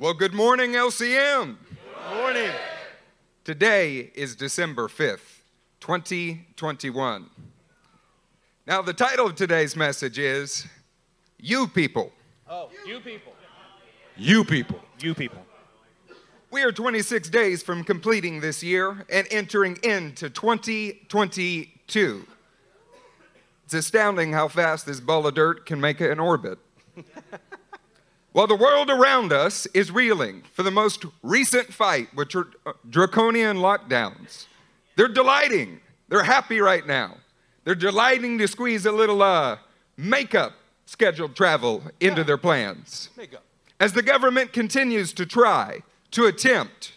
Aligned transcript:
Well, 0.00 0.14
good 0.14 0.32
morning, 0.32 0.74
LCM. 0.74 1.56
Good 1.56 2.16
morning. 2.16 2.52
Today 3.42 4.12
is 4.14 4.36
December 4.36 4.86
5th, 4.86 5.40
2021. 5.80 7.28
Now, 8.64 8.80
the 8.80 8.92
title 8.92 9.26
of 9.26 9.34
today's 9.34 9.74
message 9.74 10.16
is 10.20 10.68
You 11.36 11.66
People. 11.66 12.12
Oh, 12.48 12.70
you 12.86 13.00
people. 13.00 13.32
You 14.16 14.44
people. 14.44 14.78
You 15.00 15.14
people. 15.16 15.44
We 16.52 16.62
are 16.62 16.70
26 16.70 17.28
days 17.30 17.64
from 17.64 17.82
completing 17.82 18.38
this 18.38 18.62
year 18.62 19.04
and 19.10 19.26
entering 19.32 19.78
into 19.82 20.30
2022. 20.30 22.26
It's 23.64 23.74
astounding 23.74 24.32
how 24.32 24.46
fast 24.46 24.86
this 24.86 25.00
ball 25.00 25.26
of 25.26 25.34
dirt 25.34 25.66
can 25.66 25.80
make 25.80 26.00
an 26.00 26.20
orbit. 26.20 26.60
While 28.32 28.46
the 28.46 28.54
world 28.54 28.90
around 28.90 29.32
us 29.32 29.66
is 29.74 29.90
reeling 29.90 30.42
for 30.52 30.62
the 30.62 30.70
most 30.70 31.04
recent 31.22 31.72
fight 31.72 32.14
with 32.14 32.28
dr- 32.28 32.54
uh, 32.66 32.72
draconian 32.88 33.56
lockdowns, 33.56 34.46
they're 34.96 35.08
delighting. 35.08 35.80
They're 36.08 36.24
happy 36.24 36.60
right 36.60 36.86
now. 36.86 37.16
They're 37.64 37.74
delighting 37.74 38.38
to 38.38 38.48
squeeze 38.48 38.86
a 38.86 38.92
little 38.92 39.22
uh, 39.22 39.58
makeup 39.96 40.52
scheduled 40.86 41.36
travel 41.36 41.82
into 42.00 42.24
their 42.24 42.38
plans. 42.38 43.10
Makeup. 43.16 43.44
As 43.80 43.92
the 43.92 44.02
government 44.02 44.52
continues 44.52 45.12
to 45.14 45.26
try, 45.26 45.82
to 46.12 46.26
attempt, 46.26 46.92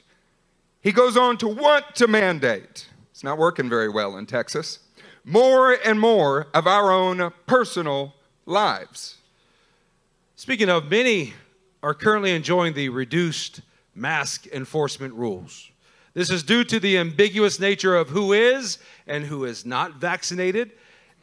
he 0.82 0.92
goes 0.92 1.16
on 1.18 1.38
to 1.38 1.48
want 1.48 1.96
to 1.96 2.08
mandate. 2.08 2.88
It's 3.12 3.24
not 3.24 3.38
working 3.38 3.70
very 3.70 3.90
well 3.90 4.18
in 4.18 4.26
Texas. 4.26 4.80
More 5.24 5.74
and 5.74 6.00
more 6.00 6.48
of 6.54 6.66
our 6.66 6.92
own 6.92 7.32
personal 7.46 8.16
lives. 8.46 9.18
Speaking 10.42 10.70
of, 10.70 10.90
many 10.90 11.36
are 11.84 11.94
currently 11.94 12.32
enjoying 12.32 12.74
the 12.74 12.90
reduced 12.90 13.62
mask 13.94 14.48
enforcement 14.48 15.14
rules. 15.14 15.70
This 16.16 16.32
is 16.32 16.42
due 16.42 16.64
to 16.64 16.80
the 16.80 16.98
ambiguous 16.98 17.60
nature 17.60 17.96
of 17.96 18.10
who 18.10 18.34
is 18.34 18.80
and 19.06 19.24
who 19.24 19.46
is 19.46 19.68
not 19.68 19.98
vaccinated, 19.98 20.72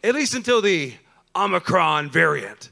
at 0.04 0.14
least 0.14 0.34
until 0.36 0.62
the 0.62 0.94
Omicron 1.34 2.10
variant 2.10 2.70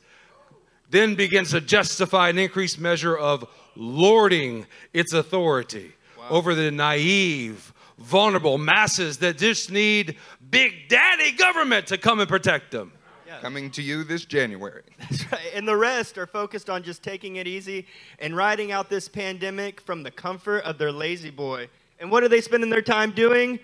then 0.89 1.17
begins 1.17 1.51
to 1.51 1.61
justify 1.61 2.29
an 2.29 2.39
increased 2.39 2.79
measure 2.79 3.19
of 3.19 3.45
lording 3.75 4.67
its 4.95 5.13
authority 5.15 5.95
over 6.31 6.55
the 6.55 6.71
naive, 6.71 7.73
vulnerable 7.99 8.57
masses 8.57 9.19
that 9.19 9.37
just 9.37 9.73
need 9.73 10.17
big 10.49 10.89
daddy 10.89 11.33
government 11.33 11.89
to 11.89 11.99
come 11.99 12.21
and 12.21 12.29
protect 12.29 12.71
them. 12.71 12.93
Coming 13.41 13.71
to 13.73 13.83
you 13.83 14.05
this 14.05 14.25
January. 14.25 14.83
That's 14.99 15.31
right. 15.33 15.41
And 15.55 15.67
the 15.67 15.77
rest 15.77 16.19
are 16.19 16.27
focused 16.27 16.71
on 16.71 16.83
just 16.83 17.03
taking 17.03 17.37
it 17.37 17.47
easy 17.47 17.87
and 18.19 18.37
riding 18.37 18.73
out 18.73 18.89
this 18.89 19.09
pandemic 19.09 19.81
from 19.81 20.03
the 20.03 20.11
comfort 20.11 20.59
of 20.61 20.79
their 20.79 20.93
La-Z-Boy. 20.93 21.69
And 21.99 22.11
what 22.11 22.23
are 22.23 22.29
they 22.29 22.41
spending 22.41 22.71
their 22.71 22.83
time 22.83 23.11
doing? 23.11 23.59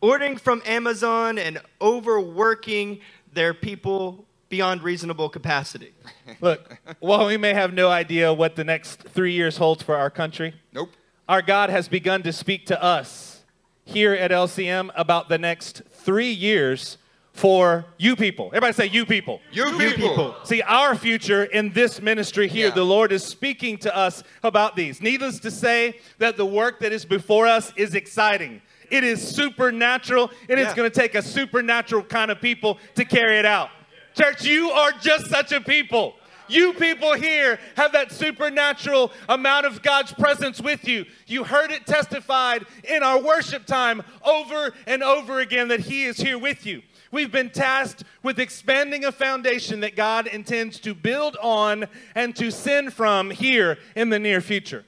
Ordering 0.00 0.36
from 0.36 0.62
Amazon 0.64 1.38
and 1.38 1.60
overworking 1.80 3.00
their 3.32 3.52
people 3.54 4.24
beyond 4.48 4.82
reasonable 4.82 5.28
capacity. 5.28 5.92
Look, 6.40 6.78
while 7.00 7.26
we 7.26 7.36
may 7.36 7.54
have 7.54 7.72
no 7.72 7.90
idea 7.90 8.32
what 8.32 8.56
the 8.56 8.64
next 8.64 9.02
three 9.02 9.32
years 9.32 9.56
holds 9.58 9.82
for 9.82 9.96
our 9.96 10.10
country, 10.10 10.54
Nope. 10.72 10.90
our 11.28 11.42
God 11.42 11.70
has 11.70 11.88
begun 11.88 12.22
to 12.22 12.32
speak 12.32 12.66
to 12.66 12.82
us 12.82 13.42
here 13.84 14.14
at 14.14 14.30
LCM 14.30 14.90
about 14.94 15.28
the 15.28 15.38
next 15.38 15.82
three 15.90 16.30
years 16.30 16.98
for 17.38 17.84
you 17.98 18.16
people. 18.16 18.46
Everybody 18.48 18.72
say, 18.72 18.86
you 18.86 19.06
people. 19.06 19.40
You, 19.52 19.68
You 19.68 19.78
people. 19.78 20.08
people. 20.08 20.34
See, 20.42 20.60
our 20.62 20.96
future 20.96 21.44
in 21.44 21.72
this 21.72 22.02
ministry 22.02 22.48
here, 22.48 22.68
Yeah. 22.68 22.74
the 22.74 22.84
Lord 22.84 23.12
is 23.12 23.22
speaking 23.22 23.78
to 23.78 23.96
us 23.96 24.24
about 24.42 24.74
these. 24.74 25.00
Needless 25.00 25.38
to 25.40 25.50
say, 25.52 26.00
that 26.18 26.36
the 26.36 26.44
work 26.44 26.80
that 26.80 26.90
is 26.92 27.04
before 27.04 27.46
us 27.46 27.72
is 27.76 27.94
exciting. 27.94 28.60
It 28.90 29.04
is 29.04 29.22
supernatural, 29.22 30.32
and 30.48 30.58
it's 30.58 30.74
going 30.74 30.90
to 30.90 31.00
take 31.00 31.14
a 31.14 31.22
supernatural 31.22 32.02
kind 32.02 32.32
of 32.32 32.40
people 32.40 32.78
to 32.96 33.04
carry 33.04 33.38
it 33.38 33.46
out. 33.46 33.70
Church, 34.16 34.44
you 34.44 34.70
are 34.70 34.90
just 35.00 35.26
such 35.28 35.52
a 35.52 35.60
people. 35.60 36.16
You 36.48 36.72
people 36.72 37.14
here 37.14 37.60
have 37.76 37.92
that 37.92 38.10
supernatural 38.10 39.12
amount 39.28 39.66
of 39.66 39.82
God's 39.82 40.12
presence 40.12 40.60
with 40.60 40.88
you. 40.88 41.04
You 41.26 41.44
heard 41.44 41.70
it 41.70 41.86
testified 41.86 42.64
in 42.82 43.02
our 43.02 43.20
worship 43.20 43.66
time 43.66 44.02
over 44.24 44.72
and 44.86 45.02
over 45.02 45.40
again 45.40 45.68
that 45.68 45.80
He 45.80 46.04
is 46.04 46.16
here 46.16 46.38
with 46.38 46.64
you. 46.66 46.82
We've 47.10 47.32
been 47.32 47.50
tasked 47.50 48.04
with 48.22 48.38
expanding 48.38 49.04
a 49.04 49.12
foundation 49.12 49.80
that 49.80 49.96
God 49.96 50.26
intends 50.26 50.78
to 50.80 50.94
build 50.94 51.36
on 51.42 51.86
and 52.14 52.36
to 52.36 52.50
send 52.50 52.92
from 52.92 53.30
here 53.30 53.78
in 53.96 54.10
the 54.10 54.18
near 54.18 54.40
future. 54.40 54.84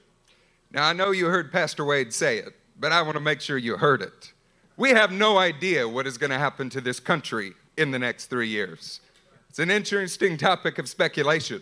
Now, 0.71 0.87
I 0.87 0.93
know 0.93 1.11
you 1.11 1.25
heard 1.25 1.51
Pastor 1.51 1.83
Wade 1.83 2.13
say 2.13 2.37
it, 2.37 2.53
but 2.79 2.91
I 2.91 3.01
want 3.01 3.15
to 3.15 3.21
make 3.21 3.41
sure 3.41 3.57
you 3.57 3.77
heard 3.77 4.01
it. 4.01 4.33
We 4.77 4.91
have 4.91 5.11
no 5.11 5.37
idea 5.37 5.87
what 5.87 6.07
is 6.07 6.17
going 6.17 6.31
to 6.31 6.39
happen 6.39 6.69
to 6.71 6.81
this 6.81 6.99
country 6.99 7.53
in 7.77 7.91
the 7.91 7.99
next 7.99 8.27
three 8.27 8.47
years. 8.47 9.01
It's 9.49 9.59
an 9.59 9.69
interesting 9.69 10.37
topic 10.37 10.79
of 10.79 10.87
speculation. 10.87 11.61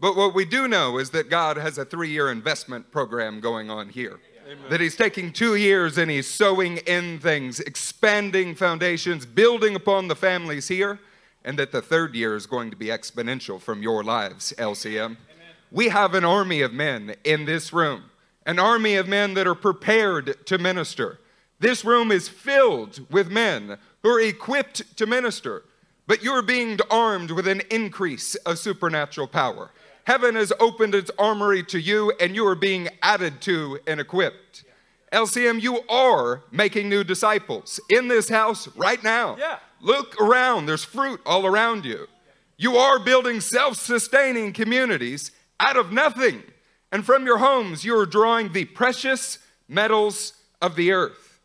But 0.00 0.16
what 0.16 0.34
we 0.34 0.44
do 0.44 0.68
know 0.68 0.98
is 0.98 1.10
that 1.10 1.28
God 1.28 1.56
has 1.56 1.76
a 1.76 1.84
three 1.84 2.08
year 2.08 2.30
investment 2.30 2.90
program 2.90 3.40
going 3.40 3.68
on 3.70 3.88
here. 3.88 4.20
That 4.70 4.80
He's 4.80 4.96
taking 4.96 5.32
two 5.32 5.56
years 5.56 5.98
and 5.98 6.10
He's 6.10 6.26
sowing 6.26 6.78
in 6.78 7.18
things, 7.18 7.60
expanding 7.60 8.54
foundations, 8.54 9.26
building 9.26 9.74
upon 9.74 10.08
the 10.08 10.16
families 10.16 10.68
here, 10.68 11.00
and 11.44 11.58
that 11.58 11.72
the 11.72 11.82
third 11.82 12.14
year 12.14 12.34
is 12.34 12.46
going 12.46 12.70
to 12.70 12.76
be 12.76 12.86
exponential 12.86 13.60
from 13.60 13.82
your 13.82 14.02
lives, 14.02 14.54
LCM. 14.58 15.16
We 15.70 15.88
have 15.88 16.14
an 16.14 16.24
army 16.24 16.62
of 16.62 16.72
men 16.72 17.14
in 17.24 17.44
this 17.44 17.72
room, 17.72 18.04
an 18.46 18.58
army 18.58 18.94
of 18.94 19.06
men 19.06 19.34
that 19.34 19.46
are 19.46 19.54
prepared 19.54 20.46
to 20.46 20.56
minister. 20.56 21.18
This 21.60 21.84
room 21.84 22.10
is 22.10 22.28
filled 22.28 23.10
with 23.10 23.30
men 23.30 23.76
who 24.02 24.10
are 24.10 24.20
equipped 24.20 24.96
to 24.96 25.06
minister, 25.06 25.64
but 26.06 26.22
you're 26.22 26.42
being 26.42 26.78
armed 26.90 27.32
with 27.32 27.46
an 27.46 27.60
increase 27.70 28.34
of 28.36 28.58
supernatural 28.58 29.26
power. 29.26 29.70
Heaven 30.08 30.36
has 30.36 30.54
opened 30.58 30.94
its 30.94 31.10
armory 31.18 31.62
to 31.64 31.78
you, 31.78 32.14
and 32.18 32.34
you 32.34 32.46
are 32.46 32.54
being 32.54 32.88
added 33.02 33.42
to 33.42 33.78
and 33.86 34.00
equipped. 34.00 34.64
LCM, 35.12 35.60
you 35.60 35.82
are 35.86 36.44
making 36.50 36.88
new 36.88 37.04
disciples 37.04 37.78
in 37.90 38.08
this 38.08 38.30
house 38.30 38.68
right 38.74 39.04
now. 39.04 39.36
Yeah. 39.38 39.58
Look 39.82 40.18
around, 40.18 40.64
there's 40.64 40.82
fruit 40.82 41.20
all 41.26 41.44
around 41.44 41.84
you. 41.84 42.06
You 42.56 42.78
are 42.78 42.98
building 42.98 43.42
self 43.42 43.76
sustaining 43.76 44.54
communities 44.54 45.30
out 45.60 45.76
of 45.76 45.92
nothing. 45.92 46.42
And 46.90 47.04
from 47.04 47.26
your 47.26 47.36
homes, 47.36 47.84
you 47.84 47.94
are 47.98 48.06
drawing 48.06 48.54
the 48.54 48.64
precious 48.64 49.38
metals 49.68 50.32
of 50.62 50.74
the 50.74 50.90
earth. 50.90 51.38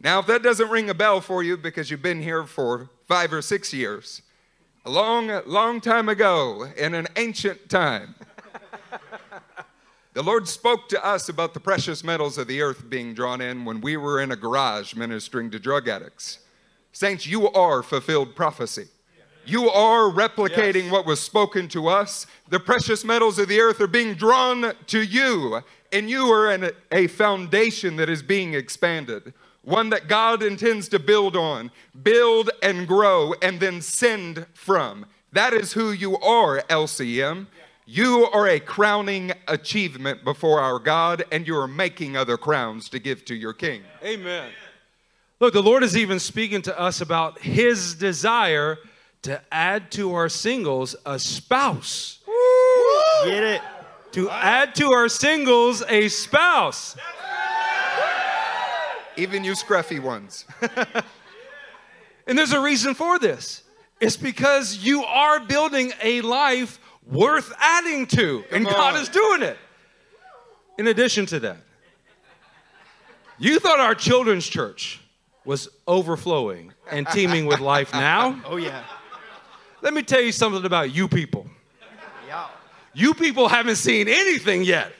Now, 0.00 0.20
if 0.20 0.28
that 0.28 0.44
doesn't 0.44 0.70
ring 0.70 0.88
a 0.88 0.94
bell 0.94 1.20
for 1.20 1.42
you 1.42 1.56
because 1.56 1.90
you've 1.90 2.02
been 2.02 2.22
here 2.22 2.44
for 2.44 2.88
five 3.08 3.32
or 3.32 3.42
six 3.42 3.74
years, 3.74 4.22
a 4.86 4.90
long, 4.90 5.42
long 5.46 5.80
time 5.80 6.08
ago, 6.08 6.68
in 6.76 6.94
an 6.94 7.08
ancient 7.16 7.68
time, 7.68 8.14
the 10.12 10.22
Lord 10.22 10.46
spoke 10.46 10.88
to 10.90 11.04
us 11.04 11.28
about 11.28 11.54
the 11.54 11.60
precious 11.60 12.04
metals 12.04 12.38
of 12.38 12.46
the 12.46 12.62
earth 12.62 12.88
being 12.88 13.12
drawn 13.12 13.40
in 13.40 13.64
when 13.64 13.80
we 13.80 13.96
were 13.96 14.20
in 14.20 14.30
a 14.30 14.36
garage 14.36 14.94
ministering 14.94 15.50
to 15.50 15.58
drug 15.58 15.88
addicts. 15.88 16.38
Saints, 16.92 17.26
you 17.26 17.50
are 17.50 17.82
fulfilled 17.82 18.36
prophecy. 18.36 18.86
You 19.44 19.68
are 19.70 20.08
replicating 20.08 20.88
what 20.88 21.04
was 21.04 21.20
spoken 21.20 21.66
to 21.70 21.88
us. 21.88 22.28
The 22.48 22.60
precious 22.60 23.04
metals 23.04 23.40
of 23.40 23.48
the 23.48 23.60
earth 23.60 23.80
are 23.80 23.88
being 23.88 24.14
drawn 24.14 24.72
to 24.86 25.02
you, 25.02 25.62
and 25.92 26.08
you 26.08 26.30
are 26.30 26.52
in 26.52 26.70
a 26.92 27.08
foundation 27.08 27.96
that 27.96 28.08
is 28.08 28.22
being 28.22 28.54
expanded, 28.54 29.34
one 29.66 29.90
that 29.90 30.06
God 30.06 30.44
intends 30.44 30.88
to 30.90 31.00
build 31.00 31.36
on, 31.36 31.72
build 32.00 32.50
and 32.62 32.86
grow, 32.86 33.34
and 33.42 33.58
then 33.58 33.82
send 33.82 34.46
from. 34.54 35.06
That 35.32 35.52
is 35.52 35.72
who 35.72 35.90
you 35.90 36.16
are, 36.18 36.62
LCM. 36.70 37.48
You 37.84 38.26
are 38.32 38.48
a 38.48 38.60
crowning 38.60 39.32
achievement 39.48 40.22
before 40.22 40.60
our 40.60 40.78
God, 40.78 41.24
and 41.32 41.48
you 41.48 41.56
are 41.56 41.66
making 41.66 42.16
other 42.16 42.36
crowns 42.36 42.88
to 42.90 43.00
give 43.00 43.24
to 43.24 43.34
your 43.34 43.52
King. 43.52 43.82
Amen. 44.04 44.50
Look, 45.40 45.52
the 45.52 45.62
Lord 45.62 45.82
is 45.82 45.96
even 45.96 46.20
speaking 46.20 46.62
to 46.62 46.80
us 46.80 47.00
about 47.00 47.40
his 47.40 47.96
desire 47.96 48.78
to 49.22 49.42
add 49.50 49.90
to 49.92 50.14
our 50.14 50.28
singles 50.28 50.94
a 51.04 51.18
spouse. 51.18 52.20
Get 53.24 53.42
it? 53.42 53.62
To 54.12 54.30
add 54.30 54.76
to 54.76 54.92
our 54.92 55.08
singles 55.08 55.82
a 55.88 56.08
spouse. 56.08 56.96
Even 59.16 59.44
you 59.44 59.52
scruffy 59.52 60.00
ones. 60.00 60.44
And 62.26 62.36
there's 62.36 62.52
a 62.52 62.60
reason 62.60 62.94
for 62.94 63.18
this. 63.18 63.62
It's 64.00 64.16
because 64.16 64.78
you 64.78 65.04
are 65.04 65.40
building 65.40 65.92
a 66.02 66.20
life 66.22 66.80
worth 67.06 67.52
adding 67.58 68.06
to, 68.08 68.44
and 68.50 68.64
God 68.64 68.94
on. 68.94 69.00
is 69.00 69.08
doing 69.08 69.42
it. 69.42 69.56
In 70.76 70.88
addition 70.88 71.24
to 71.26 71.40
that, 71.40 71.58
you 73.38 73.58
thought 73.60 73.80
our 73.80 73.94
children's 73.94 74.46
church 74.46 75.00
was 75.44 75.68
overflowing 75.86 76.72
and 76.90 77.06
teeming 77.08 77.46
with 77.46 77.60
life 77.60 77.92
now. 77.92 78.40
Oh, 78.44 78.56
yeah. 78.56 78.82
Let 79.80 79.94
me 79.94 80.02
tell 80.02 80.20
you 80.20 80.32
something 80.32 80.64
about 80.64 80.92
you 80.92 81.06
people. 81.06 81.46
Yeah. 82.26 82.48
You 82.92 83.14
people 83.14 83.48
haven't 83.48 83.76
seen 83.76 84.08
anything 84.08 84.64
yet. 84.64 84.92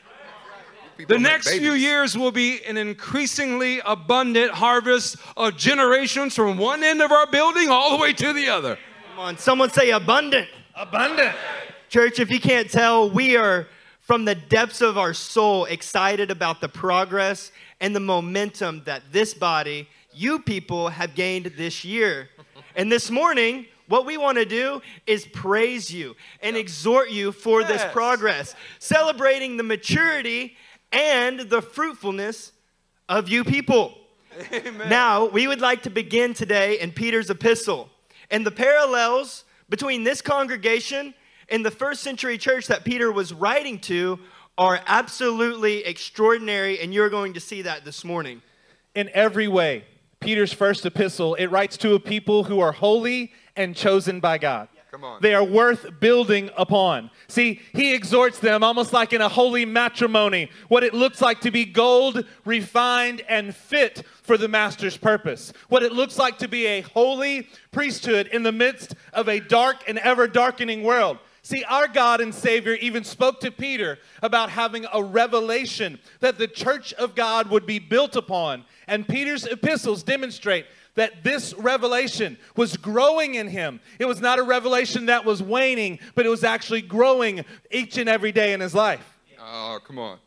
People 0.96 1.16
The 1.16 1.22
next 1.22 1.50
few 1.50 1.72
years 1.72 2.16
will 2.16 2.32
be 2.32 2.64
an 2.64 2.78
increasingly 2.78 3.80
abundant 3.84 4.52
harvest 4.52 5.16
of 5.36 5.56
generations 5.56 6.34
from 6.34 6.56
one 6.56 6.82
end 6.82 7.02
of 7.02 7.12
our 7.12 7.26
building 7.26 7.68
all 7.68 7.90
the 7.90 8.02
way 8.02 8.14
to 8.14 8.32
the 8.32 8.48
other. 8.48 8.78
Come 9.10 9.18
on, 9.18 9.36
someone 9.36 9.68
say 9.68 9.90
abundant. 9.90 10.48
Abundant. 10.74 11.34
Church, 11.90 12.18
if 12.18 12.30
you 12.30 12.40
can't 12.40 12.70
tell, 12.70 13.10
we 13.10 13.36
are 13.36 13.68
from 14.00 14.24
the 14.24 14.34
depths 14.34 14.80
of 14.80 14.96
our 14.96 15.12
soul 15.12 15.66
excited 15.66 16.30
about 16.30 16.62
the 16.62 16.68
progress 16.68 17.52
and 17.80 17.94
the 17.94 18.00
momentum 18.00 18.82
that 18.86 19.02
this 19.12 19.34
body, 19.34 19.88
you 20.14 20.38
people, 20.38 20.88
have 20.88 21.14
gained 21.14 21.46
this 21.58 21.84
year. 21.84 22.30
And 22.74 22.90
this 22.90 23.10
morning, 23.10 23.66
what 23.88 24.06
we 24.06 24.16
want 24.16 24.38
to 24.38 24.46
do 24.46 24.80
is 25.06 25.26
praise 25.26 25.92
you 25.92 26.16
and 26.40 26.56
exhort 26.56 27.10
you 27.10 27.32
for 27.32 27.64
this 27.64 27.84
progress, 27.92 28.54
celebrating 28.78 29.58
the 29.58 29.62
maturity 29.62 30.56
and 30.92 31.40
the 31.40 31.62
fruitfulness 31.62 32.52
of 33.08 33.28
you 33.28 33.44
people. 33.44 33.96
Now, 34.88 35.26
we 35.26 35.46
would 35.46 35.60
like 35.60 35.82
to 35.84 35.90
begin 35.90 36.34
today 36.34 36.78
in 36.78 36.92
Peter's 36.92 37.30
epistle. 37.30 37.88
And 38.30 38.44
the 38.44 38.50
parallels 38.50 39.44
between 39.68 40.04
this 40.04 40.20
congregation 40.20 41.14
and 41.48 41.64
the 41.64 41.70
first 41.70 42.02
century 42.02 42.38
church 42.38 42.66
that 42.66 42.84
Peter 42.84 43.10
was 43.10 43.32
writing 43.32 43.78
to 43.80 44.18
are 44.58 44.80
absolutely 44.86 45.84
extraordinary, 45.84 46.80
and 46.80 46.92
you're 46.92 47.10
going 47.10 47.34
to 47.34 47.40
see 47.40 47.62
that 47.62 47.84
this 47.84 48.04
morning. 48.04 48.42
In 48.94 49.10
every 49.12 49.48
way, 49.48 49.84
Peter's 50.20 50.52
first 50.52 50.86
epistle, 50.86 51.34
it 51.34 51.46
writes 51.46 51.76
to 51.78 51.94
a 51.94 52.00
people 52.00 52.44
who 52.44 52.60
are 52.60 52.72
holy 52.72 53.32
and 53.54 53.76
chosen 53.76 54.18
by 54.18 54.38
God. 54.38 54.68
They 55.20 55.34
are 55.34 55.44
worth 55.44 56.00
building 56.00 56.50
upon. 56.56 57.10
See, 57.28 57.60
he 57.72 57.94
exhorts 57.94 58.38
them 58.38 58.62
almost 58.62 58.92
like 58.92 59.12
in 59.12 59.20
a 59.20 59.28
holy 59.28 59.64
matrimony, 59.64 60.50
what 60.68 60.84
it 60.84 60.94
looks 60.94 61.20
like 61.20 61.40
to 61.42 61.50
be 61.50 61.64
gold, 61.64 62.24
refined, 62.44 63.22
and 63.28 63.54
fit 63.54 64.02
for 64.22 64.36
the 64.36 64.48
master's 64.48 64.96
purpose. 64.96 65.52
What 65.68 65.82
it 65.82 65.92
looks 65.92 66.18
like 66.18 66.38
to 66.38 66.48
be 66.48 66.66
a 66.66 66.80
holy 66.82 67.48
priesthood 67.70 68.28
in 68.28 68.42
the 68.42 68.52
midst 68.52 68.94
of 69.12 69.28
a 69.28 69.40
dark 69.40 69.84
and 69.88 69.98
ever 69.98 70.26
darkening 70.26 70.82
world. 70.82 71.18
See, 71.46 71.62
our 71.62 71.86
God 71.86 72.20
and 72.20 72.34
Savior 72.34 72.72
even 72.72 73.04
spoke 73.04 73.38
to 73.38 73.52
Peter 73.52 74.00
about 74.20 74.50
having 74.50 74.84
a 74.92 75.00
revelation 75.00 76.00
that 76.18 76.38
the 76.38 76.48
church 76.48 76.92
of 76.94 77.14
God 77.14 77.50
would 77.50 77.66
be 77.66 77.78
built 77.78 78.16
upon. 78.16 78.64
And 78.88 79.06
Peter's 79.06 79.46
epistles 79.46 80.02
demonstrate 80.02 80.66
that 80.96 81.22
this 81.22 81.54
revelation 81.54 82.36
was 82.56 82.76
growing 82.76 83.36
in 83.36 83.48
him. 83.48 83.80
It 83.98 84.06
was 84.06 84.20
not 84.20 84.38
a 84.38 84.42
revelation 84.42 85.06
that 85.06 85.24
was 85.24 85.42
waning, 85.42 85.98
but 86.14 86.26
it 86.26 86.28
was 86.28 86.44
actually 86.44 86.82
growing 86.82 87.44
each 87.70 87.96
and 87.96 88.08
every 88.08 88.32
day 88.32 88.52
in 88.52 88.60
his 88.60 88.74
life. 88.74 89.18
Oh, 89.40 89.78
come 89.86 89.98
on. 89.98 90.18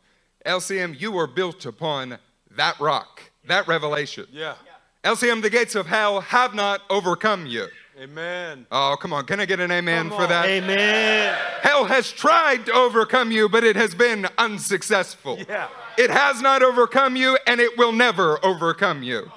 LCM, 0.45 0.99
you 0.99 1.11
were 1.11 1.27
built 1.27 1.65
upon 1.65 2.17
that 2.55 2.79
rock, 2.79 3.21
that 3.47 3.67
revelation. 3.67 4.25
Yeah. 4.31 4.55
LCM, 5.03 5.41
the 5.41 5.49
gates 5.49 5.75
of 5.75 5.87
hell 5.87 6.21
have 6.21 6.53
not 6.53 6.81
overcome 6.89 7.45
you. 7.45 7.67
Amen. 7.99 8.65
Oh, 8.71 8.95
come 8.99 9.11
on. 9.11 9.25
Can 9.25 9.41
I 9.41 9.45
get 9.45 9.59
an 9.59 9.71
amen 9.71 10.09
for 10.09 10.25
that? 10.25 10.45
Amen. 10.45 11.37
Hell 11.61 11.83
has 11.83 12.11
tried 12.11 12.65
to 12.67 12.73
overcome 12.73 13.29
you, 13.29 13.49
but 13.49 13.65
it 13.65 13.75
has 13.75 13.93
been 13.93 14.25
unsuccessful. 14.37 15.37
Yeah. 15.49 15.67
It 15.97 16.09
has 16.09 16.41
not 16.41 16.63
overcome 16.63 17.17
you, 17.17 17.37
and 17.45 17.59
it 17.59 17.77
will 17.77 17.91
never 17.91 18.43
overcome 18.43 19.03
you. 19.03 19.29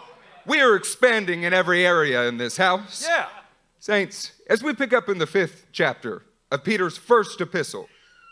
We 0.46 0.60
are 0.60 0.74
expanding 0.74 1.44
in 1.44 1.52
every 1.52 1.86
area 1.86 2.26
in 2.28 2.36
this 2.36 2.56
house. 2.56 3.06
Yeah. 3.06 3.28
Saints, 3.78 4.32
as 4.48 4.62
we 4.62 4.74
pick 4.74 4.92
up 4.92 5.08
in 5.08 5.18
the 5.18 5.26
fifth 5.26 5.66
chapter 5.72 6.22
of 6.50 6.64
Peter's 6.64 6.96
first 6.96 7.40
epistle, 7.40 7.88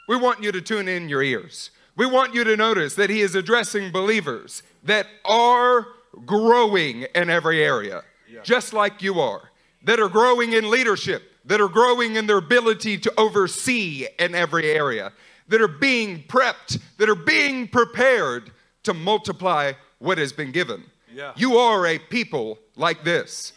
we 0.08 0.16
want 0.16 0.42
you 0.42 0.52
to 0.52 0.60
tune 0.60 0.88
in 0.88 1.08
your 1.08 1.22
ears. 1.22 1.70
We 1.96 2.06
want 2.06 2.34
you 2.34 2.44
to 2.44 2.56
notice 2.56 2.94
that 2.96 3.10
he 3.10 3.20
is 3.20 3.34
addressing 3.34 3.92
believers 3.92 4.62
that 4.84 5.06
are 5.24 5.86
growing 6.26 7.02
in 7.14 7.30
every 7.30 7.62
area, 7.62 8.02
just 8.42 8.72
like 8.72 9.02
you 9.02 9.20
are, 9.20 9.50
that 9.84 10.00
are 10.00 10.08
growing 10.08 10.52
in 10.52 10.70
leadership, 10.70 11.22
that 11.44 11.60
are 11.60 11.68
growing 11.68 12.16
in 12.16 12.26
their 12.26 12.38
ability 12.38 12.98
to 12.98 13.12
oversee 13.18 14.06
in 14.18 14.34
every 14.34 14.70
area, 14.70 15.12
that 15.48 15.60
are 15.60 15.68
being 15.68 16.22
prepped, 16.24 16.80
that 16.98 17.08
are 17.08 17.14
being 17.14 17.68
prepared 17.68 18.50
to 18.82 18.94
multiply 18.94 19.72
what 19.98 20.18
has 20.18 20.32
been 20.32 20.52
given. 20.52 20.84
Yeah. 21.12 21.32
You 21.36 21.58
are 21.58 21.86
a 21.86 21.98
people 21.98 22.58
like 22.76 23.04
this. 23.04 23.52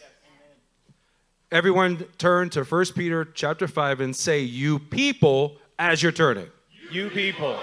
Everyone 1.52 2.04
turn 2.18 2.50
to 2.50 2.64
1 2.64 2.86
Peter 2.96 3.24
chapter 3.24 3.68
5 3.68 4.00
and 4.00 4.16
say, 4.16 4.40
You 4.40 4.78
people, 4.78 5.58
as 5.78 6.02
you're 6.02 6.12
turning. 6.12 6.48
You 6.90 7.10
people. 7.10 7.58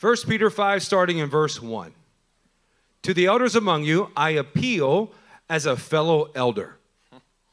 1 0.00 0.16
Peter 0.26 0.50
5, 0.50 0.82
starting 0.82 1.18
in 1.18 1.28
verse 1.28 1.62
1. 1.62 1.92
To 3.02 3.14
the 3.14 3.26
elders 3.26 3.54
among 3.54 3.84
you, 3.84 4.10
I 4.16 4.30
appeal 4.30 5.12
as 5.48 5.66
a 5.66 5.76
fellow 5.76 6.30
elder 6.34 6.78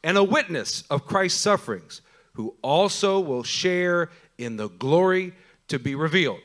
and 0.04 0.18
a 0.18 0.24
witness 0.24 0.84
of 0.90 1.06
Christ's 1.06 1.42
sufferings, 1.42 2.02
who 2.34 2.56
also 2.62 3.20
will 3.20 3.44
share 3.44 4.10
in 4.38 4.58
the 4.58 4.70
glory 4.70 5.34
to 5.68 5.80
be 5.80 5.96
revealed. 5.96 6.40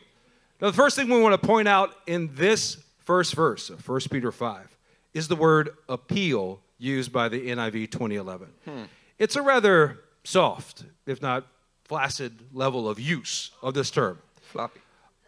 Now, 0.63 0.69
the 0.69 0.77
first 0.77 0.95
thing 0.95 1.09
we 1.09 1.21
want 1.21 1.33
to 1.33 1.45
point 1.45 1.67
out 1.67 1.93
in 2.07 2.31
this 2.35 2.79
first 3.01 3.35
verse 3.35 3.69
of 3.69 3.87
1 3.87 4.01
Peter 4.13 4.31
5 4.31 4.79
is 5.13 5.27
the 5.27 5.35
word 5.35 5.71
appeal 5.89 6.61
used 6.79 7.13
by 7.13 7.29
the 7.29 7.49
NIV 7.49 7.91
2011. 7.91 8.49
Hmm. 8.65 8.83
It's 9.19 9.35
a 9.35 9.43
rather 9.43 9.99
soft, 10.23 10.85
if 11.05 11.21
not 11.21 11.49
flaccid, 11.85 12.39
level 12.53 12.89
of 12.89 13.01
use 13.01 13.51
of 13.61 13.75
this 13.75 13.91
term. 13.91 14.21
Floppy. 14.41 14.79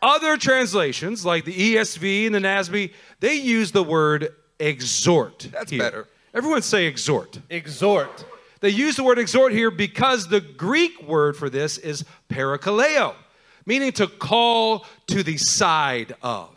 Other 0.01 0.37
translations, 0.37 1.27
like 1.27 1.45
the 1.45 1.75
ESV 1.75 2.27
and 2.27 2.35
the 2.37 2.39
NASB, 2.39 2.93
they 3.19 3.35
use 3.35 3.73
the 3.73 3.83
word 3.83 4.29
exhort. 4.61 5.49
That's 5.51 5.73
here. 5.73 5.81
better. 5.81 6.09
Everyone 6.33 6.63
say 6.63 6.87
exhort. 6.87 7.41
Exhort. 7.51 8.25
They 8.61 8.69
use 8.69 8.95
the 8.95 9.03
word 9.03 9.19
exhort 9.19 9.51
here 9.51 9.73
because 9.73 10.29
the 10.29 10.41
Greek 10.41 11.03
word 11.03 11.37
for 11.37 11.51
this 11.51 11.77
is 11.77 12.05
parakaleo, 12.31 13.17
meaning 13.67 13.93
to 13.93 14.07
call 14.07 14.87
to 15.09 15.23
the 15.23 15.37
side 15.37 16.15
of. 16.23 16.51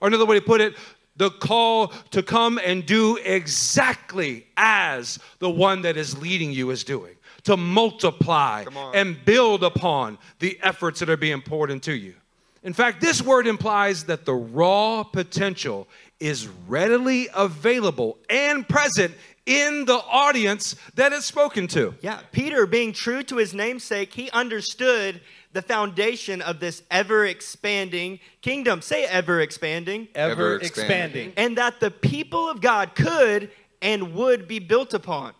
Or 0.00 0.08
another 0.08 0.26
way 0.26 0.38
to 0.38 0.44
put 0.44 0.60
it, 0.60 0.74
the 1.16 1.30
call 1.30 1.88
to 2.10 2.22
come 2.22 2.58
and 2.64 2.86
do 2.86 3.18
exactly 3.18 4.46
as 4.56 5.18
the 5.38 5.50
one 5.50 5.82
that 5.82 5.96
is 5.96 6.16
leading 6.16 6.52
you 6.52 6.70
is 6.70 6.82
doing, 6.84 7.14
to 7.44 7.56
multiply 7.56 8.64
and 8.94 9.22
build 9.24 9.62
upon 9.62 10.18
the 10.38 10.58
efforts 10.62 11.00
that 11.00 11.10
are 11.10 11.16
being 11.18 11.42
poured 11.42 11.70
into 11.70 11.92
you. 11.92 12.14
In 12.62 12.72
fact, 12.72 13.00
this 13.00 13.22
word 13.22 13.46
implies 13.46 14.04
that 14.04 14.24
the 14.24 14.34
raw 14.34 15.02
potential 15.02 15.88
is 16.20 16.46
readily 16.68 17.28
available 17.34 18.18
and 18.28 18.68
present 18.68 19.14
in 19.46 19.86
the 19.86 19.94
audience 19.94 20.76
that 20.94 21.12
it's 21.12 21.26
spoken 21.26 21.66
to. 21.68 21.94
Yeah, 22.02 22.20
Peter, 22.32 22.66
being 22.66 22.92
true 22.92 23.22
to 23.24 23.36
his 23.36 23.54
namesake, 23.54 24.12
he 24.12 24.30
understood 24.30 25.20
the 25.52 25.62
foundation 25.62 26.40
of 26.42 26.60
this 26.60 26.82
ever 26.90 27.26
expanding 27.26 28.20
kingdom. 28.40 28.80
Say 28.82 29.04
ever 29.04 29.40
expanding. 29.40 30.08
Ever, 30.14 30.30
Ever 30.32 30.56
expanding. 30.56 30.86
expanding. 31.28 31.32
And 31.36 31.58
that 31.58 31.80
the 31.80 31.90
people 31.90 32.48
of 32.48 32.60
God 32.60 32.94
could 32.94 33.50
and 33.82 34.14
would 34.14 34.46
be 34.46 34.58
built 34.58 34.94
upon. 34.94 35.32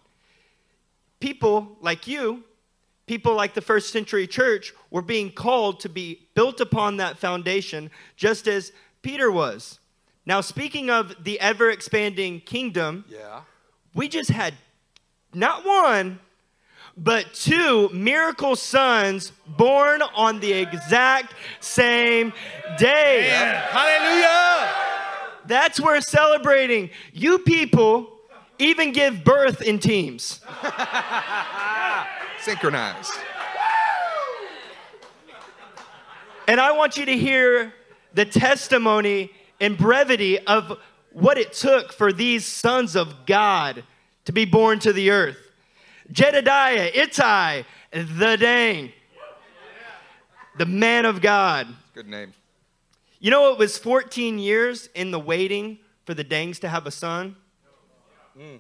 People 1.20 1.76
like 1.80 2.06
you, 2.06 2.44
people 3.06 3.34
like 3.34 3.54
the 3.54 3.60
first 3.60 3.92
century 3.92 4.26
church, 4.26 4.72
were 4.90 5.02
being 5.02 5.30
called 5.30 5.80
to 5.80 5.88
be 5.88 6.26
built 6.34 6.60
upon 6.60 6.96
that 6.96 7.18
foundation, 7.18 7.90
just 8.16 8.48
as 8.48 8.72
Peter 9.02 9.30
was. 9.30 9.78
Now, 10.24 10.40
speaking 10.40 10.90
of 10.90 11.24
the 11.24 11.38
ever 11.40 11.70
expanding 11.70 12.40
kingdom, 12.40 13.04
Yeah. 13.08 13.42
we 13.94 14.08
just 14.08 14.30
had 14.30 14.54
not 15.34 15.64
one, 15.64 16.20
but 17.02 17.32
two 17.32 17.88
miracle 17.88 18.54
sons 18.54 19.32
born 19.56 20.02
on 20.02 20.38
the 20.38 20.52
exact 20.52 21.34
same 21.60 22.32
day. 22.78 23.30
Hallelujah. 23.70 24.70
That's 25.46 25.80
worth 25.80 26.04
celebrating. 26.04 26.90
You 27.12 27.38
people 27.38 28.18
even 28.58 28.92
give 28.92 29.24
birth 29.24 29.62
in 29.62 29.78
teams. 29.78 30.40
Synchronized. 32.42 33.12
And 36.46 36.60
I 36.60 36.72
want 36.72 36.98
you 36.98 37.06
to 37.06 37.16
hear 37.16 37.72
the 38.12 38.26
testimony 38.26 39.30
and 39.58 39.78
brevity 39.78 40.38
of 40.38 40.78
what 41.12 41.38
it 41.38 41.54
took 41.54 41.92
for 41.92 42.12
these 42.12 42.44
sons 42.44 42.94
of 42.94 43.24
God 43.24 43.84
to 44.26 44.32
be 44.32 44.44
born 44.44 44.78
to 44.80 44.92
the 44.92 45.10
earth. 45.10 45.49
Jedediah, 46.12 46.90
Ittai, 46.94 47.64
the 47.92 48.36
Dang, 48.36 48.92
the 50.58 50.66
man 50.66 51.04
of 51.04 51.20
God. 51.20 51.68
Good 51.94 52.08
name. 52.08 52.32
You 53.18 53.30
know, 53.30 53.52
it 53.52 53.58
was 53.58 53.78
14 53.78 54.38
years 54.38 54.88
in 54.94 55.10
the 55.10 55.20
waiting 55.20 55.78
for 56.04 56.14
the 56.14 56.24
Dangs 56.24 56.58
to 56.60 56.68
have 56.68 56.86
a 56.86 56.90
son. 56.90 57.36
Hmm. 58.36 58.56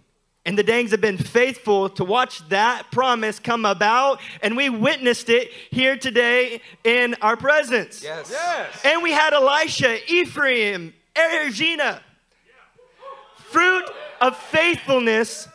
And 0.46 0.58
the 0.58 0.62
Dangs 0.62 0.90
have 0.92 1.00
been 1.00 1.18
faithful 1.18 1.90
to 1.90 2.04
watch 2.04 2.46
that 2.48 2.90
promise 2.90 3.38
come 3.38 3.64
about, 3.64 4.20
and 4.42 4.56
we 4.56 4.70
witnessed 4.70 5.28
it 5.28 5.50
here 5.70 5.96
today 5.96 6.62
in 6.82 7.14
our 7.20 7.36
presence. 7.36 8.02
Yes. 8.02 8.30
yes. 8.30 8.80
And 8.84 9.02
we 9.02 9.12
had 9.12 9.32
Elisha, 9.32 9.98
Ephraim, 10.10 10.94
Erigina. 11.14 12.00
Fruit 13.36 13.84
of 14.20 14.36
faithfulness 14.36 15.48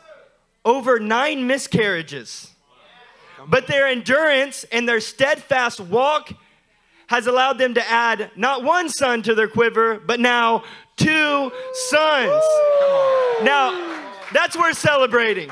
over 0.65 0.99
nine 0.99 1.47
miscarriages. 1.47 2.51
But 3.47 3.67
their 3.67 3.87
endurance 3.87 4.65
and 4.71 4.89
their 4.89 4.99
steadfast 4.99 5.79
walk 5.79 6.33
has 7.07 7.27
allowed 7.27 7.59
them 7.59 7.75
to 7.75 7.89
add 7.89 8.31
not 8.35 8.63
one 8.63 8.89
son 8.89 9.21
to 9.23 9.35
their 9.35 9.47
quiver, 9.47 9.99
but 9.99 10.19
now 10.19 10.63
two 10.97 11.51
sons. 11.89 12.43
Now, 13.43 14.01
that's 14.33 14.57
worth 14.57 14.77
celebrating. 14.77 15.51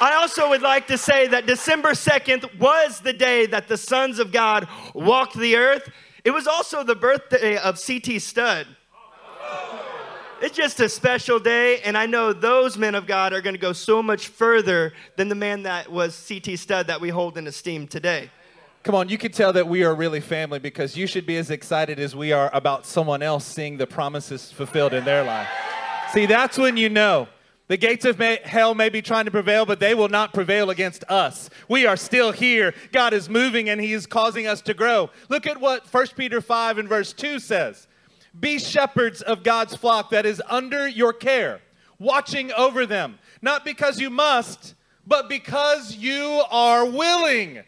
I 0.00 0.14
also 0.14 0.48
would 0.48 0.62
like 0.62 0.86
to 0.88 0.98
say 0.98 1.26
that 1.28 1.46
December 1.46 1.90
2nd 1.90 2.58
was 2.58 3.00
the 3.00 3.12
day 3.12 3.46
that 3.46 3.68
the 3.68 3.76
sons 3.76 4.18
of 4.18 4.32
God 4.32 4.68
walked 4.94 5.36
the 5.36 5.56
earth. 5.56 5.90
It 6.24 6.30
was 6.30 6.46
also 6.46 6.84
the 6.84 6.94
birthday 6.94 7.56
of 7.56 7.78
C.T. 7.78 8.18
Studd. 8.20 8.66
It's 10.40 10.56
just 10.56 10.78
a 10.78 10.88
special 10.88 11.40
day, 11.40 11.80
and 11.80 11.98
I 11.98 12.06
know 12.06 12.32
those 12.32 12.78
men 12.78 12.94
of 12.94 13.08
God 13.08 13.32
are 13.32 13.40
going 13.40 13.56
to 13.56 13.60
go 13.60 13.72
so 13.72 14.00
much 14.00 14.28
further 14.28 14.92
than 15.16 15.28
the 15.28 15.34
man 15.34 15.64
that 15.64 15.90
was 15.90 16.14
C.T. 16.14 16.54
Studd 16.54 16.86
that 16.86 17.00
we 17.00 17.08
hold 17.08 17.36
in 17.36 17.48
esteem 17.48 17.88
today. 17.88 18.30
Come 18.84 18.94
on, 18.94 19.08
you 19.08 19.18
can 19.18 19.32
tell 19.32 19.52
that 19.54 19.66
we 19.66 19.82
are 19.82 19.92
really 19.92 20.20
family 20.20 20.60
because 20.60 20.96
you 20.96 21.08
should 21.08 21.26
be 21.26 21.36
as 21.38 21.50
excited 21.50 21.98
as 21.98 22.14
we 22.14 22.30
are 22.30 22.50
about 22.54 22.86
someone 22.86 23.20
else 23.20 23.44
seeing 23.44 23.78
the 23.78 23.86
promises 23.88 24.52
fulfilled 24.52 24.94
in 24.94 25.04
their 25.04 25.24
life. 25.24 25.48
See, 26.12 26.26
that's 26.26 26.56
when 26.56 26.76
you 26.76 26.88
know. 26.88 27.26
The 27.66 27.76
gates 27.76 28.04
of 28.04 28.16
may, 28.20 28.38
hell 28.44 28.76
may 28.76 28.90
be 28.90 29.02
trying 29.02 29.24
to 29.24 29.32
prevail, 29.32 29.66
but 29.66 29.80
they 29.80 29.94
will 29.96 30.08
not 30.08 30.32
prevail 30.32 30.70
against 30.70 31.02
us. 31.08 31.50
We 31.68 31.84
are 31.84 31.96
still 31.96 32.30
here. 32.30 32.74
God 32.92 33.12
is 33.12 33.28
moving 33.28 33.68
and 33.68 33.80
He 33.80 33.92
is 33.92 34.06
causing 34.06 34.46
us 34.46 34.62
to 34.62 34.72
grow. 34.72 35.10
Look 35.28 35.48
at 35.48 35.60
what 35.60 35.92
1 35.92 36.06
Peter 36.16 36.40
5 36.40 36.78
and 36.78 36.88
verse 36.88 37.12
2 37.12 37.40
says 37.40 37.88
Be 38.38 38.58
shepherds 38.58 39.22
of 39.22 39.42
God's 39.42 39.74
flock 39.76 40.10
that 40.10 40.26
is 40.26 40.42
under 40.48 40.86
your 40.86 41.12
care, 41.12 41.60
watching 41.98 42.52
over 42.52 42.86
them, 42.86 43.18
not 43.42 43.64
because 43.64 44.00
you 44.00 44.10
must, 44.10 44.74
but 45.06 45.28
because 45.28 45.96
you 45.96 46.42
are 46.50 46.84
willing, 46.84 47.62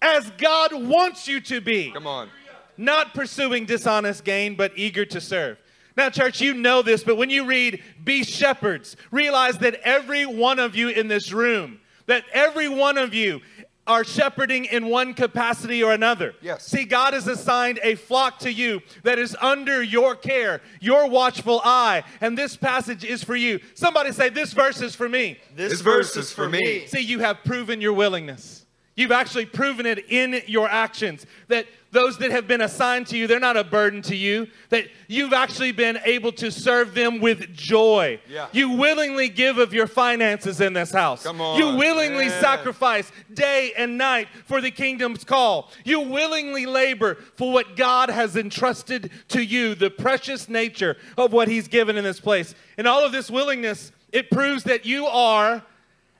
as 0.00 0.30
God 0.38 0.72
wants 0.72 1.26
you 1.26 1.40
to 1.40 1.60
be 1.60 1.90
Come 1.90 2.06
on. 2.06 2.28
not 2.76 3.14
pursuing 3.14 3.66
dishonest 3.66 4.24
gain, 4.24 4.54
but 4.54 4.72
eager 4.76 5.04
to 5.06 5.20
serve. 5.20 5.58
Now, 5.96 6.10
church, 6.10 6.40
you 6.42 6.52
know 6.52 6.82
this, 6.82 7.02
but 7.02 7.16
when 7.16 7.30
you 7.30 7.46
read, 7.46 7.82
be 8.04 8.22
shepherds, 8.22 8.96
realize 9.10 9.58
that 9.58 9.76
every 9.82 10.26
one 10.26 10.58
of 10.58 10.76
you 10.76 10.90
in 10.90 11.08
this 11.08 11.32
room, 11.32 11.80
that 12.04 12.24
every 12.32 12.68
one 12.68 12.98
of 12.98 13.14
you 13.14 13.40
are 13.86 14.04
shepherding 14.04 14.64
in 14.66 14.88
one 14.88 15.14
capacity 15.14 15.82
or 15.82 15.92
another. 15.92 16.34
Yes. 16.40 16.66
See, 16.66 16.84
God 16.84 17.14
has 17.14 17.26
assigned 17.26 17.78
a 17.82 17.94
flock 17.94 18.38
to 18.40 18.52
you 18.52 18.82
that 19.02 19.18
is 19.18 19.36
under 19.40 19.82
your 19.82 20.14
care, 20.14 20.60
your 20.80 21.08
watchful 21.08 21.60
eye, 21.64 22.04
and 22.20 22.36
this 22.36 22.56
passage 22.56 23.04
is 23.04 23.22
for 23.22 23.36
you. 23.36 23.60
Somebody 23.74 24.12
say, 24.12 24.28
This 24.28 24.52
verse 24.52 24.80
is 24.80 24.94
for 24.94 25.08
me. 25.08 25.38
This 25.54 25.80
verse 25.80 26.16
is 26.16 26.32
for 26.32 26.48
me. 26.48 26.86
See, 26.86 27.00
you 27.00 27.20
have 27.20 27.44
proven 27.44 27.80
your 27.80 27.92
willingness. 27.92 28.66
You've 28.96 29.12
actually 29.12 29.44
proven 29.44 29.84
it 29.84 30.10
in 30.10 30.40
your 30.46 30.68
actions 30.68 31.26
that 31.48 31.66
those 31.96 32.18
that 32.18 32.30
have 32.30 32.46
been 32.46 32.60
assigned 32.60 33.06
to 33.06 33.16
you, 33.16 33.26
they're 33.26 33.40
not 33.40 33.56
a 33.56 33.64
burden 33.64 34.02
to 34.02 34.14
you, 34.14 34.46
that 34.68 34.84
you've 35.08 35.32
actually 35.32 35.72
been 35.72 35.98
able 36.04 36.30
to 36.30 36.52
serve 36.52 36.92
them 36.94 37.20
with 37.20 37.54
joy. 37.54 38.20
Yeah. 38.28 38.48
You 38.52 38.72
willingly 38.72 39.30
give 39.30 39.56
of 39.56 39.72
your 39.72 39.86
finances 39.86 40.60
in 40.60 40.74
this 40.74 40.92
house. 40.92 41.22
Come 41.22 41.40
on. 41.40 41.58
You 41.58 41.74
willingly 41.74 42.26
Yeah. 42.26 42.40
sacrifice 42.40 43.10
day 43.32 43.72
and 43.78 43.96
night 43.96 44.28
for 44.44 44.60
the 44.60 44.70
kingdom's 44.70 45.24
call. 45.24 45.72
You 45.84 46.00
willingly 46.00 46.66
labor 46.66 47.16
for 47.34 47.50
what 47.50 47.76
God 47.76 48.10
has 48.10 48.36
entrusted 48.36 49.10
to 49.28 49.42
you, 49.42 49.74
the 49.74 49.88
precious 49.88 50.50
nature 50.50 50.98
of 51.16 51.32
what 51.32 51.48
He's 51.48 51.66
given 51.66 51.96
in 51.96 52.04
this 52.04 52.20
place. 52.20 52.54
And 52.76 52.86
all 52.86 53.04
of 53.04 53.12
this 53.12 53.30
willingness, 53.30 53.90
it 54.12 54.30
proves 54.30 54.64
that 54.64 54.84
you 54.84 55.06
are 55.06 55.62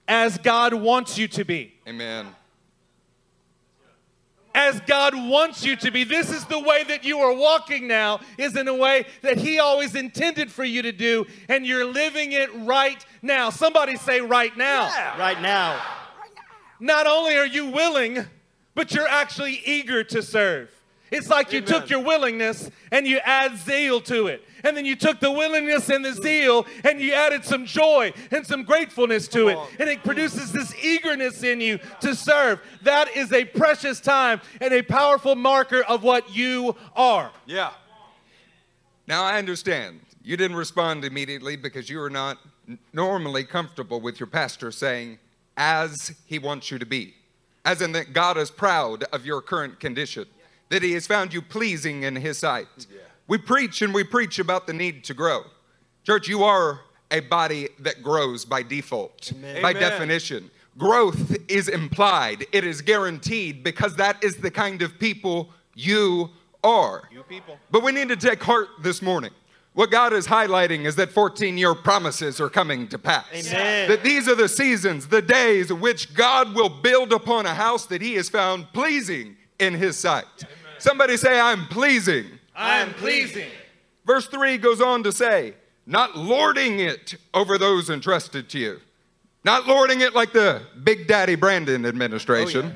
as 0.09 0.39
God 0.39 0.73
wants 0.73 1.19
you 1.19 1.29
to 1.29 1.45
be 1.45 1.75
Amen. 1.87 2.29
As 4.57 4.81
God 4.81 5.15
wants 5.15 5.65
you 5.65 5.77
to 5.77 5.91
be. 5.91 6.03
This 6.03 6.31
is 6.31 6.47
the 6.47 6.59
way 6.59 6.83
that 6.85 7.05
you 7.05 7.19
are 7.19 7.35
walking 7.35 7.87
now, 7.87 8.21
is 8.39 8.57
in 8.57 8.67
a 8.67 8.75
way 8.75 9.05
that 9.21 9.37
He 9.37 9.61
always 9.61 9.95
intended 9.95 10.51
for 10.51 10.65
you 10.65 10.81
to 10.83 10.93
do, 10.93 11.27
and 11.49 11.67
you're 11.67 11.85
living 11.85 12.33
it 12.33 12.49
right 12.55 13.05
now. 13.21 13.51
Somebody 13.51 13.97
say, 13.97 14.23
right 14.23 14.57
now. 14.57 14.89
Right 15.19 15.41
now. 15.43 15.81
Not 16.81 17.07
only 17.07 17.37
are 17.37 17.47
you 17.47 17.67
willing, 17.67 18.25
but 18.75 18.93
you're 18.93 19.07
actually 19.07 19.61
eager 19.65 20.03
to 20.05 20.23
serve. 20.23 20.71
It's 21.11 21.29
like 21.29 21.53
you 21.53 21.61
took 21.61 21.89
your 21.89 22.03
willingness 22.03 22.71
and 22.91 23.07
you 23.07 23.19
add 23.19 23.57
zeal 23.59 24.01
to 24.03 24.27
it. 24.27 24.43
And 24.65 24.77
then 24.77 24.85
you 24.85 24.97
took 24.97 25.21
the 25.21 25.31
willingness 25.31 25.89
and 25.89 26.05
the 26.05 26.13
zeal 26.13 26.67
and 26.85 27.01
you 27.01 27.13
added 27.13 27.45
some 27.45 27.67
joy 27.67 28.13
and 28.31 28.45
some 28.45 28.65
gratefulness 28.65 29.29
to 29.29 29.49
it. 29.49 29.59
And 29.79 29.89
it 29.89 30.03
produces 30.03 30.53
this 30.53 30.75
eagerness 30.85 31.43
in 31.43 31.61
you 31.61 31.79
to 32.01 32.15
serve. 32.15 32.61
That 32.83 33.17
is 33.17 33.33
a 33.33 33.45
precious 33.45 34.01
time 34.01 34.41
and 34.61 34.75
a 34.75 34.83
powerful 34.83 35.37
marker 35.37 35.83
of 35.83 36.03
what 36.03 36.35
you 36.35 36.75
are. 36.97 37.31
Yeah. 37.47 37.71
Now 39.07 39.23
I 39.23 39.39
understand. 39.39 40.01
You 40.25 40.37
didn't 40.37 40.57
respond 40.57 41.05
immediately 41.05 41.55
because 41.55 41.89
you 41.89 42.01
are 42.01 42.11
not 42.11 42.39
normally 42.93 43.45
comfortable 43.45 44.01
with 44.01 44.19
your 44.19 44.27
pastor 44.27 44.73
saying, 44.73 45.19
as 45.57 46.13
he 46.27 46.41
wants 46.41 46.71
you 46.71 46.79
to 46.79 46.87
be. 46.87 47.15
As 47.65 47.81
in 47.81 47.93
that 47.93 48.13
God 48.13 48.37
is 48.37 48.51
proud 48.51 49.05
of 49.13 49.25
your 49.25 49.41
current 49.41 49.81
condition, 49.81 50.27
that 50.69 50.83
he 50.83 50.93
has 50.93 51.07
found 51.07 51.33
you 51.33 51.43
pleasing 51.43 52.03
in 52.03 52.17
his 52.17 52.39
sight. 52.39 52.87
We 53.29 53.39
preach 53.39 53.83
and 53.83 53.93
we 53.93 54.05
preach 54.05 54.39
about 54.39 54.67
the 54.67 54.73
need 54.73 55.05
to 55.05 55.15
grow. 55.15 55.43
Church, 56.05 56.29
you 56.29 56.45
are 56.45 56.81
a 57.11 57.21
body 57.21 57.69
that 57.81 58.03
grows 58.03 58.45
by 58.45 58.63
default, 58.63 59.33
by 59.43 59.71
Amen. 59.71 59.75
definition. 59.75 60.51
Growth 60.79 61.37
is 61.49 61.69
implied, 61.69 62.47
it 62.53 62.65
is 62.65 62.83
guaranteed 62.83 63.65
because 63.65 63.97
that 63.97 64.23
is 64.23 64.37
the 64.37 64.51
kind 64.51 64.83
of 64.83 64.99
people 64.99 65.51
you 65.75 66.31
are. 66.63 67.09
You 67.11 67.23
people. 67.23 67.59
But 67.71 67.83
we 67.83 67.93
need 67.93 68.09
to 68.09 68.17
take 68.17 68.43
heart 68.43 68.69
this 68.83 69.01
morning. 69.01 69.31
What 69.73 69.91
God 69.91 70.15
is 70.15 70.27
highlighting 70.27 70.87
is 70.87 70.97
that 70.97 71.13
14 71.13 71.59
year 71.59 71.75
promises 71.75 72.41
are 72.41 72.49
coming 72.49 72.89
to 72.89 72.99
pass. 72.99 73.27
Amen. 73.33 73.89
That 73.89 74.03
these 74.03 74.27
are 74.27 74.35
the 74.35 74.49
seasons, 74.49 75.09
the 75.09 75.21
days 75.21 75.71
in 75.71 75.81
which 75.81 76.15
God 76.15 76.55
will 76.55 76.71
build 76.71 77.13
upon 77.13 77.45
a 77.45 77.55
house 77.55 77.85
that 77.87 78.01
He 78.01 78.15
has 78.15 78.29
found 78.29 78.73
pleasing 78.73 79.36
in 79.59 79.75
His 79.75 79.97
sight. 79.97 80.25
Somebody 80.79 81.17
say, 81.17 81.41
I'm 81.41 81.67
pleasing. 81.67 82.27
I 82.55 82.79
am 82.79 82.93
pleasing. 82.95 83.49
Verse 84.05 84.27
3 84.27 84.59
goes 84.59 84.81
on 84.81 85.03
to 85.03 85.13
say, 85.13 85.55
not 85.87 86.17
lording 86.17 86.81
it 86.81 87.17
over 87.33 87.59
those 87.59 87.91
entrusted 87.91 88.49
to 88.51 88.59
you. 88.59 88.81
Not 89.45 89.67
lording 89.67 90.01
it 90.01 90.15
like 90.15 90.33
the 90.33 90.63
Big 90.83 91.07
Daddy 91.07 91.37
Brandon 91.37 91.87
administration. 91.87 92.75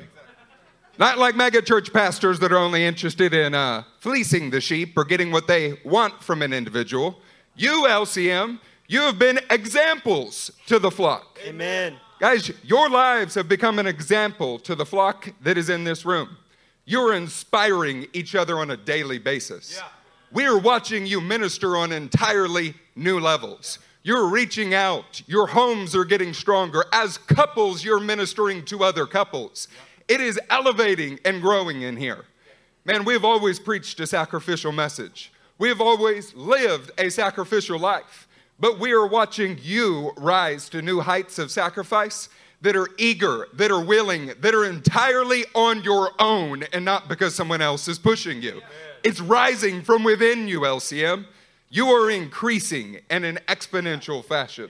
Not 0.97 1.17
like 1.17 1.35
megachurch 1.35 1.91
pastors 1.91 2.39
that 2.39 2.51
are 2.51 2.57
only 2.57 2.85
interested 2.85 3.33
in 3.33 3.53
uh, 3.53 3.83
fleecing 3.99 4.49
the 4.49 4.61
sheep 4.61 4.97
or 4.97 5.03
getting 5.03 5.31
what 5.31 5.47
they 5.47 5.79
want 5.83 6.21
from 6.23 6.41
an 6.41 6.53
individual. 6.53 7.19
You, 7.55 7.85
LCM, 7.87 8.59
you 8.87 9.01
have 9.01 9.19
been 9.19 9.39
examples 9.49 10.51
to 10.67 10.79
the 10.79 10.91
flock. 10.91 11.39
Amen. 11.45 11.97
Guys, 12.19 12.51
your 12.63 12.89
lives 12.89 13.35
have 13.35 13.49
become 13.49 13.79
an 13.79 13.87
example 13.87 14.59
to 14.59 14.75
the 14.75 14.85
flock 14.85 15.33
that 15.41 15.57
is 15.57 15.69
in 15.69 15.83
this 15.83 16.05
room. 16.05 16.37
You're 16.91 17.13
inspiring 17.13 18.07
each 18.11 18.35
other 18.35 18.59
on 18.59 18.69
a 18.69 18.75
daily 18.75 19.17
basis. 19.17 19.81
We 20.29 20.45
are 20.45 20.57
watching 20.57 21.05
you 21.05 21.21
minister 21.21 21.77
on 21.77 21.93
entirely 21.93 22.73
new 22.97 23.17
levels. 23.17 23.79
You're 24.03 24.27
reaching 24.27 24.73
out. 24.73 25.21
Your 25.25 25.47
homes 25.47 25.95
are 25.95 26.03
getting 26.03 26.33
stronger. 26.33 26.83
As 26.91 27.17
couples, 27.17 27.85
you're 27.85 28.01
ministering 28.01 28.65
to 28.65 28.83
other 28.83 29.05
couples. 29.05 29.69
It 30.09 30.19
is 30.19 30.37
elevating 30.49 31.17
and 31.23 31.41
growing 31.41 31.81
in 31.81 31.95
here. 31.95 32.25
Man, 32.83 33.05
we've 33.05 33.23
always 33.23 33.57
preached 33.57 33.97
a 34.01 34.05
sacrificial 34.05 34.73
message. 34.73 35.31
We've 35.57 35.79
always 35.79 36.35
lived 36.35 36.91
a 36.97 37.09
sacrificial 37.09 37.79
life. 37.79 38.27
But 38.59 38.79
we 38.79 38.91
are 38.91 39.07
watching 39.07 39.57
you 39.63 40.11
rise 40.17 40.67
to 40.67 40.81
new 40.81 40.99
heights 40.99 41.39
of 41.39 41.51
sacrifice 41.51 42.27
that 42.61 42.75
are 42.75 42.89
eager, 42.97 43.47
that 43.53 43.71
are 43.71 43.83
willing, 43.83 44.33
that 44.39 44.53
are 44.53 44.65
entirely 44.65 45.45
on 45.55 45.83
your 45.83 46.11
own 46.19 46.63
and 46.73 46.85
not 46.85 47.09
because 47.09 47.35
someone 47.35 47.61
else 47.61 47.87
is 47.87 47.97
pushing 47.97 48.41
you. 48.41 48.61
It's 49.03 49.19
rising 49.19 49.81
from 49.81 50.03
within 50.03 50.47
you, 50.47 50.61
LCM. 50.61 51.25
You 51.69 51.87
are 51.87 52.11
increasing 52.11 52.99
in 53.09 53.23
an 53.23 53.39
exponential 53.47 54.23
fashion. 54.23 54.69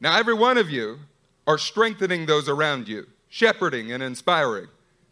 Now, 0.00 0.16
every 0.16 0.34
one 0.34 0.58
of 0.58 0.70
you 0.70 1.00
are 1.46 1.58
strengthening 1.58 2.26
those 2.26 2.48
around 2.48 2.86
you, 2.86 3.06
shepherding 3.28 3.90
and 3.90 4.02
inspiring. 4.02 4.68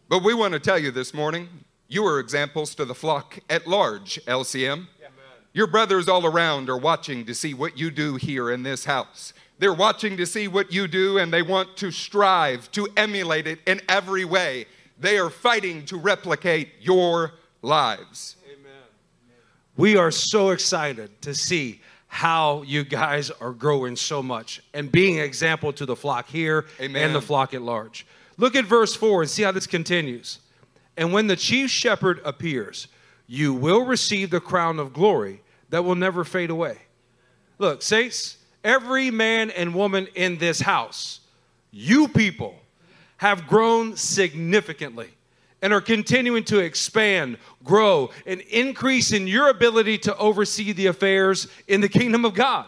But 0.09 0.23
we 0.23 0.35
want 0.35 0.53
to 0.53 0.61
tell 0.61 0.79
you 0.79 0.91
this 0.91 1.15
morning 1.15 1.49
you 1.89 2.05
are 2.07 2.19
examples 2.21 2.75
to 2.77 2.85
the 2.85 2.95
flock 2.95 3.39
at 3.49 3.67
large, 3.67 4.21
LCM. 4.27 4.87
Your 5.53 5.67
brothers 5.69 6.09
all 6.09 6.27
around 6.27 6.69
are 6.69 6.77
watching 6.77 7.25
to 7.27 7.35
see 7.35 7.55
what 7.55 7.79
you 7.79 7.91
do 7.91 8.17
here 8.17 8.51
in 8.51 8.65
this 8.65 8.85
house. 8.85 9.33
They're 9.65 9.73
watching 9.73 10.19
to 10.19 10.27
see 10.27 10.47
what 10.47 10.75
you 10.75 10.87
do 10.87 11.17
and 11.17 11.33
they 11.33 11.41
want 11.41 11.79
to 11.79 11.91
strive 11.91 12.71
to 12.73 12.87
emulate 12.99 13.47
it 13.47 13.61
in 13.67 13.81
every 13.89 14.27
way. 14.27 14.67
They 15.01 15.17
are 15.17 15.31
fighting 15.31 15.87
to 15.87 15.97
replicate 15.97 16.69
your 16.83 17.33
lives. 17.63 18.37
Amen. 18.45 18.83
We 19.79 19.97
are 19.97 20.11
so 20.11 20.51
excited 20.51 21.23
to 21.23 21.35
see 21.35 21.81
how 22.09 22.61
you 22.65 22.85
guys 22.85 23.31
are 23.31 23.53
growing 23.53 23.97
so 23.97 24.23
much 24.23 24.61
and 24.75 24.93
being 24.93 25.19
an 25.19 25.25
example 25.25 25.73
to 25.73 25.87
the 25.87 25.97
flock 25.97 26.29
here 26.29 26.67
Amen. 26.79 27.03
and 27.03 27.15
the 27.15 27.23
flock 27.23 27.55
at 27.55 27.63
large. 27.63 28.07
Look 28.37 28.57
at 28.57 28.67
verse 28.67 28.95
4 28.95 29.23
and 29.23 29.31
see 29.31 29.45
how 29.45 29.53
this 29.53 29.67
continues. 29.67 30.41
And 30.99 31.11
when 31.11 31.27
the 31.27 31.37
chief 31.37 31.71
shepherd 31.71 32.21
appears, 32.23 32.89
you 33.27 33.55
will 33.55 33.87
receive 33.87 34.29
the 34.29 34.41
crown 34.41 34.79
of 34.79 34.93
glory 34.93 35.41
that 35.71 35.85
will 35.85 35.95
never 35.95 36.23
fade 36.23 36.51
away. 36.51 36.83
Look, 37.57 37.81
saints, 37.81 38.37
every 38.65 39.11
man 39.11 39.51
and 39.51 39.75
woman 39.75 40.09
in 40.15 40.39
this 40.39 40.61
house, 40.61 41.21
you 41.71 42.09
people, 42.09 42.57
have 43.19 43.47
grown 43.47 43.97
significantly 43.97 45.09
and 45.63 45.73
are 45.73 45.81
continuing 45.81 46.45
to 46.45 46.59
expand, 46.59 47.39
grow, 47.63 48.11
and 48.27 48.41
increase 48.43 49.13
in 49.13 49.27
your 49.27 49.49
ability 49.49 49.97
to 49.97 50.17
oversee 50.19 50.73
the 50.73 50.87
affairs 50.87 51.47
in 51.69 51.81
the 51.81 51.89
kingdom 51.89 52.25
of 52.25 52.35
God. 52.35 52.67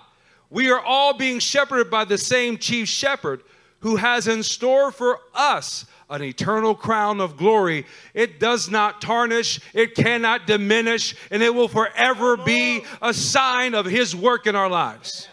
We 0.48 0.70
are 0.70 0.80
all 0.80 1.12
being 1.12 1.40
shepherded 1.40 1.90
by 1.90 2.04
the 2.04 2.16
same 2.16 2.56
chief 2.56 2.88
shepherd 2.88 3.42
who 3.80 3.96
has 3.96 4.28
in 4.28 4.42
store 4.42 4.90
for 4.90 5.20
us 5.34 5.84
an 6.08 6.22
eternal 6.22 6.74
crown 6.74 7.20
of 7.20 7.36
glory. 7.36 7.84
It 8.14 8.38
does 8.38 8.70
not 8.70 9.00
tarnish, 9.00 9.60
it 9.74 9.94
cannot 9.94 10.46
diminish, 10.46 11.14
and 11.30 11.42
it 11.42 11.54
will 11.54 11.68
forever 11.68 12.36
be 12.36 12.84
a 13.02 13.12
sign 13.12 13.74
of 13.74 13.86
his 13.86 14.14
work 14.14 14.46
in 14.46 14.54
our 14.54 14.70
lives. 14.70 15.28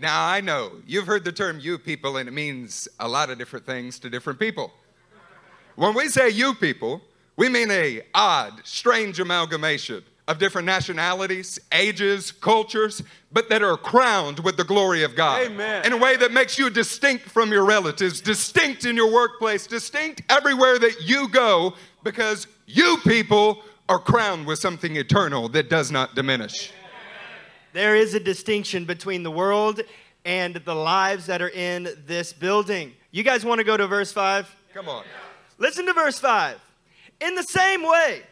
Now, 0.00 0.28
I 0.28 0.40
know 0.40 0.72
you've 0.86 1.06
heard 1.06 1.24
the 1.24 1.32
term 1.32 1.58
you 1.58 1.78
people, 1.78 2.18
and 2.18 2.28
it 2.28 2.32
means 2.32 2.88
a 3.00 3.08
lot 3.08 3.30
of 3.30 3.38
different 3.38 3.66
things 3.66 3.98
to 4.00 4.10
different 4.10 4.38
people. 4.38 4.72
When 5.74 5.94
we 5.94 6.08
say 6.08 6.28
you 6.28 6.54
people, 6.54 7.02
we 7.36 7.48
mean 7.48 7.70
a 7.70 8.02
odd, 8.14 8.60
strange 8.64 9.18
amalgamation 9.18 10.04
of 10.28 10.38
different 10.38 10.66
nationalities, 10.66 11.58
ages, 11.72 12.30
cultures, 12.30 13.02
but 13.32 13.48
that 13.48 13.62
are 13.62 13.76
crowned 13.76 14.40
with 14.40 14.56
the 14.56 14.64
glory 14.64 15.02
of 15.02 15.16
God. 15.16 15.46
Amen. 15.46 15.86
In 15.86 15.92
a 15.92 15.96
way 15.96 16.16
that 16.16 16.32
makes 16.32 16.58
you 16.58 16.68
distinct 16.68 17.24
from 17.24 17.50
your 17.50 17.64
relatives, 17.64 18.20
distinct 18.20 18.84
in 18.84 18.94
your 18.94 19.10
workplace, 19.10 19.66
distinct 19.66 20.22
everywhere 20.28 20.78
that 20.78 21.08
you 21.08 21.28
go, 21.28 21.74
because 22.04 22.46
you 22.66 22.98
people 23.04 23.62
are 23.88 23.98
crowned 23.98 24.46
with 24.46 24.58
something 24.58 24.96
eternal 24.96 25.48
that 25.48 25.70
does 25.70 25.90
not 25.90 26.14
diminish. 26.14 26.72
There 27.72 27.96
is 27.96 28.14
a 28.14 28.20
distinction 28.20 28.84
between 28.84 29.22
the 29.22 29.30
world 29.30 29.80
and 30.24 30.54
the 30.56 30.74
lives 30.74 31.26
that 31.26 31.42
are 31.42 31.50
in 31.50 31.88
this 32.06 32.32
building. 32.32 32.92
You 33.10 33.22
guys 33.22 33.44
want 33.44 33.58
to 33.58 33.64
go 33.64 33.76
to 33.76 33.86
verse 33.86 34.12
5? 34.12 34.54
Come 34.74 34.88
on. 34.88 35.04
Listen 35.58 35.86
to 35.86 35.92
verse 35.92 36.18
5. 36.18 36.58
In 37.20 37.34
the 37.34 37.42
same 37.42 37.82
way, 37.82 38.22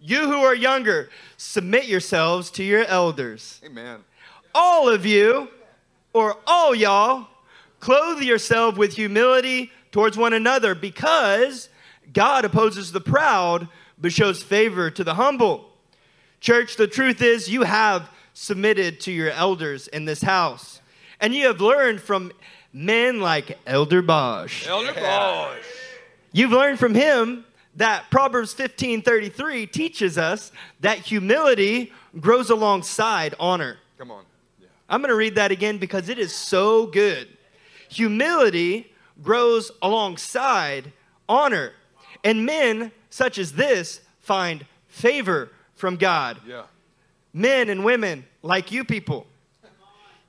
you 0.00 0.26
who 0.26 0.42
are 0.42 0.54
younger, 0.54 1.10
submit 1.36 1.86
yourselves 1.86 2.50
to 2.52 2.64
your 2.64 2.84
elders. 2.84 3.60
Amen. 3.64 4.00
All 4.54 4.88
of 4.88 5.04
you, 5.04 5.48
or 6.12 6.36
all 6.46 6.74
y'all, 6.74 7.28
clothe 7.80 8.22
yourself 8.22 8.76
with 8.76 8.94
humility 8.94 9.72
towards 9.90 10.16
one 10.16 10.32
another 10.32 10.74
because 10.74 11.68
God 12.12 12.44
opposes 12.44 12.92
the 12.92 13.00
proud 13.00 13.68
but 13.98 14.12
shows 14.12 14.42
favor 14.42 14.90
to 14.90 15.04
the 15.04 15.14
humble. 15.14 15.70
Church, 16.40 16.76
the 16.76 16.86
truth 16.86 17.20
is 17.20 17.48
you 17.48 17.62
have 17.62 18.08
submitted 18.38 19.00
to 19.00 19.10
your 19.10 19.30
elders 19.30 19.88
in 19.88 20.04
this 20.04 20.22
house, 20.22 20.80
and 21.20 21.34
you 21.34 21.46
have 21.48 21.60
learned 21.60 22.00
from 22.00 22.30
men 22.72 23.20
like 23.20 23.58
Elder 23.66 24.00
Bosch. 24.00 24.64
Elder 24.68 24.92
Bosch. 24.92 25.58
You've 26.30 26.52
learned 26.52 26.78
from 26.78 26.94
him 26.94 27.44
that 27.74 28.08
Proverbs 28.12 28.54
15:33 28.54 29.66
teaches 29.66 30.16
us 30.16 30.52
that 30.78 30.98
humility 30.98 31.92
grows 32.20 32.48
alongside 32.48 33.34
honor. 33.40 33.78
Come 33.98 34.12
on. 34.12 34.24
I'm 34.88 35.00
going 35.00 35.10
to 35.10 35.16
read 35.16 35.34
that 35.34 35.50
again 35.50 35.78
because 35.78 36.08
it 36.08 36.18
is 36.18 36.32
so 36.32 36.86
good. 36.86 37.26
Humility 37.88 38.92
grows 39.20 39.72
alongside 39.82 40.92
honor, 41.28 41.72
and 42.22 42.46
men 42.46 42.92
such 43.10 43.36
as 43.36 43.52
this 43.52 44.00
find 44.20 44.64
favor 44.86 45.50
from 45.74 45.96
God. 45.96 46.38
Yeah. 46.46 46.62
Men 47.32 47.68
and 47.68 47.84
women 47.84 48.24
like 48.48 48.72
you 48.72 48.82
people. 48.82 49.26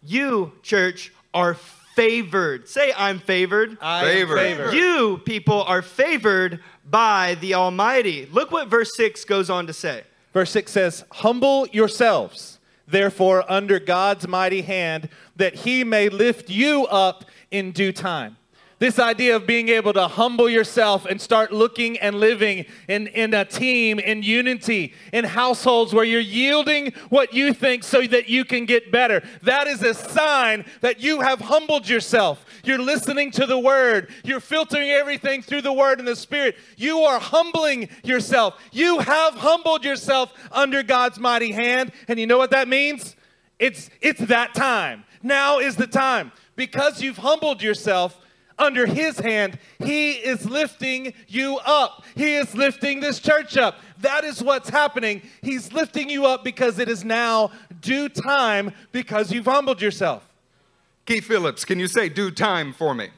You, 0.04 0.52
church, 0.62 1.14
are 1.34 1.54
favored. 1.54 2.68
Say, 2.68 2.92
I'm 2.96 3.18
favored. 3.20 3.78
I 3.82 4.04
am 4.12 4.28
favored. 4.28 4.74
You 4.74 5.22
people 5.24 5.64
are 5.64 5.82
favored 5.82 6.60
by 6.86 7.38
the 7.40 7.54
Almighty. 7.54 8.28
Look 8.30 8.52
what 8.52 8.68
verse 8.68 8.94
6 8.98 9.24
goes 9.24 9.50
on 9.50 9.68
to 9.68 9.74
say. 9.74 10.04
Verse 10.34 10.52
6 10.52 10.70
says, 10.70 11.06
Humble 11.12 11.68
yourselves, 11.68 12.60
therefore, 12.86 13.50
under 13.50 13.80
God's 13.80 14.28
mighty 14.28 14.64
hand, 14.64 15.08
that 15.38 15.56
he 15.56 15.86
may 15.86 16.10
lift 16.10 16.50
you 16.50 16.88
up 16.88 17.24
in 17.52 17.72
due 17.72 17.94
time. 17.94 18.36
This 18.80 18.98
idea 18.98 19.36
of 19.36 19.46
being 19.46 19.68
able 19.68 19.92
to 19.92 20.08
humble 20.08 20.50
yourself 20.50 21.06
and 21.06 21.20
start 21.20 21.52
looking 21.52 22.00
and 22.00 22.16
living 22.16 22.66
in, 22.88 23.08
in 23.08 23.34
a 23.34 23.44
team, 23.44 24.00
in 24.00 24.24
unity, 24.24 24.94
in 25.12 25.26
households 25.26 25.94
where 25.94 26.06
you're 26.06 26.22
yielding 26.22 26.94
what 27.10 27.34
you 27.34 27.54
think 27.54 27.84
so 27.84 28.02
that 28.08 28.30
you 28.30 28.46
can 28.46 28.64
get 28.64 28.90
better. 28.90 29.22
That 29.44 29.68
is 29.68 29.84
a 29.84 29.94
sign 29.94 30.64
that 30.80 31.02
you 31.02 31.20
have 31.20 31.42
humbled 31.42 31.90
yourself. 31.90 32.46
You're 32.64 32.80
listening 32.80 33.32
to 33.32 33.46
the 33.46 33.60
word, 33.60 34.12
you're 34.24 34.40
filtering 34.40 34.90
everything 34.90 35.42
through 35.42 35.64
the 35.64 35.74
word 35.74 36.00
and 36.00 36.08
the 36.08 36.16
spirit. 36.16 36.56
You 36.78 37.00
are 37.00 37.20
humbling 37.20 37.90
yourself. 38.06 38.56
You 38.72 39.00
have 39.00 39.34
humbled 39.34 39.84
yourself 39.84 40.34
under 40.54 40.84
God's 40.84 41.20
mighty 41.20 41.52
hand. 41.52 41.92
And 42.08 42.18
you 42.18 42.28
know 42.28 42.38
what 42.38 42.52
that 42.52 42.70
means? 42.70 43.18
It's, 43.60 43.90
it's 44.00 44.22
that 44.22 44.54
time. 44.56 45.04
Now 45.22 45.60
is 45.60 45.76
the 45.76 45.88
time. 45.88 46.32
Because 46.56 47.02
you've 47.02 47.18
humbled 47.18 47.62
yourself, 47.62 48.20
under 48.60 48.86
his 48.86 49.20
hand, 49.20 49.58
he 49.80 50.12
is 50.12 50.48
lifting 50.48 51.14
you 51.28 51.58
up. 51.66 52.04
He 52.16 52.36
is 52.36 52.54
lifting 52.54 53.00
this 53.00 53.20
church 53.20 53.58
up. 53.58 53.80
That 54.00 54.24
is 54.24 54.44
what's 54.44 54.70
happening. 54.70 55.22
He's 55.42 55.74
lifting 55.74 56.10
you 56.10 56.26
up 56.26 56.44
because 56.44 56.78
it 56.80 56.90
is 56.90 57.04
now 57.04 57.52
due 57.82 58.10
time 58.10 58.72
because 58.92 59.32
you've 59.32 59.46
humbled 59.46 59.82
yourself. 59.82 60.28
Keith 61.06 61.26
Phillips, 61.26 61.66
can 61.66 61.80
you 61.80 61.88
say 61.88 62.10
due 62.10 62.30
time 62.30 62.74
for 62.74 62.94
me? 62.94 63.10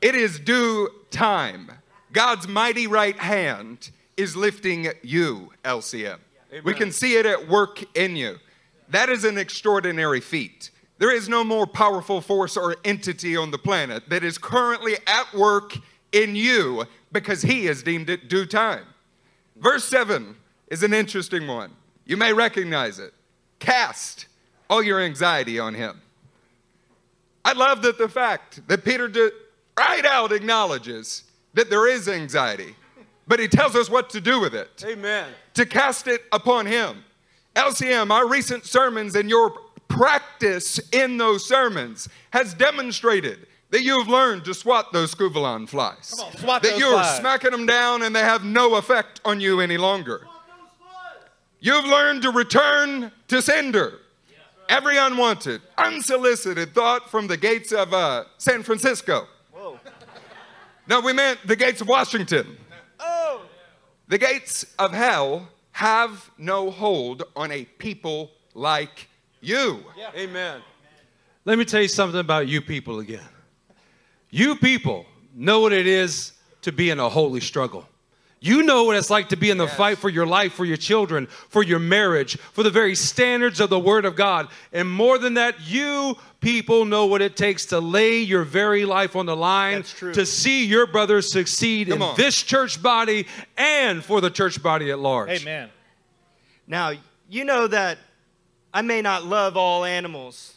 It 0.00 0.14
is 0.14 0.38
due 0.38 0.90
time. 1.10 1.72
God's 2.12 2.46
mighty 2.46 2.86
right 2.86 3.18
hand 3.18 3.90
is 4.16 4.36
lifting 4.36 4.88
you, 5.02 5.52
LCM. 5.64 6.18
We 6.64 6.74
can 6.74 6.92
see 6.92 7.16
it 7.16 7.26
at 7.26 7.48
work 7.48 7.84
in 7.96 8.16
you. 8.16 8.36
That 8.90 9.08
is 9.08 9.24
an 9.24 9.36
extraordinary 9.38 10.20
feat. 10.20 10.70
There 10.98 11.14
is 11.14 11.28
no 11.28 11.44
more 11.44 11.66
powerful 11.66 12.20
force 12.20 12.56
or 12.56 12.76
entity 12.84 13.36
on 13.36 13.50
the 13.50 13.58
planet 13.58 14.08
that 14.08 14.24
is 14.24 14.36
currently 14.36 14.96
at 15.06 15.32
work 15.32 15.76
in 16.12 16.34
you 16.34 16.84
because 17.12 17.42
he 17.42 17.66
has 17.66 17.82
deemed 17.82 18.10
it 18.10 18.28
due 18.28 18.46
time. 18.46 18.84
Verse 19.56 19.84
7 19.84 20.36
is 20.68 20.82
an 20.82 20.92
interesting 20.92 21.46
one. 21.46 21.72
You 22.04 22.16
may 22.16 22.32
recognize 22.32 22.98
it. 22.98 23.14
Cast 23.58 24.26
all 24.68 24.82
your 24.82 25.00
anxiety 25.00 25.58
on 25.58 25.74
him. 25.74 26.00
I 27.44 27.52
love 27.52 27.82
that 27.82 27.98
the 27.98 28.08
fact 28.08 28.66
that 28.68 28.84
Peter 28.84 29.10
right 29.78 30.04
out 30.04 30.32
acknowledges 30.32 31.24
that 31.54 31.70
there 31.70 31.88
is 31.88 32.08
anxiety, 32.08 32.74
but 33.26 33.40
he 33.40 33.48
tells 33.48 33.74
us 33.74 33.88
what 33.88 34.10
to 34.10 34.20
do 34.20 34.40
with 34.40 34.54
it 34.54 34.84
Amen. 34.86 35.28
to 35.54 35.64
cast 35.64 36.06
it 36.08 36.22
upon 36.32 36.66
him. 36.66 37.04
LCM, 37.56 38.10
our 38.10 38.28
recent 38.28 38.64
sermons 38.64 39.16
and 39.16 39.28
your 39.28 39.52
practice 39.88 40.78
in 40.92 41.16
those 41.16 41.46
sermons 41.46 42.08
has 42.30 42.54
demonstrated 42.54 43.46
that 43.70 43.82
you 43.82 43.98
have 43.98 44.08
learned 44.08 44.44
to 44.44 44.54
swat 44.54 44.92
those 44.92 45.14
scuvalon 45.14 45.68
flies. 45.68 46.14
Come 46.16 46.26
on, 46.26 46.36
swat 46.36 46.62
that 46.62 46.70
those 46.72 46.80
you 46.80 46.86
are 46.86 47.02
flies. 47.02 47.18
smacking 47.18 47.50
them 47.50 47.66
down 47.66 48.02
and 48.02 48.14
they 48.14 48.20
have 48.20 48.44
no 48.44 48.76
effect 48.76 49.20
on 49.24 49.40
you 49.40 49.60
any 49.60 49.76
longer. 49.76 50.26
You've 51.60 51.84
learned 51.86 52.22
to 52.22 52.30
return 52.30 53.10
to 53.28 53.42
sender 53.42 53.98
every 54.68 54.96
unwanted, 54.96 55.60
unsolicited 55.76 56.72
thought 56.74 57.10
from 57.10 57.26
the 57.26 57.36
gates 57.36 57.72
of 57.72 57.92
uh, 57.92 58.24
San 58.38 58.62
Francisco. 58.62 59.26
Whoa. 59.52 59.78
No, 60.86 61.00
we 61.00 61.12
meant 61.12 61.40
the 61.46 61.56
gates 61.56 61.80
of 61.80 61.88
Washington. 61.88 62.56
Oh. 63.00 63.42
The 64.06 64.18
gates 64.18 64.64
of 64.78 64.92
hell 64.92 65.48
have 65.72 66.30
no 66.38 66.70
hold 66.70 67.24
on 67.34 67.50
a 67.50 67.64
people 67.64 68.30
like 68.54 69.07
you. 69.40 69.84
Amen. 70.16 70.60
Let 71.44 71.58
me 71.58 71.64
tell 71.64 71.82
you 71.82 71.88
something 71.88 72.20
about 72.20 72.48
you 72.48 72.60
people 72.60 73.00
again. 73.00 73.20
You 74.30 74.56
people 74.56 75.06
know 75.34 75.60
what 75.60 75.72
it 75.72 75.86
is 75.86 76.32
to 76.62 76.72
be 76.72 76.90
in 76.90 77.00
a 77.00 77.08
holy 77.08 77.40
struggle. 77.40 77.86
You 78.40 78.62
know 78.62 78.84
what 78.84 78.96
it's 78.96 79.10
like 79.10 79.30
to 79.30 79.36
be 79.36 79.50
in 79.50 79.58
the 79.58 79.66
fight 79.66 79.98
for 79.98 80.08
your 80.08 80.26
life, 80.26 80.52
for 80.52 80.64
your 80.64 80.76
children, 80.76 81.26
for 81.26 81.64
your 81.64 81.80
marriage, 81.80 82.38
for 82.38 82.62
the 82.62 82.70
very 82.70 82.94
standards 82.94 83.58
of 83.58 83.68
the 83.68 83.80
Word 83.80 84.04
of 84.04 84.14
God. 84.14 84.48
And 84.72 84.88
more 84.88 85.18
than 85.18 85.34
that, 85.34 85.56
you 85.66 86.16
people 86.40 86.84
know 86.84 87.06
what 87.06 87.20
it 87.20 87.36
takes 87.36 87.66
to 87.66 87.80
lay 87.80 88.20
your 88.20 88.44
very 88.44 88.84
life 88.84 89.16
on 89.16 89.26
the 89.26 89.34
line 89.34 89.82
to 90.12 90.24
see 90.24 90.64
your 90.66 90.86
brothers 90.86 91.32
succeed 91.32 91.88
Come 91.88 91.96
in 91.96 92.02
on. 92.02 92.16
this 92.16 92.40
church 92.40 92.80
body 92.80 93.26
and 93.56 94.04
for 94.04 94.20
the 94.20 94.30
church 94.30 94.62
body 94.62 94.92
at 94.92 95.00
large. 95.00 95.30
Amen. 95.30 95.68
Now, 96.68 96.92
you 97.28 97.44
know 97.44 97.66
that 97.66 97.98
I 98.72 98.82
may 98.82 99.02
not 99.02 99.24
love 99.24 99.56
all 99.56 99.84
animals, 99.84 100.54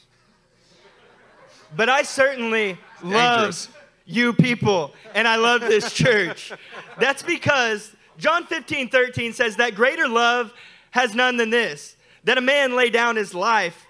but 1.75 1.89
I 1.89 2.03
certainly 2.03 2.77
Dangerous. 3.01 3.67
love 3.67 3.77
you 4.05 4.33
people, 4.33 4.93
and 5.15 5.27
I 5.27 5.37
love 5.37 5.61
this 5.61 5.93
church. 6.03 6.51
That's 6.99 7.23
because 7.23 7.95
John 8.17 8.45
15, 8.45 8.89
13 8.89 9.33
says 9.33 9.55
that 9.57 9.75
greater 9.75 10.07
love 10.07 10.53
has 10.91 11.15
none 11.15 11.37
than 11.37 11.49
this, 11.49 11.95
that 12.25 12.37
a 12.37 12.41
man 12.41 12.75
lay 12.75 12.89
down 12.89 13.15
his 13.15 13.33
life 13.33 13.85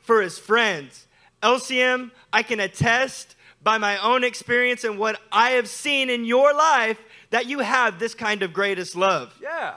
for 0.00 0.22
his 0.22 0.38
friends. 0.38 1.06
LCM, 1.42 2.10
I 2.32 2.42
can 2.42 2.60
attest 2.60 3.36
by 3.62 3.78
my 3.78 3.98
own 3.98 4.22
experience 4.24 4.84
and 4.84 4.98
what 4.98 5.20
I 5.30 5.50
have 5.50 5.68
seen 5.68 6.08
in 6.08 6.24
your 6.24 6.54
life 6.54 6.98
that 7.30 7.46
you 7.46 7.58
have 7.58 7.98
this 7.98 8.14
kind 8.14 8.42
of 8.42 8.52
greatest 8.52 8.94
love. 8.94 9.34
Yeah. 9.42 9.74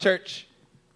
Church, 0.00 0.47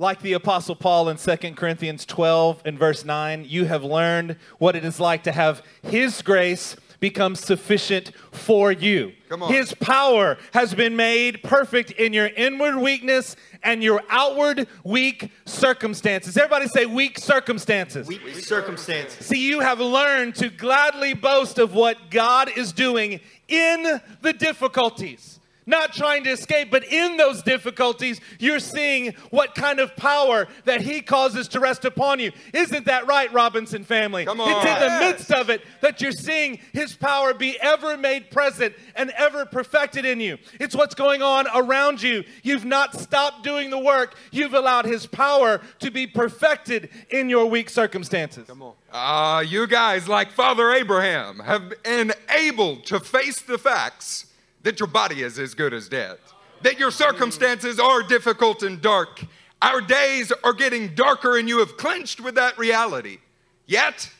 like 0.02 0.20
the 0.20 0.32
Apostle 0.32 0.74
Paul 0.74 1.08
in 1.10 1.16
2 1.16 1.36
Corinthians 1.54 2.04
12 2.04 2.62
and 2.64 2.76
verse 2.76 3.04
9, 3.04 3.46
you 3.48 3.66
have 3.66 3.84
learned 3.84 4.36
what 4.58 4.74
it 4.74 4.84
is 4.84 4.98
like 4.98 5.22
to 5.22 5.30
have 5.32 5.62
His 5.84 6.22
grace 6.22 6.74
become 6.98 7.36
sufficient 7.36 8.10
for 8.32 8.72
you. 8.72 9.12
His 9.46 9.74
power 9.74 10.38
has 10.54 10.74
been 10.74 10.96
made 10.96 11.44
perfect 11.44 11.92
in 11.92 12.12
your 12.12 12.26
inward 12.26 12.76
weakness 12.78 13.36
and 13.62 13.80
your 13.82 14.02
outward 14.10 14.66
weak 14.82 15.30
circumstances. 15.44 16.36
Everybody 16.36 16.66
say 16.66 16.86
weak 16.86 17.18
circumstances. 17.18 18.08
Weak 18.08 18.34
circumstances. 18.36 19.24
See, 19.24 19.46
you 19.46 19.60
have 19.60 19.78
learned 19.78 20.34
to 20.36 20.48
gladly 20.48 21.14
boast 21.14 21.58
of 21.58 21.74
what 21.74 22.10
God 22.10 22.50
is 22.56 22.72
doing 22.72 23.20
in 23.46 24.00
the 24.20 24.32
difficulties. 24.32 25.31
Not 25.66 25.92
trying 25.92 26.24
to 26.24 26.30
escape, 26.30 26.70
but 26.70 26.84
in 26.84 27.16
those 27.16 27.42
difficulties, 27.42 28.20
you're 28.38 28.58
seeing 28.58 29.14
what 29.30 29.54
kind 29.54 29.78
of 29.78 29.94
power 29.96 30.48
that 30.64 30.80
He 30.80 31.00
causes 31.00 31.48
to 31.48 31.60
rest 31.60 31.84
upon 31.84 32.18
you. 32.18 32.32
Isn't 32.52 32.86
that 32.86 33.06
right, 33.06 33.32
Robinson 33.32 33.84
family? 33.84 34.24
Come 34.24 34.40
on. 34.40 34.50
It's 34.50 34.66
in 34.66 34.80
the 34.80 34.98
midst 34.98 35.30
of 35.30 35.50
it 35.50 35.62
that 35.80 36.00
you're 36.00 36.12
seeing 36.12 36.58
His 36.72 36.94
power 36.94 37.32
be 37.32 37.58
ever 37.60 37.96
made 37.96 38.30
present 38.30 38.74
and 38.96 39.10
ever 39.10 39.44
perfected 39.44 40.04
in 40.04 40.20
you. 40.20 40.38
It's 40.58 40.74
what's 40.74 40.94
going 40.94 41.22
on 41.22 41.46
around 41.54 42.02
you. 42.02 42.24
You've 42.42 42.64
not 42.64 42.98
stopped 42.98 43.44
doing 43.44 43.70
the 43.70 43.78
work, 43.78 44.16
you've 44.32 44.54
allowed 44.54 44.86
His 44.86 45.06
power 45.06 45.60
to 45.78 45.90
be 45.90 46.06
perfected 46.06 46.88
in 47.10 47.28
your 47.28 47.46
weak 47.46 47.70
circumstances. 47.70 48.48
Come 48.48 48.62
on. 48.62 48.72
Ah, 48.92 49.40
you 49.40 49.66
guys, 49.66 50.08
like 50.08 50.32
Father 50.32 50.72
Abraham, 50.72 51.38
have 51.38 51.72
been 51.84 52.12
able 52.28 52.76
to 52.76 53.00
face 53.00 53.40
the 53.40 53.58
facts 53.58 54.26
that 54.62 54.80
your 54.80 54.86
body 54.86 55.22
is 55.22 55.38
as 55.38 55.54
good 55.54 55.72
as 55.74 55.88
dead, 55.88 56.18
that 56.62 56.78
your 56.78 56.90
circumstances 56.90 57.78
are 57.78 58.02
difficult 58.02 58.62
and 58.62 58.80
dark. 58.80 59.24
Our 59.60 59.80
days 59.80 60.32
are 60.42 60.52
getting 60.52 60.94
darker, 60.94 61.36
and 61.36 61.48
you 61.48 61.58
have 61.60 61.76
clinched 61.76 62.20
with 62.20 62.34
that 62.34 62.58
reality. 62.58 63.18
Yet, 63.66 64.10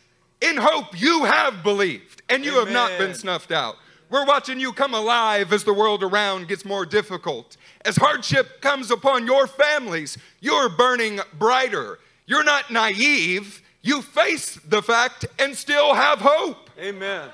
in 0.40 0.56
hope, 0.56 1.00
you 1.00 1.24
have 1.24 1.62
believed, 1.62 2.22
and 2.28 2.44
you 2.44 2.54
have 2.54 2.70
not 2.70 2.96
been 2.98 3.14
snuffed 3.14 3.52
out. 3.52 3.76
We're 4.10 4.26
watching 4.26 4.60
you 4.60 4.72
come 4.72 4.92
alive 4.92 5.52
as 5.52 5.64
the 5.64 5.72
world 5.72 6.02
around 6.02 6.46
gets 6.46 6.64
more 6.64 6.84
difficult. 6.84 7.56
As 7.84 7.96
hardship 7.96 8.60
comes 8.60 8.90
upon 8.90 9.26
your 9.26 9.46
families, 9.46 10.18
you're 10.40 10.68
burning 10.68 11.20
brighter. 11.38 11.98
You're 12.26 12.44
not 12.44 12.70
naive. 12.70 13.62
You 13.80 14.02
face 14.02 14.56
the 14.68 14.82
fact 14.82 15.24
and 15.38 15.56
still 15.56 15.94
have 15.94 16.18
hope. 16.20 16.70
Amen. 16.78 17.30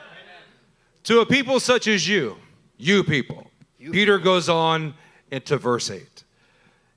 To 1.05 1.21
a 1.21 1.27
people 1.27 1.59
such 1.59 1.89
as 1.89 2.07
you, 2.09 2.37
you 2.79 3.05
people, 3.05 3.51
Peter 3.79 4.19
goes 4.19 4.49
on 4.49 4.95
into 5.31 5.59
verse 5.59 5.91
8. 5.91 6.25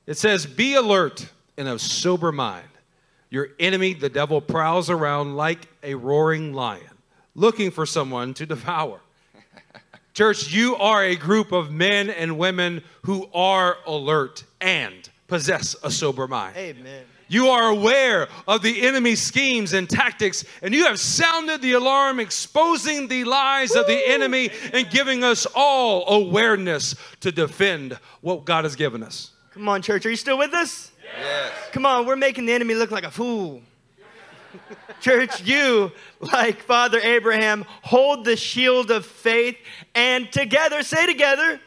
It 0.06 0.18
says, 0.18 0.46
Be 0.46 0.76
alert 0.76 1.30
and 1.58 1.68
of 1.68 1.82
sober 1.82 2.32
mind. 2.32 2.68
Your 3.30 3.50
enemy, 3.60 3.94
the 3.94 4.10
devil, 4.10 4.42
prowls 4.42 4.90
around 4.90 5.36
like 5.36 5.68
a 5.84 5.96
roaring 5.96 6.54
lion, 6.54 6.84
looking 7.34 7.72
for 7.72 7.86
someone 7.86 8.34
to 8.36 8.46
devour. 8.46 9.00
Church, 10.14 10.52
you 10.52 10.76
are 10.76 11.04
a 11.04 11.16
group 11.16 11.52
of 11.52 11.72
men 11.72 12.10
and 12.10 12.38
women 12.38 12.84
who 13.04 13.30
are 13.34 13.78
alert 13.88 14.44
and 14.60 15.10
possess 15.28 15.76
a 15.84 15.90
sober 15.90 16.28
mind. 16.28 16.58
Amen. 16.58 17.06
You 17.32 17.48
are 17.48 17.70
aware 17.70 18.28
of 18.46 18.62
the 18.62 18.86
enemy's 18.86 19.22
schemes 19.22 19.72
and 19.72 19.90
tactics, 19.90 20.44
and 20.62 20.74
you 20.74 20.84
have 20.84 21.00
sounded 21.00 21.62
the 21.62 21.72
alarm, 21.72 22.20
exposing 22.20 23.08
the 23.08 23.24
lies 23.24 23.74
of 23.74 23.88
the 23.88 24.06
enemy 24.06 24.50
and 24.74 24.90
giving 24.90 25.24
us 25.24 25.48
all 25.56 26.14
awareness 26.14 26.94
to 27.22 27.32
defend 27.32 27.98
what 28.20 28.44
God 28.44 28.66
has 28.66 28.76
given 28.76 29.02
us. 29.02 29.32
Come 29.52 29.70
on, 29.70 29.82
church. 29.82 30.06
Are 30.06 30.10
you 30.10 30.18
still 30.18 30.38
with 30.38 30.54
us? 30.54 30.92
Yes. 31.18 31.54
Come 31.72 31.86
on, 31.86 32.06
we're 32.06 32.18
making 32.18 32.48
the 32.48 32.52
enemy 32.52 32.74
look 32.74 32.92
like 32.92 33.06
a 33.06 33.12
fool. 33.12 33.62
Church, 35.00 35.42
you, 35.44 35.94
like 36.20 36.62
Father 36.62 37.00
Abraham, 37.00 37.64
hold 37.82 38.26
the 38.26 38.36
shield 38.36 38.92
of 38.92 39.06
faith 39.06 39.56
and 39.96 40.30
together, 40.34 40.84
say 40.84 41.06
together, 41.06 41.62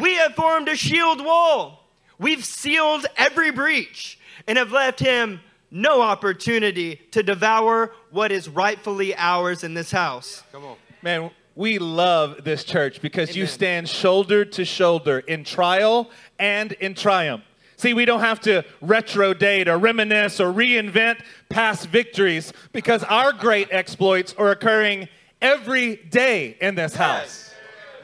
we 0.00 0.14
have 0.14 0.34
formed 0.34 0.68
a 0.68 0.76
shield 0.76 1.22
wall. 1.22 1.84
We've 2.18 2.44
sealed 2.44 3.04
every 3.18 3.50
breach 3.50 4.18
and 4.46 4.58
have 4.58 4.72
left 4.72 5.00
him 5.00 5.40
no 5.70 6.02
opportunity 6.02 7.00
to 7.12 7.22
devour 7.22 7.92
what 8.10 8.30
is 8.30 8.48
rightfully 8.48 9.14
ours 9.16 9.64
in 9.64 9.74
this 9.74 9.90
house. 9.90 10.42
Come 10.52 10.64
on. 10.64 10.76
Man, 11.00 11.30
we 11.54 11.78
love 11.78 12.44
this 12.44 12.64
church 12.64 13.00
because 13.00 13.34
you 13.36 13.46
stand 13.46 13.88
shoulder 13.88 14.44
to 14.44 14.64
shoulder 14.64 15.20
in 15.20 15.44
trial 15.44 16.10
and 16.38 16.72
in 16.72 16.94
triumph. 16.94 17.44
See, 17.76 17.94
we 17.94 18.04
don't 18.04 18.20
have 18.20 18.40
to 18.42 18.64
retro 18.80 19.34
date 19.34 19.66
or 19.66 19.76
reminisce 19.76 20.38
or 20.38 20.52
reinvent 20.52 21.20
past 21.48 21.88
victories 21.88 22.52
because 22.72 23.02
our 23.04 23.32
great 23.32 23.68
exploits 23.72 24.34
are 24.38 24.52
occurring 24.52 25.08
every 25.40 25.96
day 25.96 26.56
in 26.60 26.76
this 26.76 26.94
house. 26.94 27.52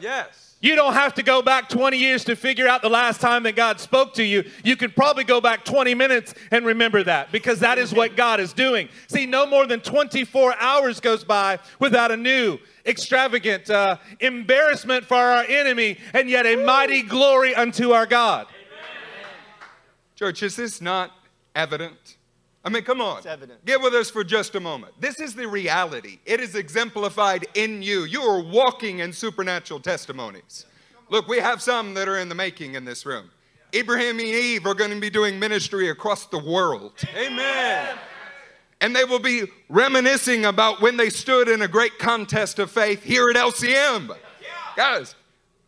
Yes. 0.01 0.48
You 0.61 0.75
don't 0.75 0.95
have 0.95 1.15
to 1.15 1.23
go 1.23 1.41
back 1.41 1.69
20 1.69 1.97
years 1.97 2.25
to 2.25 2.35
figure 2.35 2.67
out 2.67 2.83
the 2.83 2.89
last 2.89 3.21
time 3.21 3.45
that 3.45 3.55
God 3.55 3.79
spoke 3.79 4.15
to 4.15 4.25
you. 4.25 4.45
You 4.65 4.77
can 4.77 4.91
probably 4.91 5.23
go 5.23 5.41
back 5.41 5.65
20 5.65 5.95
minutes 5.95 6.35
and 6.51 6.67
remember 6.67 7.05
that 7.05 7.31
because 7.31 7.61
that 7.61 7.79
is 7.79 7.95
what 7.95 8.17
God 8.17 8.41
is 8.41 8.53
doing. 8.53 8.89
See, 9.07 9.25
no 9.25 9.47
more 9.47 9.69
than 9.69 9.81
24 9.81 10.57
hours 10.59 10.99
goes 10.99 11.23
by 11.23 11.61
without 11.79 12.11
a 12.11 12.17
new, 12.17 12.59
extravagant 12.85 13.71
uh, 13.71 13.99
embarrassment 14.19 15.05
for 15.05 15.15
our 15.15 15.45
enemy 15.45 15.99
and 16.13 16.29
yet 16.29 16.45
a 16.45 16.57
mighty 16.57 17.03
glory 17.03 17.55
unto 17.55 17.93
our 17.93 18.07
God. 18.07 18.49
Church, 20.17 20.43
is 20.43 20.57
this 20.57 20.81
not 20.81 21.13
evident? 21.55 22.18
I 22.69 22.71
mean, 22.71 22.83
come 22.83 23.01
on. 23.01 23.17
It's 23.17 23.27
evident. 23.27 23.65
Get 23.65 23.81
with 23.81 23.95
us 23.95 24.11
for 24.11 24.23
just 24.23 24.55
a 24.55 24.61
moment. 24.61 24.93
This 25.01 25.21
is 25.21 25.35
the 25.35 25.49
reality. 25.49 26.19
It 26.27 26.39
is 26.39 26.55
exemplified 26.55 27.47
in 27.55 27.81
you. 27.81 28.05
You 28.05 28.21
are 28.21 28.43
walking 28.43 28.99
in 28.99 29.15
supernatural 29.15 29.81
testimonies. 29.81 30.67
Look, 31.09 31.29
we 31.29 31.39
have 31.39 31.63
some 31.63 31.95
that 31.95 32.09
are 32.09 32.19
in 32.19 32.29
the 32.29 32.35
making 32.35 32.75
in 32.75 32.85
this 32.85 33.07
room. 33.07 33.31
Abraham 33.73 34.19
and 34.19 34.29
Eve 34.29 34.67
are 34.67 34.75
going 34.75 34.91
to 34.91 35.01
be 35.01 35.09
doing 35.09 35.39
ministry 35.39 35.89
across 35.89 36.27
the 36.27 36.39
world. 36.39 36.93
Amen. 37.17 37.97
And 38.83 38.95
they 38.95 39.05
will 39.05 39.19
be 39.19 39.45
reminiscing 39.71 40.45
about 40.45 40.83
when 40.83 40.99
they 40.99 41.09
stood 41.09 41.49
in 41.49 41.63
a 41.63 41.69
great 41.69 41.99
contest 41.99 42.59
of 42.59 42.71
faith 42.71 43.03
here 43.03 43.31
at 43.31 43.37
LCM. 43.37 44.15
Guys, 44.77 45.15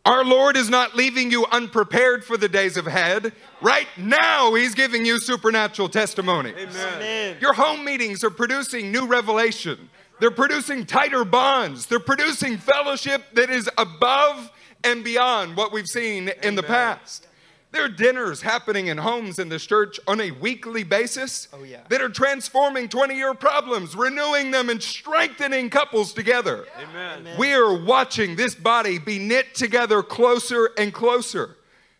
our 0.05 0.25
Lord 0.25 0.57
is 0.57 0.69
not 0.69 0.95
leaving 0.95 1.29
you 1.31 1.45
unprepared 1.51 2.25
for 2.25 2.37
the 2.37 2.49
days 2.49 2.75
ahead. 2.77 3.33
Right 3.61 3.87
now, 3.97 4.53
He's 4.55 4.73
giving 4.73 5.05
you 5.05 5.19
supernatural 5.19 5.89
testimony. 5.89 6.53
Amen. 6.57 7.37
Your 7.39 7.53
home 7.53 7.85
meetings 7.85 8.23
are 8.23 8.31
producing 8.31 8.91
new 8.91 9.05
revelation. 9.05 9.89
They're 10.19 10.31
producing 10.31 10.85
tighter 10.85 11.23
bonds. 11.23 11.85
They're 11.85 11.99
producing 11.99 12.57
fellowship 12.57 13.23
that 13.33 13.49
is 13.49 13.69
above 13.77 14.51
and 14.83 15.03
beyond 15.03 15.55
what 15.55 15.71
we've 15.71 15.87
seen 15.87 16.29
in 16.43 16.55
the 16.55 16.63
past. 16.63 17.27
There 17.71 17.85
are 17.85 17.89
dinners 17.89 18.41
happening 18.41 18.87
in 18.87 18.97
homes 18.97 19.39
in 19.39 19.47
this 19.47 19.65
church 19.65 19.97
on 20.05 20.19
a 20.19 20.31
weekly 20.31 20.83
basis 20.83 21.47
Oh, 21.53 21.63
yeah. 21.63 21.79
that 21.87 22.01
are 22.01 22.09
transforming 22.09 22.89
20 22.89 23.15
year 23.15 23.33
problems, 23.33 23.95
renewing 23.95 24.51
them, 24.51 24.69
and 24.69 24.83
strengthening 24.83 25.69
couples 25.69 26.13
together. 26.13 26.65
Amen. 26.77 27.27
We 27.37 27.53
are 27.53 27.73
watching 27.73 28.35
this 28.35 28.55
body 28.55 28.99
be 28.99 29.19
knit 29.19 29.55
together 29.55 30.03
closer 30.03 30.71
and 30.77 30.93
closer. 30.93 31.55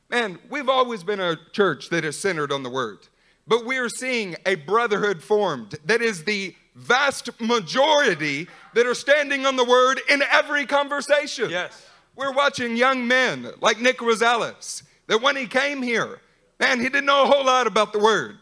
Man, 0.09 0.39
we've 0.49 0.67
always 0.67 1.03
been 1.03 1.21
a 1.21 1.37
church 1.53 1.87
that 1.89 2.03
is 2.03 2.19
centered 2.19 2.51
on 2.51 2.63
the 2.63 2.69
word, 2.69 3.07
but 3.47 3.65
we 3.65 3.77
are 3.77 3.87
seeing 3.87 4.35
a 4.45 4.55
brotherhood 4.55 5.23
formed 5.23 5.77
that 5.85 6.01
is 6.01 6.25
the 6.25 6.53
vast 6.75 7.29
majority 7.39 8.47
that 8.73 8.85
are 8.85 8.93
standing 8.93 9.45
on 9.45 9.55
the 9.55 9.63
word 9.63 10.01
in 10.09 10.21
every 10.31 10.65
conversation. 10.65 11.49
Yes. 11.49 11.85
We're 12.17 12.33
watching 12.33 12.75
young 12.75 13.07
men 13.07 13.51
like 13.61 13.79
Nick 13.79 13.99
Rosales 13.99 14.83
that 15.07 15.21
when 15.21 15.35
he 15.35 15.47
came 15.47 15.81
here, 15.81 16.19
man, 16.59 16.79
he 16.79 16.85
didn't 16.85 17.05
know 17.05 17.23
a 17.23 17.27
whole 17.27 17.45
lot 17.45 17.67
about 17.67 17.93
the 17.93 17.99
word. 17.99 18.37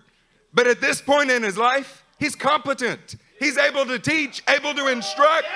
But 0.54 0.68
at 0.68 0.82
this 0.82 1.02
point 1.02 1.30
in 1.32 1.44
his 1.44 1.58
life, 1.58 2.04
he's 2.20 2.36
competent. 2.36 3.16
He's 3.40 3.58
able 3.58 3.86
to 3.86 4.00
teach, 4.00 4.44
able 4.48 4.74
to 4.74 4.88
instruct. 4.88 5.48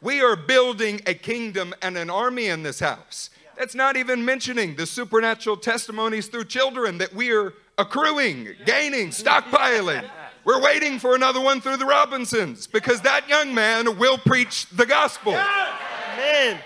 We 0.00 0.20
are 0.20 0.36
building 0.36 1.00
a 1.06 1.14
kingdom 1.14 1.74
and 1.82 1.96
an 1.96 2.10
army 2.10 2.46
in 2.46 2.62
this 2.62 2.80
house. 2.80 3.30
That's 3.56 3.74
not 3.74 3.96
even 3.96 4.24
mentioning 4.24 4.76
the 4.76 4.86
supernatural 4.86 5.56
testimonies 5.56 6.26
through 6.26 6.46
children 6.46 6.98
that 6.98 7.14
we 7.14 7.32
are 7.32 7.54
accruing, 7.78 8.48
gaining, 8.64 9.08
stockpiling. 9.08 10.08
We're 10.44 10.60
waiting 10.60 10.98
for 10.98 11.14
another 11.14 11.40
one 11.40 11.60
through 11.60 11.76
the 11.76 11.86
Robinsons 11.86 12.66
because 12.66 13.02
that 13.02 13.28
young 13.28 13.54
man 13.54 13.98
will 13.98 14.18
preach 14.18 14.68
the 14.70 14.86
gospel. 14.86 15.34
Amen. 15.34 16.58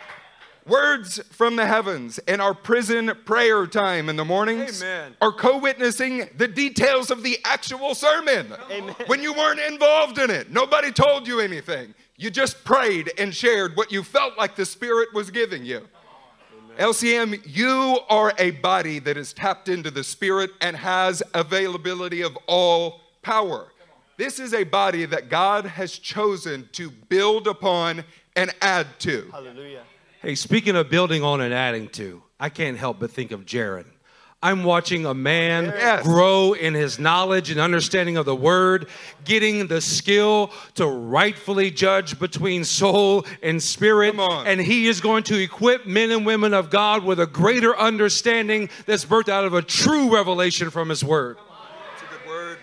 Words 0.66 1.20
from 1.30 1.54
the 1.54 1.64
heavens 1.64 2.18
in 2.26 2.40
our 2.40 2.52
prison 2.52 3.12
prayer 3.24 3.68
time 3.68 4.08
in 4.08 4.16
the 4.16 4.24
mornings 4.24 4.82
Amen. 4.82 5.14
are 5.20 5.30
co 5.30 5.58
witnessing 5.58 6.28
the 6.36 6.48
details 6.48 7.12
of 7.12 7.22
the 7.22 7.38
actual 7.44 7.94
sermon. 7.94 8.52
Amen. 8.68 8.94
When 9.06 9.22
you 9.22 9.32
weren't 9.32 9.60
involved 9.60 10.18
in 10.18 10.28
it, 10.28 10.50
nobody 10.50 10.90
told 10.90 11.28
you 11.28 11.38
anything. 11.38 11.94
You 12.16 12.30
just 12.30 12.64
prayed 12.64 13.12
and 13.16 13.32
shared 13.32 13.76
what 13.76 13.92
you 13.92 14.02
felt 14.02 14.36
like 14.36 14.56
the 14.56 14.66
Spirit 14.66 15.14
was 15.14 15.30
giving 15.30 15.64
you. 15.64 15.86
LCM, 16.78 17.40
you 17.46 18.00
are 18.08 18.32
a 18.36 18.50
body 18.50 18.98
that 18.98 19.16
is 19.16 19.32
tapped 19.32 19.68
into 19.68 19.92
the 19.92 20.02
Spirit 20.02 20.50
and 20.60 20.76
has 20.76 21.22
availability 21.32 22.22
of 22.22 22.36
all 22.48 23.02
power. 23.22 23.68
This 24.16 24.40
is 24.40 24.52
a 24.52 24.64
body 24.64 25.04
that 25.04 25.28
God 25.28 25.64
has 25.64 25.96
chosen 25.96 26.68
to 26.72 26.90
build 26.90 27.46
upon 27.46 28.02
and 28.34 28.52
add 28.60 28.86
to. 29.00 29.28
Hallelujah. 29.30 29.84
Hey, 30.26 30.34
speaking 30.34 30.74
of 30.74 30.90
building 30.90 31.22
on 31.22 31.40
and 31.40 31.54
adding 31.54 31.88
to, 31.90 32.20
I 32.40 32.48
can't 32.48 32.76
help 32.76 32.98
but 32.98 33.12
think 33.12 33.30
of 33.30 33.46
Jaron. 33.46 33.84
I'm 34.42 34.64
watching 34.64 35.06
a 35.06 35.14
man 35.14 35.66
Yes. 35.66 36.02
grow 36.02 36.52
in 36.52 36.74
his 36.74 36.98
knowledge 36.98 37.52
and 37.52 37.60
understanding 37.60 38.16
of 38.16 38.26
the 38.26 38.34
word, 38.34 38.88
getting 39.24 39.68
the 39.68 39.80
skill 39.80 40.50
to 40.74 40.84
rightfully 40.88 41.70
judge 41.70 42.18
between 42.18 42.64
soul 42.64 43.24
and 43.40 43.62
spirit. 43.62 44.16
And 44.18 44.60
he 44.60 44.88
is 44.88 45.00
going 45.00 45.22
to 45.24 45.40
equip 45.40 45.86
men 45.86 46.10
and 46.10 46.26
women 46.26 46.54
of 46.54 46.70
God 46.70 47.04
with 47.04 47.20
a 47.20 47.26
greater 47.28 47.78
understanding 47.78 48.68
that's 48.84 49.04
birthed 49.04 49.28
out 49.28 49.44
of 49.44 49.54
a 49.54 49.62
true 49.62 50.12
revelation 50.12 50.70
from 50.70 50.88
his 50.88 51.04
word. 51.04 51.36
That's 52.00 52.02
a 52.02 52.16
good 52.16 52.28
word. 52.28 52.58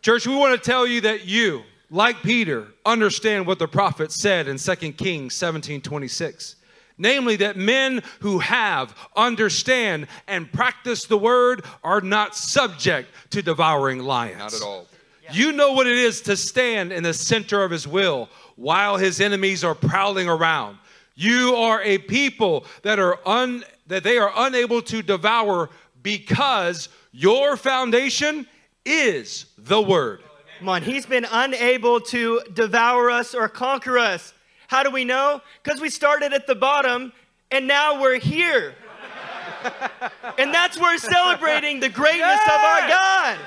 Church, 0.00 0.26
we 0.26 0.34
want 0.34 0.54
to 0.54 0.70
tell 0.70 0.86
you 0.86 1.02
that 1.02 1.26
you, 1.26 1.64
like 1.90 2.22
Peter, 2.22 2.68
understand 2.86 3.46
what 3.46 3.58
the 3.58 3.68
prophet 3.68 4.12
said 4.12 4.48
in 4.48 4.56
2 4.56 4.74
Kings 4.92 5.34
17 5.34 5.82
26. 5.82 6.56
Namely, 6.98 7.36
that 7.36 7.56
men 7.56 8.02
who 8.20 8.38
have, 8.38 8.94
understand, 9.16 10.06
and 10.26 10.50
practice 10.52 11.04
the 11.04 11.18
word 11.18 11.64
are 11.82 12.00
not 12.00 12.36
subject 12.36 13.08
to 13.30 13.42
devouring 13.42 14.00
lions. 14.00 14.38
Not 14.38 14.54
at 14.54 14.62
all. 14.62 14.86
You 15.32 15.52
know 15.52 15.72
what 15.72 15.86
it 15.86 15.96
is 15.96 16.20
to 16.22 16.36
stand 16.36 16.92
in 16.92 17.02
the 17.02 17.14
center 17.14 17.62
of 17.64 17.70
his 17.70 17.88
will 17.88 18.28
while 18.56 18.96
his 18.96 19.20
enemies 19.20 19.64
are 19.64 19.74
prowling 19.74 20.28
around. 20.28 20.78
You 21.14 21.54
are 21.56 21.82
a 21.82 21.98
people 21.98 22.66
that 22.82 22.98
are 22.98 23.18
un, 23.26 23.64
that 23.86 24.02
they 24.02 24.18
are 24.18 24.32
unable 24.34 24.82
to 24.82 25.02
devour 25.02 25.70
because 26.02 26.88
your 27.12 27.56
foundation 27.56 28.46
is 28.84 29.46
the 29.56 29.80
word. 29.80 30.20
Come 30.58 30.68
on, 30.68 30.82
he's 30.82 31.06
been 31.06 31.26
unable 31.30 32.00
to 32.00 32.40
devour 32.52 33.10
us 33.10 33.34
or 33.34 33.48
conquer 33.48 33.98
us. 33.98 34.32
How 34.72 34.82
do 34.82 34.90
we 34.90 35.04
know? 35.04 35.42
Because 35.62 35.82
we 35.82 35.90
started 35.90 36.32
at 36.32 36.46
the 36.46 36.54
bottom 36.54 37.12
and 37.50 37.66
now 37.66 38.00
we're 38.00 38.18
here. 38.18 38.74
and 40.38 40.52
that's 40.54 40.80
where 40.80 40.94
we're 40.94 40.98
celebrating 40.98 41.78
the 41.78 41.90
greatness 41.90 42.40
of 42.46 42.58
our 42.58 42.88
God. 42.88 43.38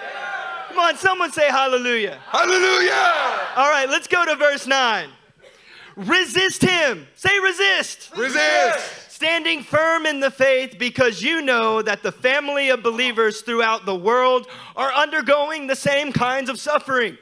Come 0.69 0.77
on, 0.77 0.97
someone 0.97 1.31
say 1.31 1.49
hallelujah. 1.49 2.19
Hallelujah! 2.27 2.91
All 3.55 3.71
right, 3.71 3.87
let's 3.89 4.07
go 4.07 4.23
to 4.23 4.35
verse 4.35 4.67
9. 4.67 5.09
Resist 5.95 6.61
him. 6.61 7.07
Say 7.15 7.39
resist. 7.39 8.11
Resist! 8.15 9.11
Standing 9.11 9.63
firm 9.63 10.05
in 10.05 10.19
the 10.19 10.29
faith 10.29 10.75
because 10.77 11.23
you 11.23 11.41
know 11.41 11.81
that 11.81 12.03
the 12.03 12.11
family 12.11 12.69
of 12.69 12.83
believers 12.83 13.41
throughout 13.41 13.87
the 13.87 13.95
world 13.95 14.45
are 14.75 14.93
undergoing 14.93 15.65
the 15.65 15.75
same 15.75 16.13
kinds 16.13 16.51
of 16.51 16.59
sufferings. 16.59 17.17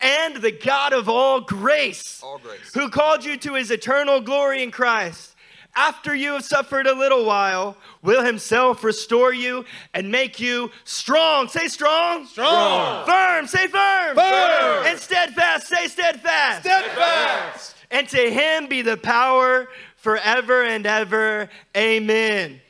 And 0.00 0.36
the 0.36 0.52
God 0.52 0.92
of 0.92 1.08
all 1.08 1.40
grace, 1.40 2.20
All 2.22 2.38
grace. 2.38 2.72
who 2.74 2.88
called 2.90 3.24
you 3.24 3.36
to 3.38 3.54
his 3.54 3.70
eternal 3.70 4.20
glory 4.20 4.62
in 4.62 4.70
Christ, 4.70 5.34
after 5.76 6.14
you 6.14 6.34
have 6.34 6.44
suffered 6.44 6.86
a 6.86 6.94
little 6.94 7.24
while, 7.24 7.76
will 8.00 8.22
himself 8.22 8.84
restore 8.84 9.32
you 9.32 9.64
and 9.92 10.10
make 10.10 10.38
you 10.38 10.70
strong. 10.84 11.48
Say 11.48 11.66
strong. 11.66 12.26
Strong. 12.26 13.06
Firm. 13.06 13.46
Say 13.48 13.66
firm. 13.66 14.14
Firm. 14.14 14.86
And 14.86 14.98
steadfast. 14.98 15.66
Say 15.66 15.88
steadfast. 15.88 16.60
Steadfast. 16.60 17.76
And 17.90 18.08
to 18.08 18.30
him 18.30 18.68
be 18.68 18.82
the 18.82 18.96
power 18.96 19.66
forever 19.96 20.62
and 20.62 20.86
ever. 20.86 21.48
Amen. 21.76 22.60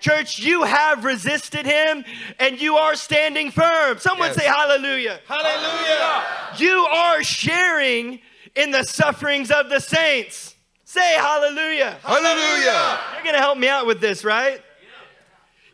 Church, 0.00 0.38
you 0.38 0.62
have 0.62 1.04
resisted 1.04 1.66
him 1.66 2.04
and 2.38 2.60
you 2.60 2.76
are 2.76 2.94
standing 2.94 3.50
firm. 3.50 3.98
Someone 3.98 4.28
Yes. 4.28 4.36
say 4.38 4.46
hallelujah. 4.46 5.20
Hallelujah. 5.26 6.24
You 6.56 6.86
are 6.86 7.22
sharing 7.22 8.20
in 8.54 8.70
the 8.70 8.84
sufferings 8.84 9.50
of 9.50 9.68
the 9.70 9.80
saints. 9.80 10.54
Say 10.84 11.14
hallelujah. 11.14 11.98
Hallelujah! 12.02 12.98
You're 13.14 13.22
going 13.22 13.34
to 13.34 13.40
help 13.40 13.58
me 13.58 13.68
out 13.68 13.86
with 13.86 14.00
this, 14.00 14.24
right? 14.24 14.62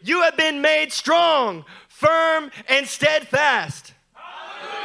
You 0.02 0.22
have 0.22 0.36
been 0.36 0.60
made 0.60 0.92
strong, 0.92 1.64
firm, 1.88 2.50
and 2.68 2.86
steadfast. 2.86 3.92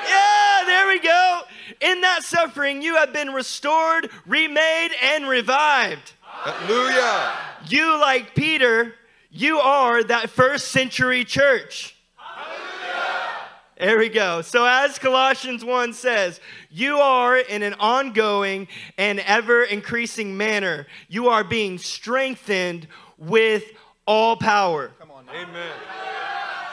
Yeah, 0.08 0.64
there 0.66 0.88
we 0.88 1.00
go. 1.00 1.42
In 1.82 2.02
that 2.02 2.24
suffering, 2.24 2.82
you 2.82 2.96
have 2.96 3.12
been 3.12 3.32
restored, 3.34 4.10
remade, 4.28 4.92
and 5.02 5.28
revived. 5.28 6.14
Hallelujah! 6.22 7.34
You, 7.68 8.00
like 8.00 8.36
Peter, 8.36 8.94
you 9.40 9.60
are 9.60 10.04
that 10.04 10.30
first 10.30 10.68
century 10.68 11.24
church. 11.24 11.96
Hallelujah. 12.18 13.38
There 13.80 13.98
we 13.98 14.10
go. 14.10 14.42
So, 14.42 14.66
as 14.66 15.00
Colossians 15.00 15.64
1 15.64 15.94
says, 15.94 16.42
you 16.70 16.98
are 16.98 17.38
in 17.38 17.64
an 17.64 17.76
ongoing 17.76 18.68
and 18.98 19.22
ever 19.22 19.64
increasing 19.64 20.36
manner. 20.36 20.88
You 21.08 21.30
are 21.30 21.46
being 21.46 21.78
strengthened 21.78 22.88
with 23.18 23.64
all 24.06 24.36
power. 24.36 24.92
Come 25.00 25.12
on. 25.12 25.24
Amen. 25.30 25.72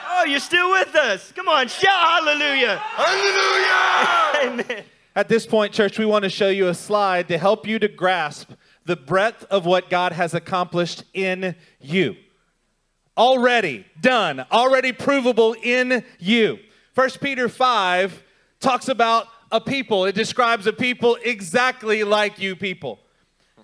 Oh, 0.09 0.25
you're 0.25 0.39
still 0.41 0.71
with 0.71 0.93
us. 0.95 1.31
Come 1.31 1.47
on, 1.47 1.69
shout 1.69 1.89
hallelujah. 1.89 2.77
Hallelujah! 2.83 4.65
Amen. 4.65 4.83
At 5.15 5.29
this 5.29 5.45
point, 5.45 5.71
church, 5.71 5.97
we 5.97 6.05
want 6.05 6.23
to 6.23 6.29
show 6.29 6.49
you 6.49 6.67
a 6.67 6.73
slide 6.73 7.29
to 7.29 7.37
help 7.37 7.65
you 7.65 7.79
to 7.79 7.87
grasp 7.87 8.51
the 8.85 8.95
breadth 8.95 9.45
of 9.49 9.65
what 9.65 9.89
God 9.89 10.11
has 10.11 10.33
accomplished 10.33 11.03
in 11.13 11.55
you. 11.79 12.15
Already 13.17 13.85
done, 13.99 14.45
already 14.51 14.91
provable 14.91 15.55
in 15.63 16.03
you. 16.19 16.59
1 16.93 17.09
Peter 17.21 17.49
5 17.49 18.23
talks 18.59 18.87
about 18.87 19.27
a 19.51 19.59
people, 19.61 20.05
it 20.05 20.13
describes 20.13 20.67
a 20.67 20.73
people 20.73 21.17
exactly 21.23 22.03
like 22.03 22.37
you 22.37 22.55
people. 22.55 22.99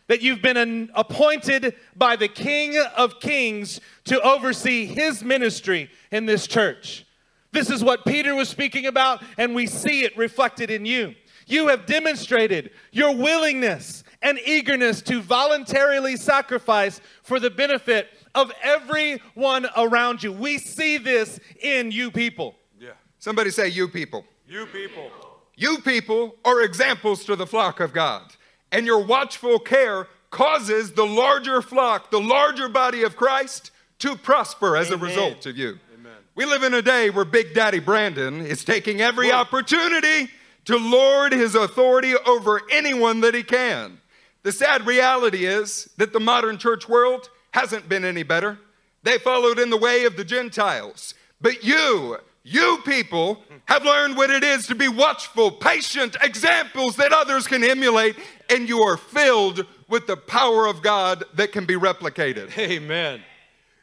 That 0.07 0.21
you've 0.21 0.41
been 0.41 0.57
an- 0.57 0.91
appointed 0.95 1.75
by 1.95 2.15
the 2.15 2.27
King 2.27 2.81
of 2.97 3.19
Kings 3.19 3.79
to 4.05 4.19
oversee 4.21 4.85
his 4.85 5.23
ministry 5.23 5.89
in 6.11 6.25
this 6.25 6.47
church. 6.47 7.05
This 7.51 7.69
is 7.69 7.83
what 7.83 8.05
Peter 8.05 8.33
was 8.33 8.49
speaking 8.49 8.87
about, 8.87 9.23
and 9.37 9.53
we 9.53 9.67
see 9.67 10.03
it 10.03 10.17
reflected 10.17 10.71
in 10.71 10.85
you. 10.85 11.15
You 11.45 11.67
have 11.67 11.85
demonstrated 11.85 12.71
your 12.91 13.15
willingness 13.15 14.03
and 14.21 14.39
eagerness 14.45 15.01
to 15.03 15.21
voluntarily 15.21 16.15
sacrifice 16.15 17.01
for 17.21 17.39
the 17.39 17.49
benefit 17.49 18.07
of 18.35 18.51
everyone 18.61 19.67
around 19.77 20.23
you. 20.23 20.31
We 20.31 20.57
see 20.57 20.97
this 20.97 21.39
in 21.61 21.91
you 21.91 22.11
people. 22.11 22.55
Yeah. 22.79 22.91
Somebody 23.19 23.51
say, 23.51 23.67
You 23.69 23.87
people. 23.87 24.25
You 24.47 24.65
people. 24.67 25.11
You 25.55 25.79
people 25.79 26.35
are 26.43 26.61
examples 26.61 27.25
to 27.25 27.35
the 27.35 27.45
flock 27.45 27.79
of 27.79 27.93
God. 27.93 28.33
And 28.71 28.85
your 28.85 29.03
watchful 29.03 29.59
care 29.59 30.07
causes 30.31 30.93
the 30.93 31.05
larger 31.05 31.61
flock, 31.61 32.09
the 32.09 32.19
larger 32.19 32.67
body 32.67 33.03
of 33.03 33.15
Christ, 33.15 33.69
to 33.99 34.15
prosper 34.15 34.75
as 34.75 34.89
a 34.89 34.97
result 34.97 35.45
of 35.45 35.55
you. 35.55 35.79
Amen. 35.93 36.17
We 36.33 36.45
live 36.45 36.63
in 36.63 36.73
a 36.73 36.81
day 36.81 37.11
where 37.11 37.23
Big 37.23 37.53
Daddy 37.53 37.79
Brandon 37.79 38.43
is 38.43 38.65
taking 38.65 38.99
every 38.99 39.31
opportunity 39.31 40.31
to 40.65 40.77
lord 40.77 41.33
his 41.33 41.53
authority 41.55 42.15
over 42.25 42.61
anyone 42.71 43.21
that 43.21 43.35
he 43.35 43.43
can. 43.43 43.99
The 44.41 44.51
sad 44.51 44.87
reality 44.87 45.45
is 45.45 45.89
that 45.97 46.11
the 46.11 46.19
modern 46.19 46.57
church 46.57 46.89
world 46.89 47.29
hasn't 47.53 47.87
been 47.87 48.03
any 48.03 48.23
better. 48.23 48.57
They 49.03 49.17
followed 49.19 49.59
in 49.59 49.69
the 49.69 49.77
way 49.77 50.05
of 50.05 50.17
the 50.17 50.25
Gentiles. 50.25 51.13
But 51.39 51.63
you, 51.63 52.17
you 52.43 52.79
people, 52.83 53.43
have 53.65 53.85
learned 53.85 54.17
what 54.17 54.31
it 54.31 54.43
is 54.43 54.65
to 54.67 54.75
be 54.75 54.87
watchful, 54.87 55.51
patient 55.51 56.17
examples 56.21 56.95
that 56.95 57.13
others 57.13 57.45
can 57.45 57.63
emulate, 57.63 58.15
and 58.49 58.67
you 58.67 58.79
are 58.79 58.97
filled 58.97 59.65
with 59.87 60.07
the 60.07 60.17
power 60.17 60.65
of 60.67 60.81
God 60.81 61.23
that 61.35 61.51
can 61.51 61.65
be 61.65 61.75
replicated. 61.75 62.57
Amen. 62.57 63.21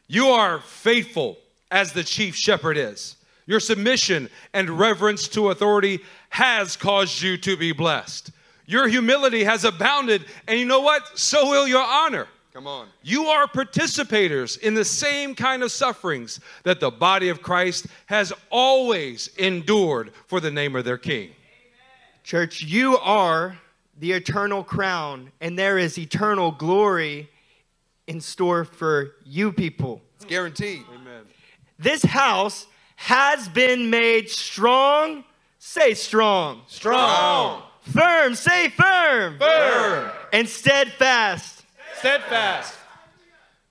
You 0.09 0.29
are 0.29 0.61
faithful 0.61 1.39
as 1.71 1.93
the 1.93 2.03
chief 2.03 2.35
shepherd 2.35 2.77
is. 2.77 3.17
Your 3.47 3.61
submission 3.61 4.29
and 4.53 4.69
reverence 4.71 5.29
to 5.29 5.51
authority 5.51 6.01
has 6.31 6.77
caused 6.77 7.23
you 7.23 7.37
to 7.39 7.57
be 7.57 7.73
blessed. 7.73 8.33
Your 8.67 8.89
humility 8.89 9.45
has 9.45 9.65
abounded, 9.65 10.25
and 10.49 10.59
you 10.59 10.65
know 10.65 10.81
what? 10.81 11.19
So 11.19 11.51
will 11.51 11.69
your 11.69 11.85
honor. 11.85 12.27
Come 12.61 12.67
on. 12.67 12.89
You 13.03 13.25
are 13.25 13.47
participators 13.47 14.61
in 14.61 14.75
the 14.75 14.85
same 14.85 15.35
kind 15.35 15.63
of 15.63 15.73
sufferings 15.73 16.41
that 16.65 16.79
the 16.79 16.91
body 16.91 17.31
of 17.31 17.41
Christ 17.41 17.87
has 18.05 18.35
always 18.51 19.29
endured 19.39 20.13
for 20.27 20.41
the 20.41 20.51
name 20.51 20.77
of 20.77 20.85
their 20.85 20.99
King. 20.99 21.31
Church, 22.23 22.61
you 22.61 22.99
are 22.99 23.57
the 23.99 24.13
eternal 24.13 24.63
crown, 24.63 25.33
and 25.41 25.59
there 25.59 25.79
is 25.79 25.97
eternal 25.97 26.51
glory 26.51 27.31
in 28.07 28.21
store 28.21 28.67
for 28.67 29.13
you 29.25 29.53
people. 29.53 30.03
It's 30.17 30.27
guaranteed. 30.27 30.83
Amen. 30.95 31.23
This 31.79 32.03
house 32.03 32.67
has 32.97 33.49
been 33.49 33.89
made 33.89 34.29
strong. 34.29 35.25
Say 35.59 35.95
strong. 35.95 36.61
Strong. 36.67 37.63
Firm. 37.81 38.35
Say 38.35 38.69
firm. 38.69 39.39
Firm. 39.39 40.11
And 40.31 40.47
steadfast. 40.47 41.60
Steadfast. 42.01 42.79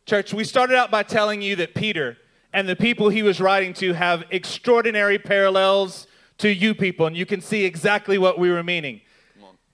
Church, 0.05 0.35
we 0.35 0.43
started 0.43 0.75
out 0.75 0.91
by 0.91 1.01
telling 1.01 1.41
you 1.41 1.55
that 1.55 1.73
Peter 1.73 2.15
and 2.53 2.69
the 2.69 2.75
people 2.75 3.09
he 3.09 3.23
was 3.23 3.41
writing 3.41 3.73
to 3.73 3.93
have 3.93 4.23
extraordinary 4.29 5.17
parallels 5.17 6.05
to 6.37 6.47
you 6.47 6.75
people, 6.75 7.07
and 7.07 7.17
you 7.17 7.25
can 7.25 7.41
see 7.41 7.65
exactly 7.65 8.19
what 8.19 8.37
we 8.37 8.51
were 8.51 8.61
meaning. 8.61 9.01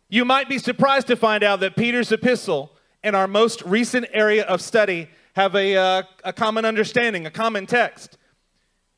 You 0.08 0.24
might 0.24 0.48
be 0.48 0.58
surprised 0.58 1.08
to 1.08 1.18
find 1.18 1.44
out 1.44 1.60
that 1.60 1.76
Peter's 1.76 2.14
epistle 2.14 2.72
and 3.04 3.14
our 3.14 3.28
most 3.28 3.62
recent 3.64 4.06
area 4.14 4.46
of 4.46 4.62
study 4.62 5.10
have 5.34 5.54
a, 5.54 5.76
uh, 5.76 6.04
a 6.24 6.32
common 6.32 6.64
understanding, 6.64 7.26
a 7.26 7.32
common 7.32 7.66
text. 7.66 8.18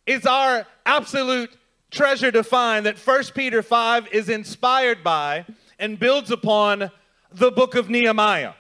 It's 0.06 0.28
our 0.28 0.68
absolute 0.86 1.50
treasure 1.90 2.32
to 2.32 2.44
find 2.44 2.86
that 2.86 3.00
1 3.00 3.24
Peter 3.34 3.64
5 3.64 4.08
is 4.10 4.30
inspired 4.30 5.04
by 5.04 5.48
and 5.80 5.98
builds 5.98 6.30
upon 6.30 6.92
the 7.32 7.50
book 7.50 7.74
of 7.74 7.90
Nehemiah 7.90 8.54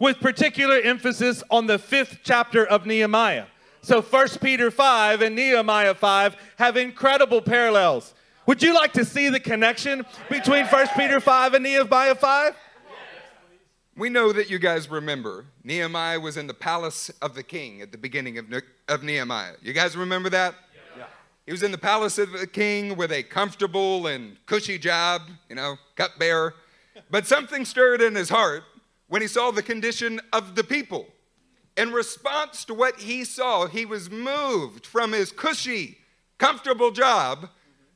with 0.00 0.18
particular 0.18 0.80
emphasis 0.80 1.44
on 1.50 1.66
the 1.66 1.78
fifth 1.78 2.20
chapter 2.24 2.66
of 2.66 2.86
Nehemiah. 2.86 3.46
So 3.82 4.02
1 4.02 4.28
Peter 4.40 4.70
5 4.70 5.22
and 5.22 5.36
Nehemiah 5.36 5.94
5 5.94 6.36
have 6.56 6.76
incredible 6.76 7.40
parallels. 7.40 8.14
Would 8.46 8.62
you 8.62 8.74
like 8.74 8.92
to 8.94 9.04
see 9.04 9.28
the 9.28 9.38
connection 9.38 10.04
between 10.28 10.64
1 10.66 10.88
Peter 10.96 11.20
5 11.20 11.54
and 11.54 11.62
Nehemiah 11.62 12.14
5? 12.14 12.56
We 13.96 14.08
know 14.08 14.32
that 14.32 14.48
you 14.48 14.58
guys 14.58 14.90
remember 14.90 15.44
Nehemiah 15.62 16.18
was 16.18 16.38
in 16.38 16.46
the 16.46 16.54
palace 16.54 17.10
of 17.20 17.34
the 17.34 17.42
king 17.42 17.82
at 17.82 17.92
the 17.92 17.98
beginning 17.98 18.38
of, 18.38 18.48
Ne- 18.48 18.60
of 18.88 19.02
Nehemiah. 19.02 19.54
You 19.60 19.74
guys 19.74 19.96
remember 19.96 20.30
that? 20.30 20.54
Yeah. 20.96 21.04
He 21.44 21.52
was 21.52 21.62
in 21.62 21.70
the 21.70 21.78
palace 21.78 22.16
of 22.16 22.32
the 22.32 22.46
king 22.46 22.96
with 22.96 23.12
a 23.12 23.22
comfortable 23.22 24.06
and 24.06 24.36
cushy 24.46 24.78
job, 24.78 25.22
you 25.50 25.56
know, 25.56 25.76
cupbearer. 25.96 26.54
But 27.10 27.26
something 27.26 27.64
stirred 27.64 28.00
in 28.00 28.14
his 28.14 28.30
heart 28.30 28.62
when 29.10 29.20
he 29.20 29.28
saw 29.28 29.50
the 29.50 29.62
condition 29.62 30.20
of 30.32 30.54
the 30.54 30.62
people. 30.62 31.08
In 31.76 31.92
response 31.92 32.64
to 32.66 32.74
what 32.74 33.00
he 33.00 33.24
saw, 33.24 33.66
he 33.66 33.84
was 33.84 34.08
moved 34.08 34.86
from 34.86 35.12
his 35.12 35.32
cushy, 35.32 35.98
comfortable 36.38 36.92
job 36.92 37.50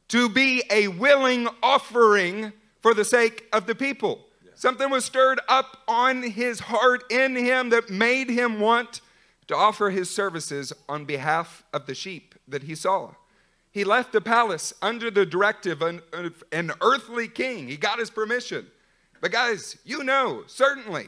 to 0.08 0.28
be 0.28 0.64
a 0.70 0.88
willing 0.88 1.48
offering 1.62 2.52
for 2.80 2.94
the 2.94 3.04
sake 3.04 3.44
of 3.52 3.66
the 3.66 3.76
people. 3.76 4.26
Something 4.56 4.90
was 4.90 5.04
stirred 5.04 5.40
up 5.48 5.78
on 5.86 6.22
his 6.24 6.58
heart 6.58 7.04
in 7.12 7.36
him 7.36 7.70
that 7.70 7.90
made 7.90 8.28
him 8.28 8.58
want 8.58 9.00
to 9.46 9.54
offer 9.54 9.90
his 9.90 10.10
services 10.10 10.72
on 10.88 11.04
behalf 11.04 11.62
of 11.72 11.86
the 11.86 11.94
sheep 11.94 12.34
that 12.48 12.64
he 12.64 12.74
saw. 12.74 13.12
He 13.70 13.84
left 13.84 14.12
the 14.12 14.20
palace 14.20 14.74
under 14.82 15.12
the 15.12 15.26
directive 15.26 15.80
of 15.80 16.44
an 16.50 16.72
earthly 16.80 17.28
king. 17.28 17.68
He 17.68 17.76
got 17.76 18.00
his 18.00 18.10
permission. 18.10 18.66
But, 19.24 19.32
guys, 19.32 19.78
you 19.86 20.04
know, 20.04 20.42
certainly, 20.48 21.06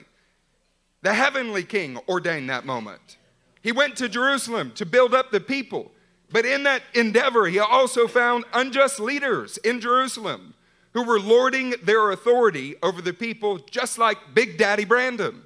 the 1.02 1.12
heavenly 1.12 1.62
king 1.62 1.98
ordained 2.08 2.48
that 2.48 2.64
moment. 2.64 3.18
He 3.60 3.72
went 3.72 3.94
to 3.96 4.08
Jerusalem 4.08 4.72
to 4.76 4.86
build 4.86 5.12
up 5.12 5.30
the 5.30 5.38
people. 5.38 5.92
But 6.32 6.46
in 6.46 6.62
that 6.62 6.80
endeavor, 6.94 7.46
he 7.46 7.58
also 7.58 8.08
found 8.08 8.46
unjust 8.54 9.00
leaders 9.00 9.58
in 9.58 9.82
Jerusalem 9.82 10.54
who 10.94 11.02
were 11.02 11.20
lording 11.20 11.74
their 11.82 12.10
authority 12.10 12.76
over 12.82 13.02
the 13.02 13.12
people, 13.12 13.58
just 13.58 13.98
like 13.98 14.16
Big 14.32 14.56
Daddy 14.56 14.86
Brandon 14.86 15.42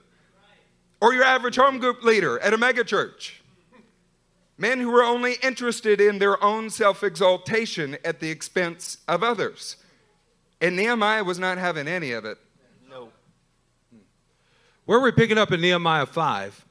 or 1.00 1.12
your 1.12 1.24
average 1.24 1.56
home 1.56 1.80
group 1.80 2.04
leader 2.04 2.38
at 2.38 2.54
a 2.54 2.56
megachurch. 2.56 3.32
Men 4.56 4.78
who 4.78 4.92
were 4.92 5.02
only 5.02 5.38
interested 5.42 6.00
in 6.00 6.20
their 6.20 6.40
own 6.40 6.70
self 6.70 7.02
exaltation 7.02 7.98
at 8.04 8.20
the 8.20 8.30
expense 8.30 8.98
of 9.08 9.24
others. 9.24 9.74
And 10.60 10.76
Nehemiah 10.76 11.24
was 11.24 11.40
not 11.40 11.58
having 11.58 11.88
any 11.88 12.12
of 12.12 12.24
it. 12.24 12.38
Where 14.90 14.98
we're 14.98 15.12
picking 15.12 15.38
up 15.38 15.52
in 15.52 15.60
Nehemiah 15.60 16.04
5, 16.04 16.66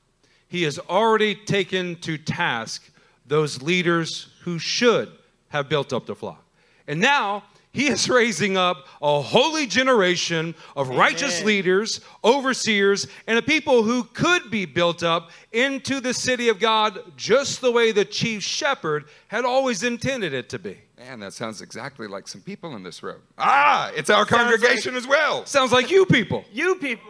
he 0.49 0.63
has 0.63 0.77
already 0.77 1.35
taken 1.35 1.95
to 2.01 2.17
task 2.17 2.91
those 3.25 3.61
leaders 3.61 4.27
who 4.41 4.59
should 4.59 5.09
have 5.47 5.69
built 5.69 5.93
up 5.93 6.05
the 6.05 6.15
flock. 6.15 6.43
And 6.85 6.99
now 6.99 7.45
he 7.71 7.87
is 7.87 8.09
raising 8.09 8.57
up 8.57 8.87
a 9.01 9.21
holy 9.21 9.67
generation 9.67 10.53
of 10.75 10.89
righteous 10.89 11.35
Amen. 11.35 11.47
leaders, 11.47 12.01
overseers, 12.21 13.07
and 13.25 13.37
a 13.37 13.41
people 13.41 13.83
who 13.83 14.03
could 14.03 14.51
be 14.51 14.65
built 14.65 15.01
up 15.01 15.31
into 15.53 16.01
the 16.01 16.13
city 16.13 16.49
of 16.49 16.59
God 16.59 16.99
just 17.15 17.61
the 17.61 17.71
way 17.71 17.93
the 17.93 18.03
chief 18.03 18.43
shepherd 18.43 19.05
had 19.29 19.45
always 19.45 19.83
intended 19.83 20.33
it 20.33 20.49
to 20.49 20.59
be. 20.59 20.77
Man, 20.97 21.21
that 21.21 21.31
sounds 21.31 21.61
exactly 21.61 22.07
like 22.07 22.27
some 22.27 22.41
people 22.41 22.75
in 22.75 22.83
this 22.83 23.01
room. 23.01 23.21
Ah, 23.37 23.93
it's 23.95 24.09
our 24.09 24.25
congregation 24.25 24.97
as 24.97 25.07
well. 25.07 25.45
Sounds 25.45 25.71
like 25.71 25.89
you 25.89 26.05
people. 26.05 26.43
You 26.51 26.75
people. 26.75 27.08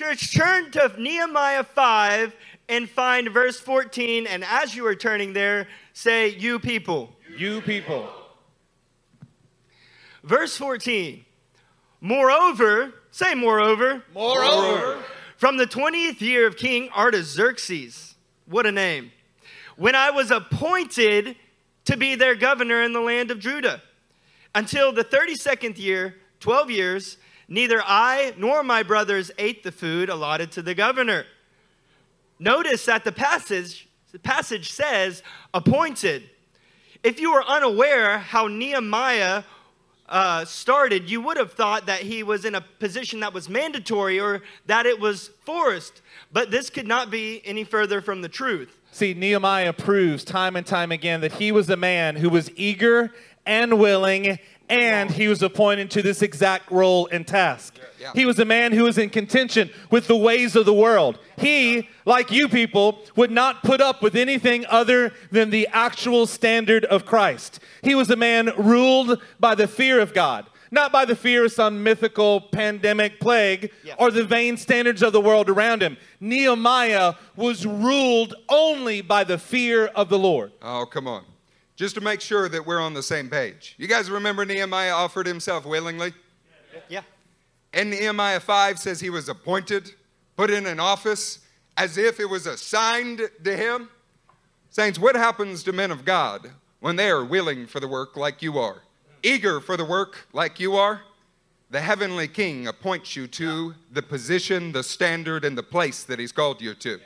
Church, 0.00 0.34
turn 0.34 0.70
to 0.70 0.94
Nehemiah 0.96 1.62
5 1.62 2.34
and 2.70 2.88
find 2.88 3.28
verse 3.28 3.60
14. 3.60 4.26
And 4.26 4.42
as 4.42 4.74
you 4.74 4.86
are 4.86 4.94
turning 4.94 5.34
there, 5.34 5.68
say, 5.92 6.28
You 6.28 6.58
people. 6.58 7.14
You 7.36 7.60
people. 7.60 8.08
Verse 10.24 10.56
14. 10.56 11.22
Moreover, 12.00 12.94
say, 13.10 13.34
Moreover, 13.34 14.02
Moreover, 14.14 15.02
from 15.36 15.58
the 15.58 15.66
20th 15.66 16.22
year 16.22 16.46
of 16.46 16.56
King 16.56 16.88
Artaxerxes, 16.96 18.14
what 18.46 18.64
a 18.64 18.72
name, 18.72 19.12
when 19.76 19.94
I 19.94 20.12
was 20.12 20.30
appointed 20.30 21.36
to 21.84 21.98
be 21.98 22.14
their 22.14 22.36
governor 22.36 22.82
in 22.82 22.94
the 22.94 23.02
land 23.02 23.30
of 23.30 23.38
Judah, 23.38 23.82
until 24.54 24.92
the 24.92 25.04
32nd 25.04 25.76
year, 25.76 26.14
12 26.40 26.70
years, 26.70 27.18
neither 27.50 27.82
I 27.84 28.32
nor 28.38 28.62
my 28.62 28.82
brothers 28.82 29.30
ate 29.36 29.62
the 29.62 29.72
food 29.72 30.08
allotted 30.08 30.50
to 30.52 30.62
the 30.62 30.74
governor. 30.74 31.26
Notice 32.38 32.86
that 32.86 33.04
the 33.04 33.12
passage, 33.12 33.86
the 34.12 34.18
passage 34.18 34.72
says 34.72 35.22
appointed. 35.52 36.30
If 37.02 37.20
you 37.20 37.32
were 37.34 37.44
unaware 37.44 38.18
how 38.18 38.46
Nehemiah 38.46 39.42
uh, 40.08 40.44
started, 40.44 41.08
you 41.08 41.20
would 41.20 41.36
have 41.36 41.52
thought 41.52 41.86
that 41.86 42.00
he 42.00 42.22
was 42.22 42.44
in 42.44 42.54
a 42.54 42.60
position 42.60 43.20
that 43.20 43.32
was 43.32 43.48
mandatory 43.48 44.18
or 44.18 44.42
that 44.66 44.86
it 44.86 44.98
was 44.98 45.30
forced. 45.44 46.02
But 46.32 46.50
this 46.50 46.70
could 46.70 46.86
not 46.86 47.10
be 47.10 47.42
any 47.44 47.64
further 47.64 48.00
from 48.00 48.22
the 48.22 48.28
truth. 48.28 48.76
See, 48.90 49.14
Nehemiah 49.14 49.72
proves 49.72 50.24
time 50.24 50.56
and 50.56 50.66
time 50.66 50.90
again 50.90 51.20
that 51.20 51.32
he 51.32 51.52
was 51.52 51.70
a 51.70 51.76
man 51.76 52.16
who 52.16 52.28
was 52.28 52.50
eager 52.56 53.12
and 53.46 53.78
willing, 53.78 54.38
and 54.70 55.10
he 55.10 55.28
was 55.28 55.42
appointed 55.42 55.90
to 55.90 56.02
this 56.02 56.22
exact 56.22 56.70
role 56.70 57.08
and 57.10 57.26
task. 57.26 57.76
Yeah. 58.00 58.12
He 58.14 58.24
was 58.24 58.38
a 58.38 58.44
man 58.44 58.72
who 58.72 58.84
was 58.84 58.96
in 58.96 59.10
contention 59.10 59.70
with 59.90 60.06
the 60.06 60.16
ways 60.16 60.56
of 60.56 60.64
the 60.64 60.72
world. 60.72 61.18
He, 61.36 61.88
like 62.06 62.30
you 62.30 62.48
people, 62.48 63.00
would 63.16 63.30
not 63.30 63.62
put 63.62 63.80
up 63.80 64.00
with 64.00 64.14
anything 64.14 64.64
other 64.66 65.12
than 65.30 65.50
the 65.50 65.68
actual 65.72 66.26
standard 66.26 66.84
of 66.86 67.04
Christ. 67.04 67.60
He 67.82 67.94
was 67.94 68.08
a 68.10 68.16
man 68.16 68.52
ruled 68.56 69.20
by 69.38 69.54
the 69.54 69.66
fear 69.68 70.00
of 70.00 70.14
God. 70.14 70.46
Not 70.72 70.92
by 70.92 71.04
the 71.04 71.16
fear 71.16 71.46
of 71.46 71.52
some 71.52 71.82
mythical 71.82 72.40
pandemic 72.40 73.18
plague 73.18 73.72
Yeah. 73.82 73.94
or 73.98 74.12
the 74.12 74.22
vain 74.22 74.56
standards 74.56 75.02
of 75.02 75.12
the 75.12 75.20
world 75.20 75.50
around 75.50 75.82
him. 75.82 75.96
Nehemiah 76.20 77.14
was 77.34 77.66
ruled 77.66 78.34
only 78.48 79.00
by 79.00 79.24
the 79.24 79.36
fear 79.36 79.86
of 79.86 80.08
the 80.08 80.18
Lord. 80.18 80.52
Oh, 80.62 80.86
come 80.86 81.08
on. 81.08 81.24
Just 81.80 81.94
to 81.94 82.02
make 82.02 82.20
sure 82.20 82.46
that 82.46 82.66
we're 82.66 82.78
on 82.78 82.92
the 82.92 83.02
same 83.02 83.30
page. 83.30 83.74
You 83.78 83.86
guys 83.86 84.10
remember 84.10 84.44
Nehemiah 84.44 84.92
offered 84.92 85.26
himself 85.26 85.64
willingly? 85.64 86.12
Yeah. 86.90 87.00
And 87.72 87.88
Nehemiah 87.88 88.40
5 88.40 88.78
says 88.78 89.00
he 89.00 89.08
was 89.08 89.30
appointed, 89.30 89.90
put 90.36 90.50
in 90.50 90.66
an 90.66 90.78
office, 90.78 91.38
as 91.78 91.96
if 91.96 92.20
it 92.20 92.26
was 92.26 92.46
assigned 92.46 93.22
to 93.42 93.56
him. 93.56 93.88
Saints, 94.68 94.98
what 94.98 95.16
happens 95.16 95.62
to 95.62 95.72
men 95.72 95.90
of 95.90 96.04
God 96.04 96.50
when 96.80 96.96
they 96.96 97.08
are 97.08 97.24
willing 97.24 97.66
for 97.66 97.80
the 97.80 97.88
work 97.88 98.14
like 98.14 98.42
you 98.42 98.58
are, 98.58 98.82
eager 99.22 99.58
for 99.58 99.78
the 99.78 99.84
work 99.86 100.28
like 100.34 100.60
you 100.60 100.76
are? 100.76 101.00
The 101.70 101.80
heavenly 101.80 102.28
king 102.28 102.66
appoints 102.66 103.16
you 103.16 103.26
to 103.28 103.74
the 103.90 104.02
position, 104.02 104.72
the 104.72 104.82
standard, 104.82 105.46
and 105.46 105.56
the 105.56 105.62
place 105.62 106.04
that 106.04 106.18
he's 106.18 106.30
called 106.30 106.60
you 106.60 106.74
to. 106.74 107.00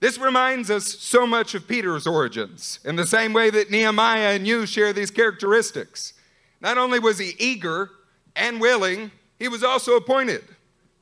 This 0.00 0.18
reminds 0.18 0.70
us 0.70 0.86
so 0.86 1.26
much 1.26 1.54
of 1.54 1.68
Peter's 1.68 2.06
origins, 2.06 2.80
in 2.84 2.96
the 2.96 3.06
same 3.06 3.34
way 3.34 3.50
that 3.50 3.70
Nehemiah 3.70 4.34
and 4.34 4.46
you 4.46 4.64
share 4.64 4.94
these 4.94 5.10
characteristics. 5.10 6.14
Not 6.62 6.78
only 6.78 6.98
was 6.98 7.18
he 7.18 7.34
eager 7.38 7.90
and 8.34 8.60
willing, 8.60 9.10
he 9.38 9.48
was 9.48 9.62
also 9.62 9.96
appointed. 9.96 10.42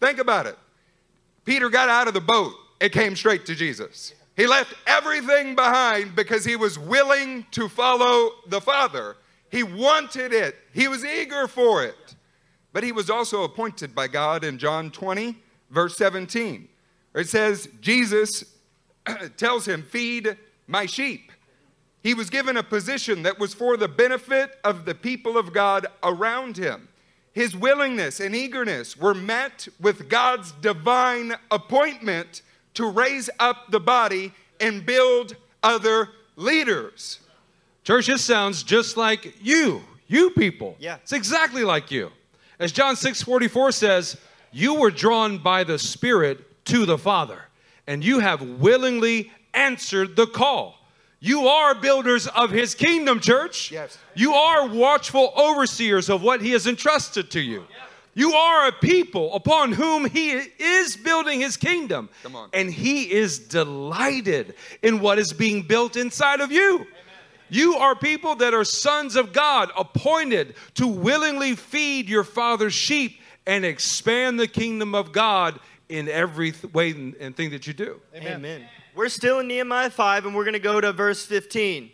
Think 0.01 0.19
about 0.19 0.47
it. 0.47 0.59
Peter 1.45 1.69
got 1.69 1.89
out 1.89 2.09
of 2.09 2.15
the 2.15 2.21
boat, 2.21 2.53
it 2.81 2.93
came 2.93 3.15
straight 3.15 3.47
to 3.47 3.55
Jesus. 3.55 4.15
He 4.37 4.47
left 4.47 4.75
everything 4.87 5.55
behind 5.55 6.15
because 6.15 6.45
he 6.45 6.57
was 6.57 6.79
willing 6.79 7.47
to 7.53 7.69
follow 7.69 8.31
the 8.47 8.61
Father. 8.61 9.17
He 9.51 9.63
wanted 9.63 10.33
it, 10.33 10.57
he 10.75 10.89
was 10.89 11.05
eager 11.05 11.47
for 11.47 11.85
it. 11.85 12.17
But 12.73 12.85
he 12.85 12.93
was 12.93 13.09
also 13.09 13.45
appointed 13.45 13.95
by 13.95 14.09
God 14.09 14.45
in 14.45 14.59
John 14.59 14.91
20, 14.91 15.37
verse 15.71 15.97
17. 15.97 16.69
It 17.15 17.29
says, 17.29 17.69
Jesus 17.81 18.45
tells 19.37 19.67
him, 19.67 19.83
Feed 19.83 20.37
my 20.67 20.87
sheep. 20.87 21.33
He 22.03 22.15
was 22.15 22.31
given 22.31 22.57
a 22.57 22.63
position 22.63 23.23
that 23.25 23.39
was 23.39 23.55
for 23.55 23.77
the 23.77 23.89
benefit 23.89 24.57
of 24.65 24.85
the 24.85 24.95
people 24.95 25.37
of 25.37 25.53
God 25.53 25.87
around 26.03 26.57
him. 26.57 26.89
His 27.33 27.57
willingness 27.57 28.21
and 28.21 28.35
eagerness 28.35 28.97
were 28.97 29.15
met 29.15 29.69
with 29.81 30.09
God's 30.09 30.53
divine 30.53 31.35
appointment 31.51 32.43
to 32.75 32.89
raise 32.89 33.29
up 33.39 33.71
the 33.71 33.81
body 33.81 34.33
and 34.61 34.87
build 34.87 35.37
other 35.63 36.11
leaders. 36.37 37.21
Church, 37.85 38.07
this 38.07 38.25
sounds 38.25 38.63
just 38.63 38.97
like 38.97 39.35
you, 39.41 39.83
you 40.07 40.31
people. 40.31 40.77
Yeah. 40.79 40.97
It's 41.03 41.13
exactly 41.13 41.65
like 41.65 41.91
you. 41.91 42.11
As 42.59 42.73
John 42.73 42.97
6 42.97 43.23
44 43.23 43.73
says, 43.73 44.17
you 44.53 44.75
were 44.75 44.91
drawn 44.91 45.39
by 45.39 45.65
the 45.65 45.79
Spirit 45.79 46.65
to 46.67 46.87
the 46.87 46.99
Father, 46.99 47.43
and 47.89 48.05
you 48.05 48.21
have 48.21 48.43
willingly 48.43 49.33
answered 49.55 50.15
the 50.15 50.27
call. 50.27 50.79
You 51.21 51.49
are 51.49 51.75
builders 51.75 52.29
of 52.29 52.51
his 52.51 52.77
kingdom, 52.77 53.19
church. 53.19 53.73
Yes. 53.73 53.99
You 54.15 54.35
are 54.35 54.69
watchful 54.69 55.33
overseers 55.37 56.09
of 56.09 56.23
what 56.23 56.41
he 56.41 56.53
has 56.53 56.69
entrusted 56.69 57.31
to 57.33 57.41
you. 57.41 57.65
You 58.15 58.35
are 58.35 58.69
a 58.69 58.73
people 58.73 59.35
upon 59.35 59.73
whom 59.73 60.05
he 60.05 60.33
is 60.33 60.97
building 60.97 61.41
his 61.41 61.57
kingdom. 61.57 62.09
Come 62.23 62.37
on. 62.37 62.51
And 62.53 62.73
he 62.73 63.11
is 63.11 63.39
delighted 63.39 64.55
in 64.83 65.01
what 65.01 65.19
is 65.19 65.33
being 65.33 65.63
built 65.63 65.97
inside 65.97 66.41
of 66.41 66.53
you. 66.53 66.75
Amen. 66.77 66.87
You 67.49 67.77
are 67.77 67.95
people 67.97 68.35
that 68.37 68.53
are 68.53 68.65
sons 68.65 69.17
of 69.17 69.33
God, 69.33 69.71
appointed 69.77 70.55
to 70.75 70.87
willingly 70.87 71.57
feed 71.57 72.09
your 72.09 72.25
father's 72.25 72.75
sheep 72.75 73.19
and 73.47 73.65
expand 73.65 74.39
the 74.39 74.49
kingdom 74.49 74.95
of 74.95 75.11
God 75.11 75.59
in 75.89 76.09
every 76.09 76.53
th- 76.53 76.73
way 76.73 76.91
and, 76.91 77.15
and 77.17 77.37
thing 77.37 77.51
that 77.51 77.67
you 77.67 77.73
do. 77.73 78.01
Amen. 78.15 78.67
We're 78.95 79.09
still 79.09 79.39
in 79.41 79.49
Nehemiah 79.49 79.91
5, 79.91 80.27
and 80.27 80.35
we're 80.35 80.45
going 80.45 80.55
to 80.55 80.59
go 80.59 80.81
to 80.81 80.93
verse 80.93 81.25
15. 81.25 81.91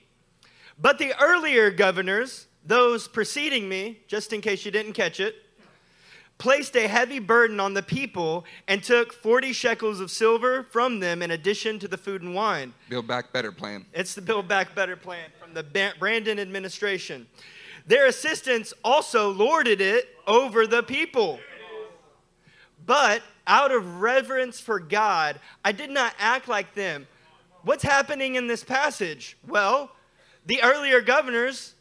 But 0.79 0.99
the 0.99 1.13
earlier 1.23 1.71
governors, 1.71 2.47
those 2.65 3.07
preceding 3.07 3.69
me, 3.69 4.01
just 4.09 4.33
in 4.33 4.41
case 4.41 4.65
you 4.65 4.71
didn't 4.71 4.95
catch 4.95 5.21
it, 5.21 5.37
placed 6.39 6.77
a 6.77 6.89
heavy 6.89 7.21
burden 7.21 7.61
on 7.61 7.75
the 7.75 7.83
people 7.83 8.45
and 8.67 8.83
took 8.83 9.13
40 9.13 9.53
shekels 9.53 10.01
of 10.01 10.11
silver 10.11 10.65
from 10.71 10.99
them 10.99 11.23
in 11.23 11.31
addition 11.31 11.79
to 11.79 11.89
the 11.89 11.97
food 11.97 12.23
and 12.23 12.35
wine. 12.35 12.75
Build 12.89 13.07
back 13.07 13.33
better 13.33 13.53
plan. 13.53 13.87
It's 13.93 14.15
the 14.15 14.23
Build 14.23 14.49
Back 14.49 14.75
Better 14.75 14.97
plan 14.97 15.31
from 15.41 15.55
the 15.55 15.93
Brandon 15.99 16.41
administration. 16.41 17.27
Their 17.87 18.07
assistants 18.07 18.73
also 18.83 19.31
lorded 19.31 19.81
it 19.81 20.09
over 20.27 20.67
the 20.67 20.83
people. 20.83 21.39
But 22.87 23.23
out 23.47 23.73
of 23.73 24.01
reverence 24.01 24.61
for 24.61 24.79
God, 24.79 25.41
I 25.65 25.73
did 25.73 25.91
not 25.91 26.15
act 26.19 26.49
like 26.49 26.75
them. 26.75 27.07
What's 27.63 27.83
happening 27.83 28.35
in 28.35 28.47
this 28.47 28.65
passage? 28.65 29.37
Well, 29.47 29.91
the 30.47 30.63
earlier 30.63 31.01
governors 31.01 31.75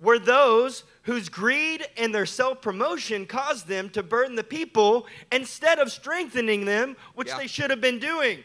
were 0.00 0.18
those 0.18 0.84
whose 1.02 1.28
greed 1.28 1.86
and 1.96 2.14
their 2.14 2.26
self 2.26 2.60
promotion 2.60 3.26
caused 3.26 3.66
them 3.66 3.88
to 3.90 4.02
burden 4.02 4.36
the 4.36 4.44
people 4.44 5.06
instead 5.32 5.78
of 5.78 5.90
strengthening 5.90 6.64
them, 6.64 6.96
which 7.14 7.28
Yeah. 7.28 7.38
they 7.38 7.46
should 7.46 7.70
have 7.70 7.80
been 7.80 7.98
doing. 7.98 8.44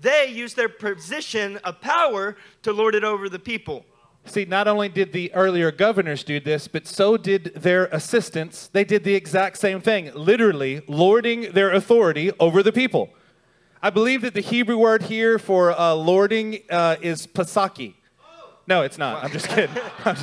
They 0.00 0.26
used 0.26 0.56
their 0.56 0.68
position 0.68 1.58
of 1.58 1.80
power 1.80 2.36
to 2.62 2.72
lord 2.72 2.94
it 2.94 3.04
over 3.04 3.28
the 3.28 3.38
people. 3.38 3.84
See, 4.24 4.44
not 4.44 4.68
only 4.68 4.88
did 4.88 5.12
the 5.12 5.32
earlier 5.34 5.72
governors 5.72 6.22
do 6.22 6.40
this, 6.40 6.68
but 6.68 6.86
so 6.86 7.16
did 7.16 7.52
their 7.54 7.86
assistants. 7.86 8.68
They 8.68 8.84
did 8.84 9.02
the 9.02 9.14
exact 9.14 9.56
same 9.58 9.80
thing, 9.80 10.12
literally 10.14 10.82
lording 10.86 11.52
their 11.52 11.72
authority 11.72 12.30
over 12.38 12.62
the 12.62 12.72
people. 12.72 13.10
I 13.82 13.90
believe 13.90 14.22
that 14.22 14.34
the 14.34 14.42
Hebrew 14.42 14.76
word 14.76 15.04
here 15.04 15.38
for 15.38 15.72
uh, 15.72 15.94
lording 15.94 16.60
uh, 16.68 16.96
is 17.00 17.26
pasaki. 17.26 17.94
No, 18.66 18.82
it's 18.82 18.98
not. 18.98 19.24
I'm 19.24 19.30
just 19.30 19.48
kidding. 19.48 19.74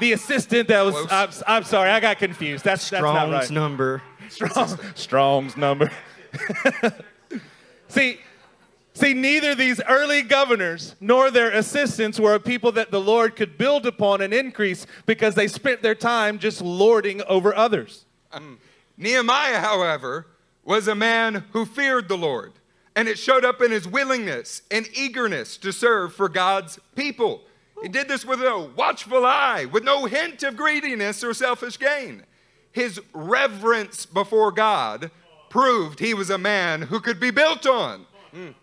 the 0.00 0.12
assistant 0.12 0.68
that 0.68 0.82
was. 0.82 0.96
I'm, 1.10 1.30
I'm 1.46 1.64
sorry, 1.64 1.90
I 1.90 2.00
got 2.00 2.18
confused. 2.18 2.64
That's, 2.64 2.90
that's 2.90 3.02
not 3.02 3.30
right. 3.30 3.44
Strong's 3.44 3.50
number. 3.52 4.02
Strong, 4.28 4.78
Strong's 4.94 5.56
number. 5.56 5.90
see, 7.88 8.18
see, 8.94 9.14
neither 9.14 9.54
these 9.54 9.80
early 9.88 10.22
governors 10.22 10.94
nor 11.00 11.30
their 11.30 11.50
assistants 11.50 12.18
were 12.18 12.34
a 12.34 12.40
people 12.40 12.72
that 12.72 12.90
the 12.90 13.00
Lord 13.00 13.36
could 13.36 13.58
build 13.58 13.86
upon 13.86 14.20
and 14.20 14.34
increase 14.34 14.86
because 15.06 15.34
they 15.34 15.48
spent 15.48 15.82
their 15.82 15.94
time 15.94 16.38
just 16.38 16.60
lording 16.60 17.22
over 17.22 17.54
others. 17.54 18.04
Um, 18.32 18.58
Nehemiah, 18.96 19.60
however, 19.60 20.26
was 20.64 20.86
a 20.86 20.94
man 20.94 21.44
who 21.52 21.64
feared 21.64 22.08
the 22.08 22.18
Lord, 22.18 22.52
and 22.94 23.08
it 23.08 23.18
showed 23.18 23.44
up 23.44 23.62
in 23.62 23.70
his 23.70 23.88
willingness 23.88 24.62
and 24.70 24.88
eagerness 24.94 25.56
to 25.58 25.72
serve 25.72 26.14
for 26.14 26.28
God's 26.28 26.78
people. 26.94 27.42
He 27.82 27.88
did 27.88 28.08
this 28.08 28.26
with 28.26 28.40
a 28.40 28.70
watchful 28.76 29.24
eye, 29.24 29.64
with 29.64 29.84
no 29.84 30.04
hint 30.04 30.42
of 30.42 30.56
greediness 30.56 31.24
or 31.24 31.32
selfish 31.32 31.78
gain. 31.78 32.24
His 32.72 33.00
reverence 33.14 34.04
before 34.06 34.52
God 34.52 35.10
proved 35.48 35.98
he 35.98 36.14
was 36.14 36.30
a 36.30 36.38
man 36.38 36.82
who 36.82 37.00
could 37.00 37.18
be 37.18 37.30
built 37.30 37.66
on. 37.66 38.06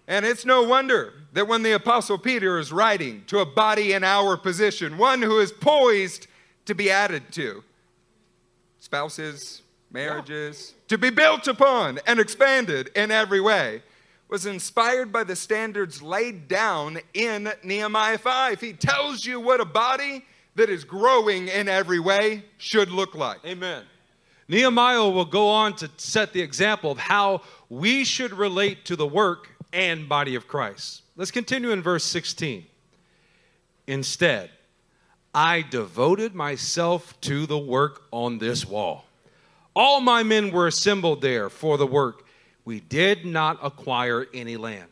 And 0.08 0.26
it's 0.26 0.46
no 0.46 0.64
wonder 0.64 1.14
that 1.34 1.48
when 1.48 1.64
the 1.64 1.74
Apostle 1.74 2.18
Peter 2.18 2.58
is 2.60 2.72
writing 2.72 3.24
to 3.28 3.40
a 3.40 3.46
body 3.46 3.94
in 3.94 4.04
our 4.04 4.38
position, 4.38 4.98
one 4.98 5.22
who 5.22 5.40
is 5.40 5.52
poised 5.52 6.28
to 6.66 6.76
be 6.76 6.90
added 6.90 7.32
to, 7.34 7.64
spouses, 8.80 9.62
marriages, 9.92 10.74
to 10.88 10.98
be 10.98 11.10
built 11.10 11.48
upon 11.48 12.00
and 12.06 12.20
expanded 12.20 12.90
in 12.96 13.12
every 13.12 13.42
way, 13.42 13.82
was 14.30 14.46
inspired 14.46 15.12
by 15.12 15.24
the 15.24 15.36
standards 15.36 16.02
laid 16.02 16.48
down 16.48 17.00
in 17.14 17.52
Nehemiah 17.64 18.18
5. 18.18 18.60
He 18.60 18.74
tells 18.74 19.26
you 19.26 19.40
what 19.40 19.62
a 19.62 19.66
body 19.66 20.26
that 20.56 20.70
is 20.70 20.84
growing 20.84 21.48
in 21.48 21.70
every 21.70 22.00
way 22.00 22.44
should 22.58 22.90
look 22.92 23.16
like. 23.16 23.40
Amen. 23.46 23.84
Nehemiah 24.50 25.10
will 25.10 25.26
go 25.26 25.50
on 25.50 25.76
to 25.76 25.90
set 25.98 26.34
the 26.34 26.42
example 26.42 26.92
of 26.92 26.98
how 26.98 27.42
we 27.70 28.04
should 28.04 28.34
relate 28.34 28.86
to 28.86 28.96
the 28.96 29.08
work 29.08 29.50
and 29.74 30.08
body 30.08 30.36
of 30.36 30.48
Christ. 30.48 31.04
Let's 31.16 31.32
continue 31.32 31.72
in 31.72 31.82
verse 31.82 32.04
16. 32.06 32.66
Instead, 33.88 34.50
I 35.34 35.62
devoted 35.62 36.36
myself 36.36 37.20
to 37.22 37.46
the 37.46 37.58
work 37.58 38.04
on 38.12 38.38
this 38.38 38.66
wall. 38.66 39.06
All 39.76 40.02
my 40.02 40.24
men 40.24 40.52
were 40.52 40.68
assembled 40.68 41.22
there 41.22 41.50
for 41.50 41.78
the 41.78 41.88
work. 41.88 42.26
We 42.66 42.80
did 42.80 43.26
not 43.26 43.60
acquire 43.62 44.28
any 44.34 44.58
land. 44.58 44.88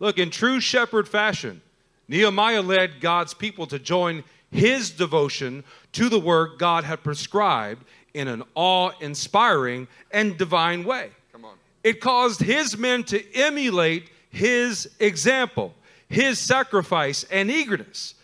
Look, 0.00 0.18
in 0.18 0.30
true 0.30 0.60
shepherd 0.60 1.08
fashion, 1.08 1.62
Nehemiah 2.08 2.62
led 2.62 3.00
God's 3.00 3.34
people 3.34 3.66
to 3.68 3.78
join 3.78 4.24
his 4.50 4.90
devotion 4.90 5.62
to 5.92 6.08
the 6.08 6.18
work 6.18 6.58
God 6.58 6.84
had 6.84 7.04
prescribed 7.04 7.84
in 8.14 8.26
an 8.26 8.42
awe 8.54 8.90
inspiring 9.00 9.86
and 10.10 10.36
divine 10.36 10.84
way. 10.84 11.10
It 11.82 12.00
caused 12.00 12.40
his 12.40 12.76
men 12.76 13.04
to 13.04 13.34
emulate 13.34 14.10
his 14.30 14.88
example, 14.98 15.74
his 16.08 16.38
sacrifice, 16.38 17.24
and 17.30 17.50
eagerness. 17.50 18.14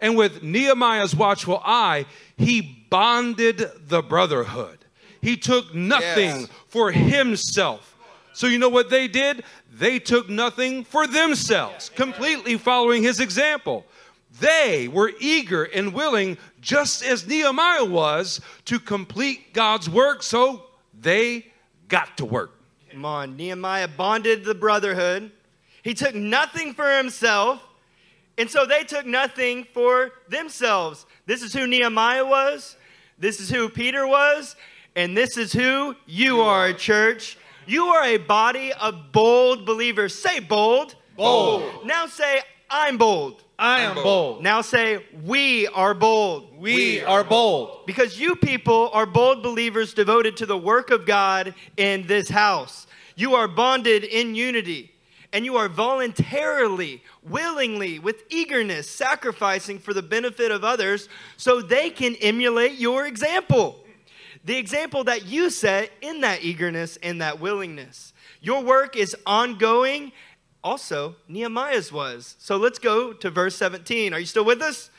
And 0.00 0.16
with 0.16 0.42
Nehemiah's 0.42 1.14
watchful 1.14 1.62
eye, 1.64 2.06
he 2.36 2.86
bonded 2.90 3.62
the 3.88 4.02
brotherhood. 4.02 4.78
He 5.22 5.36
took 5.36 5.74
nothing 5.74 6.40
Yes. 6.40 6.48
for 6.68 6.90
himself. 6.92 7.96
So, 8.34 8.46
you 8.46 8.58
know 8.58 8.68
what 8.68 8.90
they 8.90 9.08
did? 9.08 9.44
They 9.72 9.98
took 9.98 10.28
nothing 10.28 10.84
for 10.84 11.06
themselves, 11.06 11.88
completely 11.88 12.58
following 12.58 13.02
his 13.02 13.20
example. 13.20 13.86
They 14.40 14.88
were 14.88 15.12
eager 15.20 15.64
and 15.64 15.94
willing, 15.94 16.36
just 16.60 17.04
as 17.04 17.26
Nehemiah 17.26 17.84
was, 17.84 18.40
to 18.64 18.80
complete 18.80 19.52
God's 19.54 19.88
work, 19.88 20.22
so 20.24 20.64
they 21.00 21.46
got 21.88 22.16
to 22.18 22.24
work. 22.24 22.50
Come 22.94 23.04
on. 23.04 23.36
Nehemiah 23.36 23.88
bonded 23.88 24.44
the 24.44 24.54
brotherhood. 24.54 25.32
He 25.82 25.94
took 25.94 26.14
nothing 26.14 26.74
for 26.74 26.96
himself, 26.96 27.60
and 28.38 28.48
so 28.48 28.64
they 28.64 28.84
took 28.84 29.04
nothing 29.04 29.66
for 29.74 30.12
themselves. 30.28 31.04
This 31.26 31.42
is 31.42 31.52
who 31.52 31.66
Nehemiah 31.66 32.24
was. 32.24 32.76
This 33.18 33.40
is 33.40 33.50
who 33.50 33.68
Peter 33.68 34.06
was. 34.06 34.54
And 34.94 35.16
this 35.16 35.36
is 35.36 35.52
who 35.52 35.96
you 36.06 36.40
are, 36.40 36.72
church. 36.72 37.36
You 37.66 37.86
are 37.86 38.04
a 38.04 38.16
body 38.16 38.72
of 38.72 39.10
bold 39.10 39.66
believers. 39.66 40.14
Say 40.14 40.38
bold. 40.38 40.94
Bold. 41.16 41.84
Now 41.84 42.06
say, 42.06 42.42
I'm 42.70 42.96
bold. 42.96 43.43
I 43.58 43.82
am 43.82 43.94
bold. 43.94 44.42
Now 44.42 44.62
say, 44.62 45.04
we 45.24 45.68
are 45.68 45.94
bold. 45.94 46.58
We 46.58 47.02
are 47.02 47.22
bold. 47.22 47.86
Because 47.86 48.18
you 48.18 48.34
people 48.36 48.90
are 48.92 49.06
bold 49.06 49.42
believers 49.42 49.94
devoted 49.94 50.36
to 50.38 50.46
the 50.46 50.58
work 50.58 50.90
of 50.90 51.06
God 51.06 51.54
in 51.76 52.06
this 52.06 52.28
house. 52.28 52.86
You 53.16 53.36
are 53.36 53.46
bonded 53.46 54.02
in 54.02 54.34
unity, 54.34 54.92
and 55.32 55.44
you 55.44 55.56
are 55.56 55.68
voluntarily, 55.68 57.02
willingly, 57.22 58.00
with 58.00 58.24
eagerness, 58.28 58.90
sacrificing 58.90 59.78
for 59.78 59.94
the 59.94 60.02
benefit 60.02 60.50
of 60.50 60.64
others 60.64 61.08
so 61.36 61.62
they 61.62 61.90
can 61.90 62.16
emulate 62.16 62.72
your 62.72 63.06
example. 63.06 63.84
The 64.44 64.56
example 64.56 65.04
that 65.04 65.26
you 65.26 65.48
set 65.48 65.90
in 66.02 66.20
that 66.22 66.42
eagerness 66.42 66.98
and 67.02 67.20
that 67.22 67.40
willingness. 67.40 68.12
Your 68.40 68.62
work 68.62 68.96
is 68.96 69.16
ongoing. 69.24 70.12
Also, 70.64 71.14
Nehemiah's 71.28 71.92
was. 71.92 72.36
So 72.38 72.56
let's 72.56 72.78
go 72.78 73.12
to 73.12 73.30
verse 73.30 73.54
17. 73.56 74.14
Are 74.14 74.18
you 74.18 74.24
still 74.24 74.46
with 74.46 74.62
us? 74.62 74.90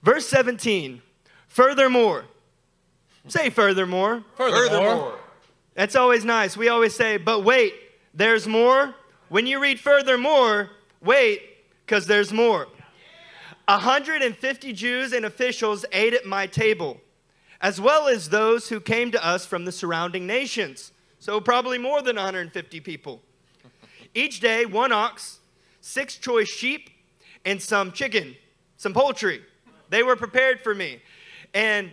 Verse 0.00 0.28
17. 0.28 1.02
Furthermore, 1.48 2.24
say 3.26 3.50
furthermore. 3.50 4.24
Furthermore, 4.36 5.18
That's 5.74 5.96
always 5.96 6.24
nice. 6.24 6.56
We 6.56 6.68
always 6.68 6.94
say, 6.94 7.16
but 7.16 7.44
wait, 7.44 7.74
there's 8.14 8.46
more. 8.46 8.94
When 9.28 9.46
you 9.46 9.60
read 9.60 9.80
furthermore, 9.80 10.70
wait, 11.02 11.42
because 11.84 12.06
there's 12.06 12.32
more. 12.32 12.68
150 13.66 14.72
Jews 14.72 15.12
and 15.12 15.24
officials 15.24 15.84
ate 15.92 16.14
at 16.14 16.26
my 16.26 16.46
table, 16.46 17.00
as 17.60 17.80
well 17.80 18.06
as 18.06 18.28
those 18.28 18.68
who 18.68 18.80
came 18.80 19.10
to 19.10 19.24
us 19.24 19.46
from 19.46 19.64
the 19.64 19.72
surrounding 19.72 20.26
nations. 20.26 20.92
So, 21.18 21.40
probably 21.40 21.78
more 21.78 22.02
than 22.02 22.16
150 22.16 22.80
people. 22.80 23.22
Each 24.14 24.40
day, 24.40 24.64
one 24.64 24.92
ox, 24.92 25.40
six 25.80 26.16
choice 26.16 26.48
sheep, 26.48 26.90
and 27.44 27.60
some 27.60 27.92
chicken, 27.92 28.36
some 28.76 28.92
poultry. 28.92 29.42
They 29.88 30.02
were 30.02 30.16
prepared 30.16 30.60
for 30.60 30.74
me. 30.74 31.00
And 31.54 31.92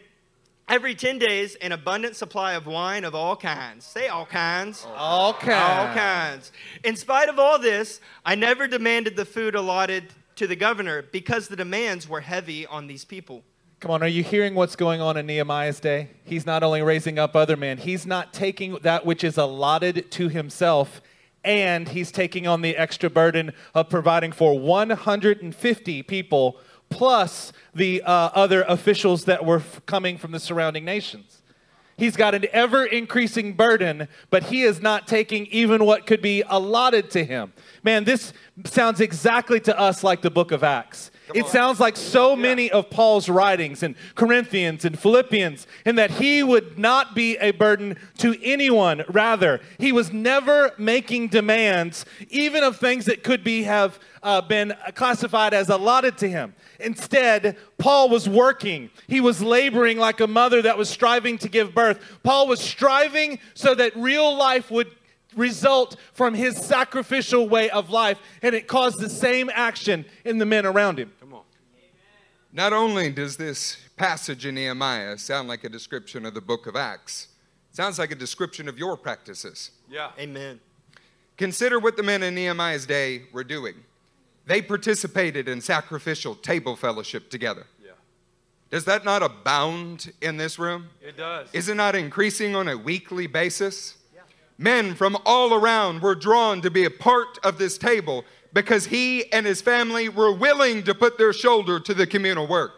every 0.68 0.96
10 0.96 1.20
days, 1.20 1.56
an 1.56 1.72
abundant 1.72 2.16
supply 2.16 2.54
of 2.54 2.66
wine 2.66 3.04
of 3.04 3.16
all 3.16 3.36
kinds. 3.36 3.86
Say 3.86 4.08
all 4.08 4.26
kinds. 4.26 4.86
All 4.96 5.34
kinds. 5.34 5.54
All 5.54 5.94
kinds. 5.94 6.52
In 6.84 6.96
spite 6.96 7.30
of 7.30 7.40
all 7.40 7.60
this, 7.60 8.00
I 8.26 8.36
never 8.36 8.68
demanded 8.68 9.16
the 9.16 9.26
food 9.26 9.56
allotted 9.56 10.14
to 10.36 10.48
the 10.48 10.56
governor 10.56 11.02
because 11.02 11.48
the 11.48 11.56
demands 11.56 12.08
were 12.08 12.22
heavy 12.22 12.66
on 12.66 12.88
these 12.88 13.04
people. 13.04 13.44
Come 13.82 13.92
on, 13.92 14.04
are 14.04 14.08
you 14.08 14.24
hearing 14.24 14.56
what's 14.56 14.76
going 14.76 15.00
on 15.00 15.16
in 15.16 15.26
Nehemiah's 15.26 15.80
day? 15.80 16.10
He's 16.26 16.46
not 16.46 16.64
only 16.64 16.82
raising 16.82 17.18
up 17.18 17.36
other 17.36 17.56
men, 17.56 17.78
he's 17.78 18.06
not 18.06 18.34
taking 18.34 18.74
that 18.82 19.06
which 19.06 19.24
is 19.24 19.38
allotted 19.38 20.12
to 20.12 20.28
himself, 20.28 21.02
and 21.44 21.90
he's 21.90 22.12
taking 22.12 22.48
on 22.48 22.62
the 22.62 22.76
extra 22.76 23.10
burden 23.10 23.54
of 23.74 23.90
providing 23.90 24.32
for 24.32 24.58
150 24.60 26.04
people 26.04 26.58
plus 26.90 27.54
the 27.74 28.02
uh, 28.02 28.30
other 28.34 28.64
officials 28.64 29.26
that 29.26 29.46
were 29.46 29.58
f- 29.58 29.82
coming 29.86 30.18
from 30.18 30.32
the 30.32 30.40
surrounding 30.40 30.84
nations. 30.84 31.42
He's 31.98 32.16
got 32.16 32.34
an 32.34 32.46
ever 32.54 32.86
increasing 32.86 33.54
burden, 33.54 34.08
but 34.30 34.44
he 34.44 34.64
is 34.64 34.82
not 34.82 35.06
taking 35.06 35.46
even 35.48 35.86
what 35.86 36.08
could 36.08 36.22
be 36.22 36.44
allotted 36.48 37.12
to 37.12 37.26
him. 37.26 37.52
Man, 37.84 38.06
this 38.06 38.32
sounds 38.64 39.02
exactly 39.02 39.60
to 39.62 39.78
us 39.78 40.04
like 40.04 40.22
the 40.22 40.32
book 40.32 40.52
of 40.52 40.64
Acts. 40.64 41.12
It 41.34 41.48
sounds 41.48 41.80
like 41.80 41.96
so 41.96 42.36
many 42.36 42.72
of 42.72 42.90
Paul's 42.90 43.30
writings 43.30 43.84
in 43.84 43.96
Corinthians 44.16 44.86
and 44.86 44.98
Philippians, 44.98 45.68
in 45.86 45.96
that 45.96 46.12
he 46.12 46.44
would 46.44 46.80
not 46.80 47.16
be 47.16 47.38
a 47.38 47.52
burden 47.52 47.98
to 48.18 48.36
anyone. 48.44 49.04
Rather, 49.10 49.60
he 49.78 49.92
was 49.92 50.12
never 50.12 50.72
making 50.78 51.28
demands, 51.28 52.06
even 52.30 52.64
of 52.64 52.78
things 52.78 53.06
that 53.06 53.24
could 53.24 53.44
be 53.44 53.64
have 53.64 54.00
uh, 54.24 54.42
been 54.42 54.74
classified 54.96 55.54
as 55.54 55.70
allotted 55.70 56.18
to 56.18 56.30
him. 56.30 56.54
Instead, 56.80 57.58
Paul 57.78 58.10
was 58.10 58.28
working. 58.28 58.90
He 59.08 59.22
was 59.22 59.42
laboring 59.42 59.98
like 59.98 60.20
a 60.20 60.28
mother 60.28 60.62
that 60.62 60.78
was 60.78 60.90
striving 60.90 61.38
to 61.40 61.50
give 61.50 61.74
birth. 61.74 62.00
Paul 62.24 62.48
was 62.48 62.60
striving 62.60 63.40
so 63.54 63.76
that 63.76 63.96
real 63.96 64.36
life 64.36 64.72
would 64.72 64.92
result 65.36 65.96
from 66.14 66.34
his 66.34 66.58
sacrificial 66.58 67.48
way 67.48 67.70
of 67.70 67.90
life, 67.90 68.20
and 68.42 68.56
it 68.56 68.68
caused 68.68 69.00
the 69.00 69.10
same 69.10 69.50
action 69.54 70.06
in 70.26 70.38
the 70.38 70.46
men 70.46 70.66
around 70.66 70.98
him. 70.98 71.12
Not 72.52 72.74
only 72.74 73.12
does 73.12 73.38
this 73.38 73.78
passage 73.96 74.46
in 74.46 74.56
Nehemiah 74.56 75.18
sound 75.18 75.48
like 75.48 75.64
a 75.64 75.70
description 75.70 76.26
of 76.26 76.34
the 76.34 76.42
book 76.42 76.66
of 76.68 76.76
Acts, 76.76 77.28
it 77.70 77.76
sounds 77.76 78.00
like 78.00 78.12
a 78.12 78.16
description 78.16 78.68
of 78.68 78.78
your 78.78 78.98
practices. 78.98 79.72
Yeah. 79.90 80.12
Amen. 80.20 80.60
Consider 81.38 81.80
what 81.80 81.96
the 81.96 82.04
men 82.04 82.24
in 82.24 82.36
Nehemiah's 82.36 82.86
day 82.86 83.24
were 83.32 83.44
doing. 83.44 83.76
They 84.46 84.62
participated 84.62 85.48
in 85.48 85.62
sacrificial 85.62 86.34
table 86.36 86.76
fellowship 86.76 87.30
together. 87.30 87.68
Yeah. 87.84 87.92
Does 88.72 88.86
that 88.86 89.06
not 89.06 89.22
abound 89.22 90.12
in 90.22 90.38
this 90.38 90.58
room? 90.58 90.90
It 91.02 91.18
does. 91.18 91.50
Is 91.54 91.70
it 91.70 91.76
not 91.76 91.96
increasing 91.96 92.56
on 92.56 92.68
a 92.68 92.76
weekly 92.76 93.28
basis? 93.28 93.96
Men 94.62 94.94
from 94.94 95.18
all 95.26 95.54
around 95.54 96.02
were 96.02 96.16
drawn 96.16 96.62
to 96.64 96.70
be 96.70 96.84
a 96.84 96.92
part 96.92 97.40
of 97.44 97.58
this 97.58 97.78
table 97.78 98.26
because 98.52 98.88
he 98.88 99.32
and 99.32 99.46
his 99.46 99.62
family 99.62 100.10
were 100.10 100.34
willing 100.34 100.84
to 100.84 100.94
put 100.94 101.18
their 101.18 101.32
shoulder 101.32 101.80
to 101.80 101.94
the 101.94 102.06
communal 102.06 102.46
work. 102.46 102.74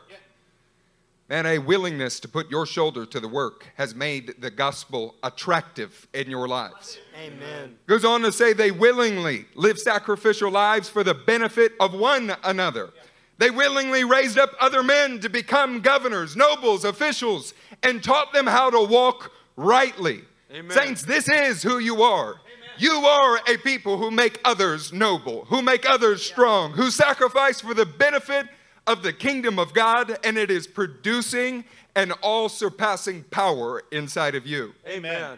And 1.28 1.48
a 1.48 1.58
willingness 1.58 2.20
to 2.20 2.28
put 2.28 2.52
your 2.52 2.68
shoulder 2.68 3.08
to 3.08 3.20
the 3.20 3.28
work 3.28 3.66
has 3.78 3.96
made 3.96 4.36
the 4.40 4.52
gospel 4.52 5.16
attractive 5.24 6.08
in 6.14 6.30
your 6.30 6.48
lives. 6.48 7.00
Amen. 7.18 7.78
Goes 7.88 8.06
on 8.06 8.22
to 8.22 8.32
say 8.32 8.54
they 8.54 8.70
willingly 8.70 9.46
live 9.56 9.80
sacrificial 9.80 10.52
lives 10.52 10.88
for 10.88 11.04
the 11.04 11.16
benefit 11.16 11.72
of 11.80 11.96
one 11.96 12.36
another. 12.44 12.92
They 13.40 13.50
willingly 13.50 14.04
raised 14.04 14.38
up 14.38 14.52
other 14.60 14.84
men 14.84 15.20
to 15.22 15.30
become 15.30 15.80
governors, 15.80 16.36
nobles, 16.36 16.86
officials, 16.86 17.56
and 17.82 18.04
taught 18.04 18.34
them 18.34 18.46
how 18.46 18.70
to 18.70 18.84
walk 18.84 19.32
rightly. 19.56 20.26
Amen. 20.54 20.72
Saints, 20.72 21.04
this 21.04 21.30
is 21.30 21.64
who 21.64 21.80
you 21.80 22.04
are. 22.04 22.36
You 22.78 22.92
are 22.92 23.40
a 23.48 23.58
people 23.58 23.98
who 23.98 24.12
make 24.12 24.40
others 24.44 24.92
noble, 24.92 25.46
who 25.46 25.62
make 25.62 25.90
others 25.90 26.26
strong, 26.26 26.72
who 26.72 26.90
sacrifice 26.90 27.62
for 27.62 27.74
the 27.74 27.86
benefit 27.86 28.48
of 28.88 29.04
the 29.04 29.14
kingdom 29.14 29.60
of 29.60 29.74
God, 29.74 30.18
and 30.24 30.38
it 30.38 30.50
is 30.52 30.68
producing 30.68 31.64
an 31.96 32.12
all 32.24 32.50
surpassing 32.50 33.24
power 33.26 33.84
inside 33.92 34.36
of 34.36 34.46
you. 34.46 34.74
Amen. 34.88 35.38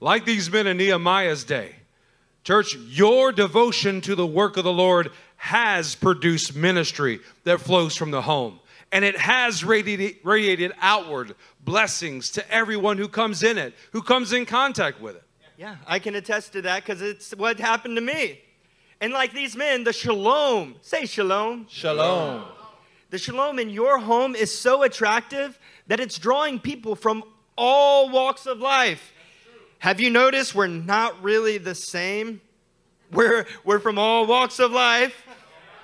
Like 0.00 0.24
these 0.24 0.50
men 0.50 0.66
in 0.66 0.76
Nehemiah's 0.76 1.44
day, 1.44 1.74
church, 2.44 2.76
your 2.76 3.32
devotion 3.32 4.00
to 4.02 4.14
the 4.14 4.26
work 4.26 4.56
of 4.56 4.64
the 4.64 4.72
Lord 4.72 5.10
has 5.36 5.94
produced 5.94 6.54
ministry 6.54 7.20
that 7.44 7.60
flows 7.60 7.96
from 7.96 8.10
the 8.10 8.22
home. 8.22 8.60
And 8.92 9.04
it 9.04 9.16
has 9.16 9.64
radiated, 9.64 10.16
radiated 10.22 10.72
outward 10.80 11.34
blessings 11.60 12.30
to 12.30 12.50
everyone 12.50 12.98
who 12.98 13.08
comes 13.08 13.42
in 13.42 13.58
it, 13.58 13.74
who 13.92 14.00
comes 14.00 14.32
in 14.32 14.46
contact 14.46 15.00
with 15.00 15.16
it. 15.16 15.22
Yeah, 15.56 15.76
I 15.86 15.98
can 15.98 16.14
attest 16.14 16.52
to 16.52 16.62
that 16.62 16.84
because 16.84 17.02
it's 17.02 17.30
what 17.32 17.58
happened 17.58 17.96
to 17.96 18.02
me. 18.02 18.40
And 19.00 19.12
like 19.12 19.32
these 19.32 19.56
men, 19.56 19.84
the 19.84 19.92
shalom, 19.92 20.76
say 20.82 21.06
shalom. 21.06 21.66
Shalom. 21.68 22.44
The 23.10 23.18
shalom 23.18 23.58
in 23.58 23.70
your 23.70 23.98
home 23.98 24.34
is 24.34 24.56
so 24.56 24.82
attractive 24.82 25.58
that 25.86 26.00
it's 26.00 26.18
drawing 26.18 26.58
people 26.58 26.94
from 26.94 27.24
all 27.56 28.10
walks 28.10 28.46
of 28.46 28.58
life. 28.58 29.12
Have 29.78 30.00
you 30.00 30.10
noticed 30.10 30.54
we're 30.54 30.66
not 30.66 31.22
really 31.22 31.58
the 31.58 31.74
same? 31.74 32.40
We're, 33.12 33.46
we're 33.64 33.78
from 33.78 33.98
all 33.98 34.26
walks 34.26 34.58
of 34.58 34.72
life. 34.72 35.25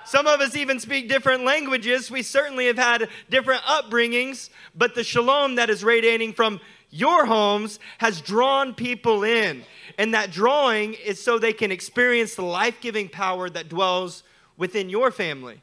Some 0.05 0.27
of 0.27 0.41
us 0.41 0.55
even 0.55 0.79
speak 0.79 1.09
different 1.09 1.43
languages. 1.43 2.11
We 2.11 2.23
certainly 2.23 2.67
have 2.67 2.77
had 2.77 3.09
different 3.29 3.61
upbringings, 3.63 4.49
but 4.75 4.95
the 4.95 5.03
shalom 5.03 5.55
that 5.55 5.69
is 5.69 5.83
radiating 5.83 6.33
from 6.33 6.59
your 6.89 7.25
homes 7.25 7.79
has 7.97 8.21
drawn 8.21 8.73
people 8.75 9.23
in. 9.23 9.63
And 9.97 10.13
that 10.13 10.31
drawing 10.31 10.93
is 10.93 11.21
so 11.21 11.39
they 11.39 11.53
can 11.53 11.71
experience 11.71 12.35
the 12.35 12.43
life 12.43 12.79
giving 12.81 13.09
power 13.09 13.49
that 13.49 13.69
dwells 13.69 14.23
within 14.57 14.89
your 14.89 15.09
family. 15.09 15.61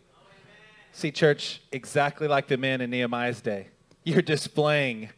See, 0.93 1.13
church, 1.13 1.63
exactly 1.71 2.27
like 2.27 2.49
the 2.49 2.57
men 2.57 2.81
in 2.81 2.91
Nehemiah's 2.91 3.41
day, 3.41 3.69
you're 4.05 4.23
displaying 4.23 5.11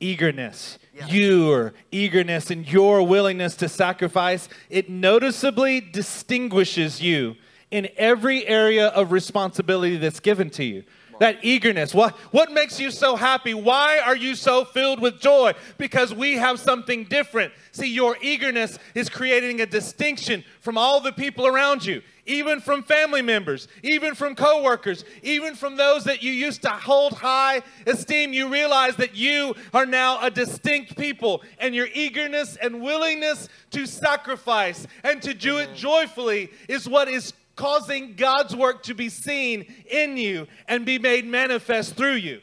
eagerness. 0.00 0.78
Your 1.08 1.72
eagerness 1.92 2.50
and 2.50 2.70
your 2.70 3.06
willingness 3.06 3.54
to 3.56 3.68
sacrifice, 3.68 4.48
it 4.68 4.90
noticeably 4.90 5.80
distinguishes 5.80 7.00
you 7.00 7.36
in 7.70 7.88
every 7.96 8.46
area 8.46 8.88
of 8.88 9.12
responsibility 9.12 9.96
that's 9.96 10.20
given 10.20 10.50
to 10.50 10.64
you. 10.64 10.84
that 11.20 11.36
eagerness. 11.42 11.94
What, 11.94 12.16
what 12.32 12.50
makes 12.50 12.80
you 12.80 12.90
so 12.90 13.14
happy? 13.14 13.52
Why 13.52 13.98
are 13.98 14.16
you 14.16 14.34
so 14.34 14.64
filled 14.64 15.00
with 15.00 15.20
joy? 15.20 15.52
Because 15.76 16.14
we 16.14 16.36
have 16.38 16.58
something 16.58 17.04
different. 17.04 17.52
See, 17.72 17.92
your 17.92 18.16
eagerness 18.22 18.78
is 18.94 19.10
creating 19.10 19.60
a 19.60 19.66
distinction 19.66 20.42
from 20.60 20.78
all 20.78 20.98
the 20.98 21.12
people 21.12 21.46
around 21.46 21.84
you, 21.84 22.00
even 22.24 22.60
from 22.62 22.82
family 22.82 23.20
members, 23.20 23.68
even 23.82 24.14
from 24.14 24.34
coworkers, 24.34 25.04
even 25.22 25.54
from 25.54 25.76
those 25.76 26.04
that 26.04 26.22
you 26.22 26.32
used 26.32 26.62
to 26.62 26.70
hold 26.70 27.12
high 27.12 27.60
esteem. 27.86 28.32
You 28.32 28.48
realize 28.48 28.96
that 28.96 29.14
you 29.14 29.54
are 29.74 29.84
now 29.84 30.24
a 30.24 30.30
distinct 30.30 30.96
people, 30.96 31.42
and 31.58 31.74
your 31.74 31.88
eagerness 31.92 32.56
and 32.56 32.80
willingness 32.80 33.50
to 33.72 33.84
sacrifice 33.84 34.86
and 35.04 35.20
to 35.20 35.34
do 35.34 35.58
it 35.58 35.74
joyfully 35.74 36.50
is 36.66 36.88
what 36.88 37.08
is 37.08 37.34
causing 37.60 38.14
God's 38.14 38.56
work 38.56 38.82
to 38.84 38.94
be 38.94 39.10
seen 39.10 39.66
in 39.90 40.16
you 40.16 40.46
and 40.66 40.86
be 40.86 40.98
made 40.98 41.26
manifest 41.26 41.94
through 41.94 42.14
you. 42.14 42.40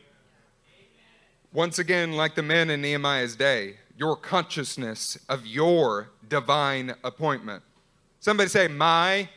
Once 1.51 1.80
again, 1.80 2.11
like 2.11 2.36
the 2.36 2.43
men 2.43 2.70
in 2.70 2.82
Nehemiah's 2.82 3.36
day, 3.36 3.78
your 3.97 4.15
consciousness 4.15 5.18
of 5.28 5.47
your 5.47 6.09
divine 6.30 6.93
appointment. 7.03 7.63
Somebody 8.20 8.47
say, 8.49 8.68
My, 8.68 9.28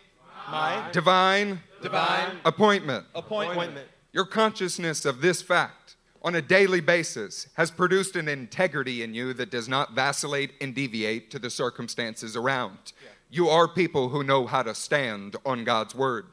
My 0.51 0.87
divine, 0.93 1.61
Divine 1.81 2.37
appointment. 2.45 3.07
appointment. 3.15 3.53
appointment. 3.59 3.89
Your 4.13 4.27
consciousness 4.27 5.07
of 5.07 5.23
this 5.23 5.41
fact 5.41 5.97
on 6.21 6.35
a 6.35 6.43
daily 6.43 6.83
basis 6.83 7.49
has 7.55 7.71
produced 7.71 8.17
an 8.17 8.29
integrity 8.29 9.03
in 9.03 9.15
you 9.15 9.33
that 9.33 9.51
does 9.51 9.67
not 9.67 9.95
vacillate 9.95 10.51
and 10.61 10.75
deviate 10.75 11.31
to 11.31 11.39
the 11.39 11.49
circumstances 11.49 12.37
around. 12.37 12.93
You 13.31 13.49
are 13.49 13.69
people 13.69 14.09
who 14.09 14.25
know 14.25 14.47
how 14.47 14.63
to 14.63 14.75
stand 14.75 15.37
on 15.47 15.63
God's 15.63 15.95
word. 15.95 16.27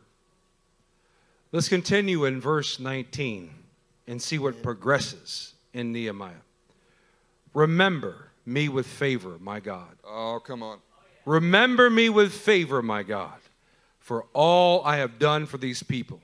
Let's 1.52 1.70
continue 1.70 2.26
in 2.26 2.42
verse 2.42 2.80
19 2.80 3.52
and 4.08 4.22
see 4.22 4.40
what 4.40 4.64
progresses 4.64 5.54
in 5.74 5.92
Nehemiah. 5.92 6.44
Remember 7.54 8.32
me 8.46 8.68
with 8.68 8.88
favor, 8.88 9.38
my 9.40 9.60
God. 9.60 9.96
Oh, 10.04 10.42
come 10.44 10.64
on. 10.64 10.80
Remember 11.26 11.90
me 11.90 12.10
with 12.10 12.34
favor, 12.34 12.82
my 12.82 13.04
God, 13.04 13.40
for 14.00 14.26
all 14.34 14.84
I 14.84 14.98
have 14.98 15.20
done 15.20 15.46
for 15.46 15.58
these 15.58 15.84
people. 15.84 16.22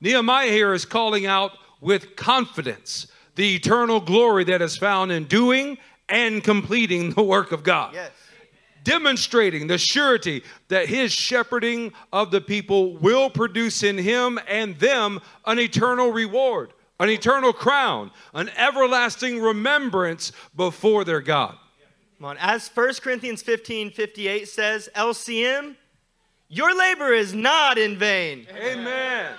Nehemiah 0.00 0.50
here 0.50 0.72
is 0.72 0.84
calling 0.84 1.26
out 1.26 1.52
with 1.80 2.16
confidence 2.16 3.06
the 3.36 3.54
eternal 3.54 4.00
glory 4.00 4.44
that 4.44 4.62
is 4.62 4.76
found 4.76 5.12
in 5.12 5.24
doing 5.24 5.78
and 6.08 6.42
completing 6.42 7.10
the 7.10 7.22
work 7.22 7.52
of 7.52 7.62
God. 7.62 7.94
Yes. 7.94 8.10
Demonstrating 8.86 9.66
the 9.66 9.78
surety 9.78 10.44
that 10.68 10.88
his 10.88 11.10
shepherding 11.10 11.92
of 12.12 12.30
the 12.30 12.40
people 12.40 12.96
will 12.98 13.28
produce 13.28 13.82
in 13.82 13.98
him 13.98 14.38
and 14.46 14.78
them 14.78 15.18
an 15.44 15.58
eternal 15.58 16.12
reward, 16.12 16.72
an 17.00 17.10
eternal 17.10 17.52
crown, 17.52 18.12
an 18.32 18.48
everlasting 18.56 19.40
remembrance 19.40 20.30
before 20.54 21.02
their 21.02 21.20
God. 21.20 21.56
Come 22.18 22.26
on. 22.26 22.38
As 22.38 22.68
1 22.68 22.94
Corinthians 23.02 23.42
15 23.42 23.90
58 23.90 24.46
says, 24.46 24.88
LCM, 24.94 25.74
your 26.48 26.72
labor 26.78 27.12
is 27.12 27.34
not 27.34 27.78
in 27.78 27.98
vain. 27.98 28.46
Amen. 28.56 29.32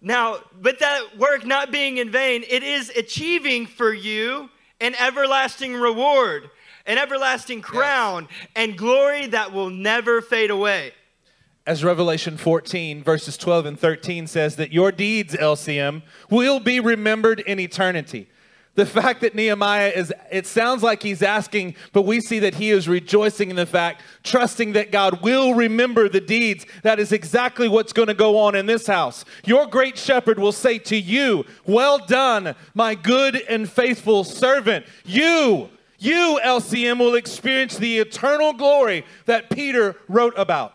Now, 0.00 0.38
but 0.62 0.78
that 0.78 1.18
work 1.18 1.44
not 1.44 1.72
being 1.72 1.96
in 1.96 2.12
vain, 2.12 2.44
it 2.48 2.62
is 2.62 2.90
achieving 2.90 3.66
for 3.66 3.92
you 3.92 4.50
an 4.80 4.94
everlasting 5.00 5.74
reward, 5.74 6.48
an 6.86 6.98
everlasting 6.98 7.62
crown, 7.62 8.28
and 8.54 8.76
glory 8.76 9.26
that 9.28 9.52
will 9.52 9.70
never 9.70 10.20
fade 10.20 10.50
away. 10.50 10.92
As 11.66 11.82
Revelation 11.82 12.36
14, 12.36 13.02
verses 13.02 13.38
12 13.38 13.66
and 13.66 13.80
13 13.80 14.26
says, 14.26 14.56
that 14.56 14.72
your 14.72 14.92
deeds, 14.92 15.34
LCM, 15.34 16.02
will 16.28 16.60
be 16.60 16.78
remembered 16.78 17.40
in 17.40 17.58
eternity. 17.58 18.28
The 18.74 18.84
fact 18.84 19.20
that 19.20 19.36
Nehemiah 19.36 19.92
is, 19.94 20.12
it 20.32 20.46
sounds 20.46 20.82
like 20.82 21.02
he's 21.02 21.22
asking, 21.22 21.76
but 21.92 22.02
we 22.02 22.20
see 22.20 22.40
that 22.40 22.56
he 22.56 22.70
is 22.70 22.88
rejoicing 22.88 23.50
in 23.50 23.56
the 23.56 23.66
fact, 23.66 24.02
trusting 24.24 24.72
that 24.72 24.90
God 24.90 25.22
will 25.22 25.54
remember 25.54 26.08
the 26.08 26.20
deeds. 26.20 26.66
That 26.82 26.98
is 26.98 27.12
exactly 27.12 27.68
what's 27.68 27.92
going 27.92 28.08
to 28.08 28.14
go 28.14 28.36
on 28.36 28.56
in 28.56 28.66
this 28.66 28.88
house. 28.88 29.24
Your 29.44 29.66
great 29.66 29.96
shepherd 29.96 30.40
will 30.40 30.52
say 30.52 30.78
to 30.78 30.96
you, 30.96 31.44
Well 31.66 32.04
done, 32.04 32.56
my 32.74 32.96
good 32.96 33.36
and 33.48 33.70
faithful 33.70 34.24
servant. 34.24 34.86
You, 35.04 35.70
you, 36.04 36.40
LCM, 36.44 36.98
will 36.98 37.14
experience 37.14 37.76
the 37.76 37.98
eternal 37.98 38.52
glory 38.52 39.04
that 39.26 39.50
Peter 39.50 39.96
wrote 40.08 40.34
about. 40.36 40.74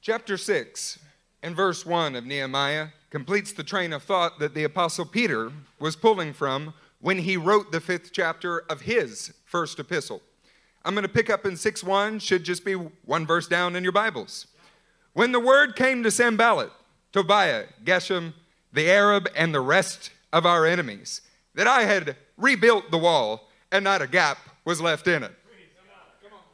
Chapter 0.00 0.36
6 0.36 0.98
and 1.42 1.56
verse 1.56 1.86
1 1.86 2.14
of 2.14 2.26
Nehemiah 2.26 2.88
completes 3.10 3.52
the 3.52 3.64
train 3.64 3.92
of 3.92 4.02
thought 4.02 4.38
that 4.38 4.54
the 4.54 4.64
Apostle 4.64 5.06
Peter 5.06 5.52
was 5.78 5.96
pulling 5.96 6.32
from 6.32 6.74
when 7.00 7.18
he 7.18 7.36
wrote 7.36 7.70
the 7.70 7.80
fifth 7.80 8.12
chapter 8.12 8.60
of 8.70 8.82
his 8.82 9.32
first 9.44 9.78
epistle. 9.78 10.20
I'm 10.84 10.94
going 10.94 11.02
to 11.02 11.08
pick 11.08 11.30
up 11.30 11.46
in 11.46 11.56
6 11.56 11.84
1, 11.84 12.18
should 12.18 12.44
just 12.44 12.64
be 12.64 12.74
one 12.74 13.26
verse 13.26 13.48
down 13.48 13.76
in 13.76 13.82
your 13.82 13.92
Bibles. 13.92 14.46
When 15.12 15.32
the 15.32 15.40
word 15.40 15.76
came 15.76 16.02
to 16.02 16.10
Sanballat, 16.10 16.70
Tobiah, 17.12 17.66
Geshem, 17.84 18.34
the 18.72 18.90
Arab, 18.90 19.28
and 19.36 19.54
the 19.54 19.60
rest 19.60 20.10
of 20.32 20.44
our 20.44 20.66
enemies, 20.66 21.20
that 21.54 21.68
I 21.68 21.84
had 21.84 22.16
rebuilt 22.36 22.90
the 22.90 22.98
wall 22.98 23.48
and 23.74 23.82
not 23.82 24.00
a 24.00 24.06
gap 24.06 24.38
was 24.64 24.80
left 24.80 25.08
in 25.08 25.24
it. 25.24 25.32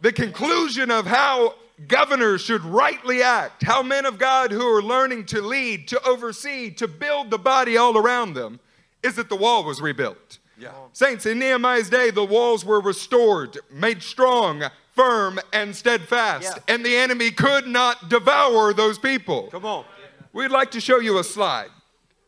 The 0.01 0.11
conclusion 0.11 0.91
of 0.91 1.07
how 1.07 1.55
governors 1.87 2.41
should 2.41 2.63
rightly 2.65 3.23
act, 3.23 3.63
how 3.63 3.83
men 3.83 4.07
of 4.07 4.19
God 4.19 4.51
who 4.51 4.67
are 4.67 4.83
learning 4.83 5.27
to 5.27 5.43
lead, 5.43 5.87
to 5.89 6.03
oversee, 6.03 6.71
to 6.73 6.89
build 6.89 7.31
the 7.31 7.39
body 7.39 7.77
all 7.77 7.99
around 7.99 8.33
them, 8.33 8.59
is 9.03 9.17
that 9.17 9.29
the 9.29 9.37
wall 9.37 9.65
was 9.65 9.83
rebuilt. 9.83 10.39
Yeah. 10.59 10.73
Saints, 10.95 11.27
in 11.27 11.39
Nehemiah's 11.39 11.91
day, 11.91 12.11
the 12.11 12.25
walls 12.25 12.65
were 12.65 12.81
restored, 12.81 13.59
made 13.71 14.03
strong, 14.03 14.63
firm, 14.95 15.39
and 15.53 15.77
steadfast, 15.77 16.57
Yeah. 16.57 16.75
and 16.75 16.85
the 16.85 16.97
enemy 16.97 17.31
could 17.31 17.67
not 17.67 18.09
devour 18.09 18.73
those 18.73 18.99
people. 18.99 19.49
Come 19.51 19.67
on. 19.67 19.85
We'd 20.33 20.51
like 20.51 20.71
to 20.71 20.81
show 20.81 21.01
you 21.01 21.19
a 21.19 21.25
slide 21.25 21.71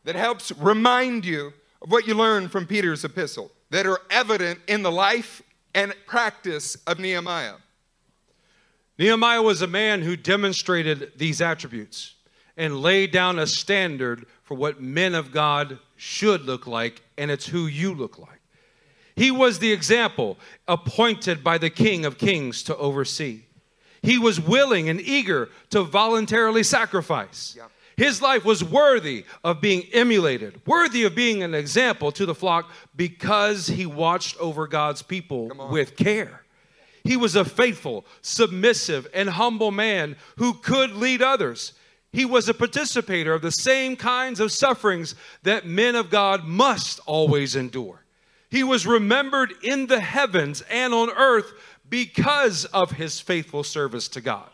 that 0.03 0.15
helps 0.15 0.51
remind 0.51 1.25
you 1.25 1.53
of 1.81 1.91
what 1.91 2.05
you 2.05 2.13
learned 2.13 2.51
from 2.51 2.67
Peter's 2.67 3.03
epistle 3.03 3.51
that 3.73 3.87
are 3.87 4.01
evident 4.11 4.59
in 4.67 4.83
the 4.83 4.91
life 4.91 5.41
and 5.73 5.95
practice 6.05 6.75
of 6.85 6.99
Nehemiah. 6.99 7.55
Nehemiah 8.99 9.41
was 9.41 9.63
a 9.63 9.67
man 9.67 10.03
who 10.03 10.15
demonstrated 10.15 11.13
these 11.17 11.41
attributes 11.41 12.13
and 12.55 12.81
laid 12.83 13.09
down 13.09 13.39
a 13.39 13.47
standard 13.47 14.27
for 14.43 14.53
what 14.53 14.79
men 14.79 15.15
of 15.15 15.31
God 15.31 15.79
should 15.95 16.45
look 16.45 16.67
like, 16.67 17.01
and 17.17 17.31
it's 17.31 17.47
who 17.47 17.65
you 17.65 17.95
look 17.95 18.19
like. 18.19 18.41
He 19.15 19.31
was 19.31 19.57
the 19.57 19.71
example 19.71 20.37
appointed 20.67 21.43
by 21.43 21.57
the 21.57 21.71
King 21.71 22.05
of 22.05 22.19
Kings 22.19 22.61
to 22.63 22.77
oversee. 22.77 23.41
He 24.03 24.19
was 24.19 24.39
willing 24.39 24.87
and 24.87 25.01
eager 25.01 25.49
to 25.71 25.81
voluntarily 25.81 26.61
sacrifice. 26.61 27.55
Yeah. 27.57 27.63
His 27.95 28.21
life 28.21 28.43
was 28.43 28.63
worthy 28.63 29.25
of 29.43 29.61
being 29.61 29.83
emulated, 29.93 30.61
worthy 30.65 31.03
of 31.03 31.15
being 31.15 31.43
an 31.43 31.53
example 31.53 32.11
to 32.13 32.25
the 32.25 32.35
flock 32.35 32.71
because 32.95 33.67
he 33.67 33.85
watched 33.85 34.37
over 34.37 34.67
God's 34.67 35.01
people 35.01 35.69
with 35.71 35.95
care. 35.95 36.43
He 37.03 37.17
was 37.17 37.35
a 37.35 37.45
faithful, 37.45 38.05
submissive, 38.21 39.07
and 39.13 39.29
humble 39.29 39.71
man 39.71 40.15
who 40.37 40.53
could 40.53 40.91
lead 40.91 41.21
others. 41.21 41.73
He 42.11 42.25
was 42.25 42.47
a 42.47 42.53
participator 42.53 43.33
of 43.33 43.41
the 43.41 43.51
same 43.51 43.95
kinds 43.95 44.39
of 44.39 44.51
sufferings 44.51 45.15
that 45.41 45.65
men 45.65 45.95
of 45.95 46.09
God 46.09 46.45
must 46.45 46.99
always 47.05 47.55
endure. 47.55 48.03
He 48.49 48.63
was 48.63 48.85
remembered 48.85 49.53
in 49.63 49.87
the 49.87 49.99
heavens 49.99 50.61
and 50.69 50.93
on 50.93 51.09
earth 51.09 51.51
because 51.89 52.65
of 52.65 52.91
his 52.91 53.19
faithful 53.19 53.63
service 53.63 54.07
to 54.09 54.21
God. 54.21 54.49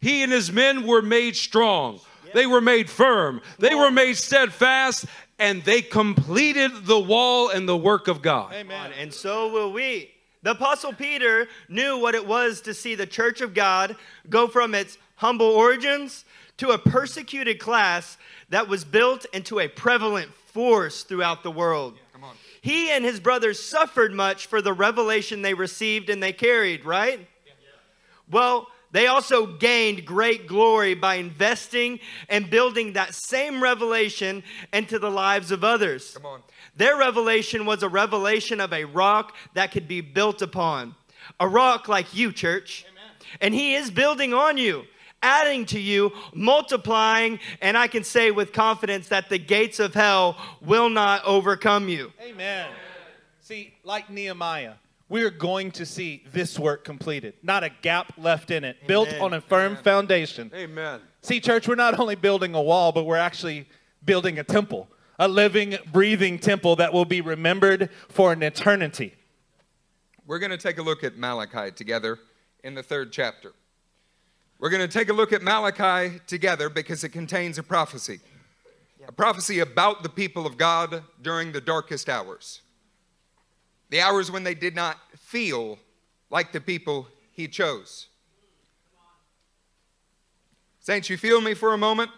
He 0.00 0.22
and 0.22 0.30
his 0.30 0.52
men 0.52 0.86
were 0.86 1.02
made 1.02 1.36
strong, 1.36 2.00
they 2.34 2.46
were 2.46 2.60
made 2.60 2.88
firm, 2.88 3.40
they 3.58 3.74
were 3.74 3.90
made 3.90 4.16
steadfast, 4.16 5.06
and 5.38 5.62
they 5.64 5.82
completed 5.82 6.84
the 6.84 6.98
wall 6.98 7.48
and 7.48 7.68
the 7.68 7.76
work 7.76 8.08
of 8.08 8.22
God. 8.22 8.52
Amen. 8.52 8.92
And 8.98 9.12
so 9.12 9.50
will 9.52 9.72
we. 9.72 10.10
The 10.42 10.52
Apostle 10.52 10.92
Peter 10.92 11.48
knew 11.68 11.98
what 11.98 12.14
it 12.14 12.26
was 12.26 12.62
to 12.62 12.72
see 12.72 12.94
the 12.94 13.06
church 13.06 13.40
of 13.40 13.52
God 13.52 13.96
go 14.28 14.48
from 14.48 14.74
its 14.74 14.96
humble 15.16 15.46
origins 15.46 16.24
to 16.56 16.70
a 16.70 16.78
persecuted 16.78 17.58
class 17.58 18.16
that 18.48 18.68
was 18.68 18.84
built 18.84 19.26
into 19.32 19.60
a 19.60 19.68
prevalent 19.68 20.32
force 20.34 21.02
throughout 21.02 21.42
the 21.42 21.50
world. 21.50 21.98
He 22.62 22.90
and 22.90 23.04
his 23.04 23.20
brothers 23.20 23.62
suffered 23.62 24.12
much 24.12 24.46
for 24.46 24.60
the 24.60 24.72
revelation 24.72 25.40
they 25.42 25.54
received 25.54 26.10
and 26.10 26.22
they 26.22 26.32
carried, 26.32 26.84
right? 26.84 27.26
Well, 28.30 28.68
they 28.92 29.06
also 29.06 29.46
gained 29.46 30.04
great 30.04 30.46
glory 30.46 30.94
by 30.94 31.16
investing 31.16 32.00
and 32.28 32.50
building 32.50 32.94
that 32.94 33.14
same 33.14 33.62
revelation 33.62 34.42
into 34.72 34.98
the 34.98 35.10
lives 35.10 35.50
of 35.50 35.62
others. 35.62 36.12
Come 36.14 36.26
on. 36.26 36.42
Their 36.76 36.96
revelation 36.96 37.66
was 37.66 37.82
a 37.82 37.88
revelation 37.88 38.60
of 38.60 38.72
a 38.72 38.84
rock 38.84 39.36
that 39.54 39.70
could 39.70 39.86
be 39.86 40.00
built 40.00 40.42
upon. 40.42 40.94
A 41.38 41.46
rock 41.46 41.88
like 41.88 42.14
you, 42.14 42.32
church. 42.32 42.84
And 43.40 43.54
he 43.54 43.74
is 43.74 43.90
building 43.90 44.34
on 44.34 44.58
you. 44.58 44.86
adding 45.22 45.66
to 45.66 45.78
you, 45.78 46.12
multiplying, 46.34 47.38
and 47.60 47.76
I 47.76 47.86
can 47.88 48.04
say 48.04 48.30
with 48.30 48.52
confidence 48.52 49.08
that 49.08 49.28
the 49.28 49.38
gates 49.38 49.78
of 49.78 49.94
hell 49.94 50.36
will 50.60 50.88
not 50.88 51.24
overcome 51.24 51.88
you. 51.88 52.12
Amen. 52.22 52.68
See, 53.40 53.74
like 53.84 54.08
Nehemiah, 54.10 54.74
we're 55.10 55.30
going 55.30 55.72
to 55.72 55.84
see 55.84 56.22
this 56.32 56.58
work 56.58 56.84
completed, 56.84 57.34
not 57.42 57.64
a 57.64 57.70
gap 57.82 58.12
left 58.16 58.50
in 58.52 58.64
it, 58.64 58.86
built 58.86 59.12
on 59.20 59.34
a 59.34 59.40
firm 59.40 59.76
foundation. 59.76 60.50
Amen. 60.54 61.00
See, 61.20 61.40
church, 61.40 61.66
we're 61.66 61.74
not 61.74 61.98
only 61.98 62.14
building 62.14 62.54
a 62.54 62.62
wall, 62.62 62.92
but 62.92 63.04
we're 63.04 63.16
actually 63.16 63.68
building 64.04 64.38
a 64.38 64.44
temple, 64.44 64.88
a 65.18 65.26
living, 65.26 65.76
breathing 65.92 66.38
temple 66.38 66.76
that 66.76 66.92
will 66.92 67.04
be 67.04 67.20
remembered 67.20 67.90
for 68.08 68.32
an 68.32 68.42
eternity. 68.44 69.14
We're 70.26 70.38
going 70.38 70.52
to 70.52 70.56
take 70.56 70.78
a 70.78 70.82
look 70.82 71.02
at 71.02 71.18
Malachi 71.18 71.72
together 71.72 72.20
in 72.62 72.74
the 72.74 72.82
third 72.82 73.12
chapter. 73.12 73.52
We're 74.60 74.70
going 74.70 74.86
to 74.86 74.98
take 74.98 75.08
a 75.08 75.12
look 75.12 75.32
at 75.32 75.42
Malachi 75.42 76.20
together 76.28 76.70
because 76.70 77.02
it 77.02 77.08
contains 77.08 77.58
a 77.58 77.64
prophecy. 77.64 78.20
A 79.08 79.12
prophecy 79.12 79.58
about 79.58 80.04
the 80.04 80.08
people 80.08 80.46
of 80.46 80.56
God 80.56 81.02
during 81.20 81.50
the 81.50 81.60
darkest 81.60 82.08
hours. 82.08 82.62
The 83.90 84.00
hours 84.00 84.30
when 84.30 84.44
they 84.44 84.54
did 84.54 84.74
not 84.74 84.98
feel 85.18 85.78
like 86.30 86.52
the 86.52 86.60
people 86.60 87.08
he 87.32 87.48
chose. 87.48 88.08
Saints, 90.78 91.10
you 91.10 91.16
feel 91.16 91.40
me 91.40 91.54
for 91.54 91.74
a 91.74 91.78
moment? 91.78 92.10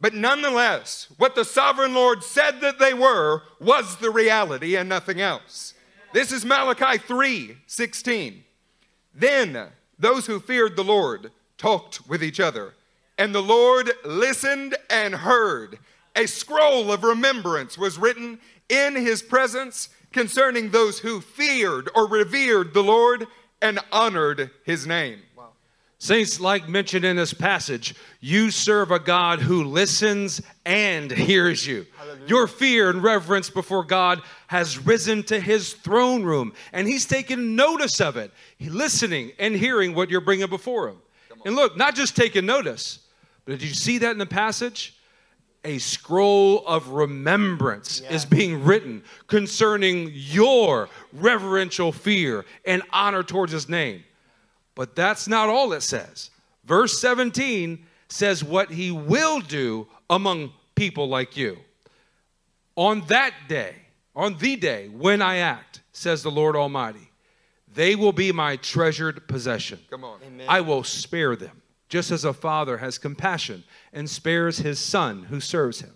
But 0.00 0.14
nonetheless, 0.14 1.08
what 1.16 1.34
the 1.34 1.44
sovereign 1.44 1.94
Lord 1.94 2.22
said 2.22 2.60
that 2.60 2.78
they 2.78 2.94
were 2.94 3.42
was 3.60 3.96
the 3.96 4.10
reality 4.10 4.76
and 4.76 4.88
nothing 4.88 5.20
else. 5.20 5.74
This 6.12 6.32
is 6.32 6.44
Malachi 6.44 6.98
3 6.98 7.56
16. 7.66 8.44
Then 9.14 9.68
those 9.98 10.26
who 10.26 10.38
feared 10.38 10.76
the 10.76 10.84
Lord 10.84 11.32
talked 11.56 12.06
with 12.08 12.22
each 12.22 12.40
other, 12.40 12.74
and 13.18 13.34
the 13.34 13.42
Lord 13.42 13.90
listened 14.04 14.76
and 14.90 15.14
heard. 15.14 15.78
A 16.14 16.26
scroll 16.26 16.92
of 16.92 17.04
remembrance 17.04 17.76
was 17.76 17.98
written 17.98 18.38
in 18.68 18.94
his 18.94 19.22
presence 19.22 19.88
concerning 20.12 20.70
those 20.70 20.98
who 21.00 21.20
feared 21.20 21.90
or 21.94 22.06
revered 22.06 22.72
the 22.72 22.82
Lord 22.82 23.26
and 23.60 23.78
honored 23.92 24.50
his 24.64 24.86
name. 24.86 25.20
Saints, 25.98 26.40
like 26.40 26.68
mentioned 26.68 27.06
in 27.06 27.16
this 27.16 27.32
passage, 27.32 27.94
you 28.20 28.50
serve 28.50 28.90
a 28.90 28.98
God 28.98 29.40
who 29.40 29.64
listens 29.64 30.42
and 30.66 31.10
hears 31.10 31.66
you. 31.66 31.86
Your 32.26 32.46
fear 32.46 32.90
and 32.90 33.02
reverence 33.02 33.48
before 33.48 33.82
God 33.82 34.20
has 34.48 34.84
risen 34.84 35.22
to 35.24 35.40
his 35.40 35.72
throne 35.72 36.22
room, 36.22 36.52
and 36.72 36.86
he's 36.86 37.06
taken 37.06 37.56
notice 37.56 38.00
of 38.00 38.16
it, 38.18 38.30
He 38.58 38.68
listening 38.68 39.32
and 39.38 39.54
hearing 39.54 39.94
what 39.94 40.10
you're 40.10 40.20
bringing 40.20 40.48
before 40.48 40.88
him. 40.88 40.98
And 41.46 41.56
look, 41.56 41.76
not 41.76 41.94
just 41.94 42.14
taking 42.14 42.44
notice, 42.44 42.98
but 43.46 43.52
did 43.52 43.62
you 43.62 43.74
see 43.74 43.98
that 43.98 44.10
in 44.10 44.18
the 44.18 44.26
passage? 44.26 44.95
A 45.66 45.78
scroll 45.78 46.64
of 46.66 46.90
remembrance 46.90 48.00
is 48.08 48.24
being 48.24 48.62
written 48.62 49.02
concerning 49.26 50.12
your 50.14 50.88
reverential 51.12 51.90
fear 51.90 52.44
and 52.64 52.82
honor 52.92 53.24
towards 53.24 53.52
his 53.52 53.68
name. 53.68 54.04
But 54.76 54.94
that's 54.94 55.26
not 55.26 55.48
all 55.48 55.72
it 55.72 55.82
says. 55.82 56.30
Verse 56.64 57.00
17 57.00 57.84
says 58.08 58.44
what 58.44 58.70
he 58.70 58.92
will 58.92 59.40
do 59.40 59.88
among 60.08 60.52
people 60.76 61.08
like 61.08 61.36
you. 61.36 61.58
On 62.76 63.00
that 63.08 63.32
day, 63.48 63.74
on 64.14 64.38
the 64.38 64.54
day 64.54 64.88
when 64.88 65.20
I 65.20 65.38
act, 65.38 65.80
says 65.90 66.22
the 66.22 66.30
Lord 66.30 66.54
Almighty, 66.54 67.10
they 67.74 67.96
will 67.96 68.12
be 68.12 68.30
my 68.30 68.56
treasured 68.56 69.26
possession. 69.26 69.80
Come 69.90 70.04
on. 70.04 70.20
I 70.46 70.60
will 70.60 70.84
spare 70.84 71.34
them, 71.34 71.60
just 71.88 72.10
as 72.10 72.24
a 72.24 72.32
father 72.32 72.78
has 72.78 72.98
compassion 72.98 73.64
and 73.92 74.08
spares 74.08 74.58
his 74.58 74.78
son 74.78 75.24
who 75.24 75.40
serves 75.40 75.80
him. 75.80 75.94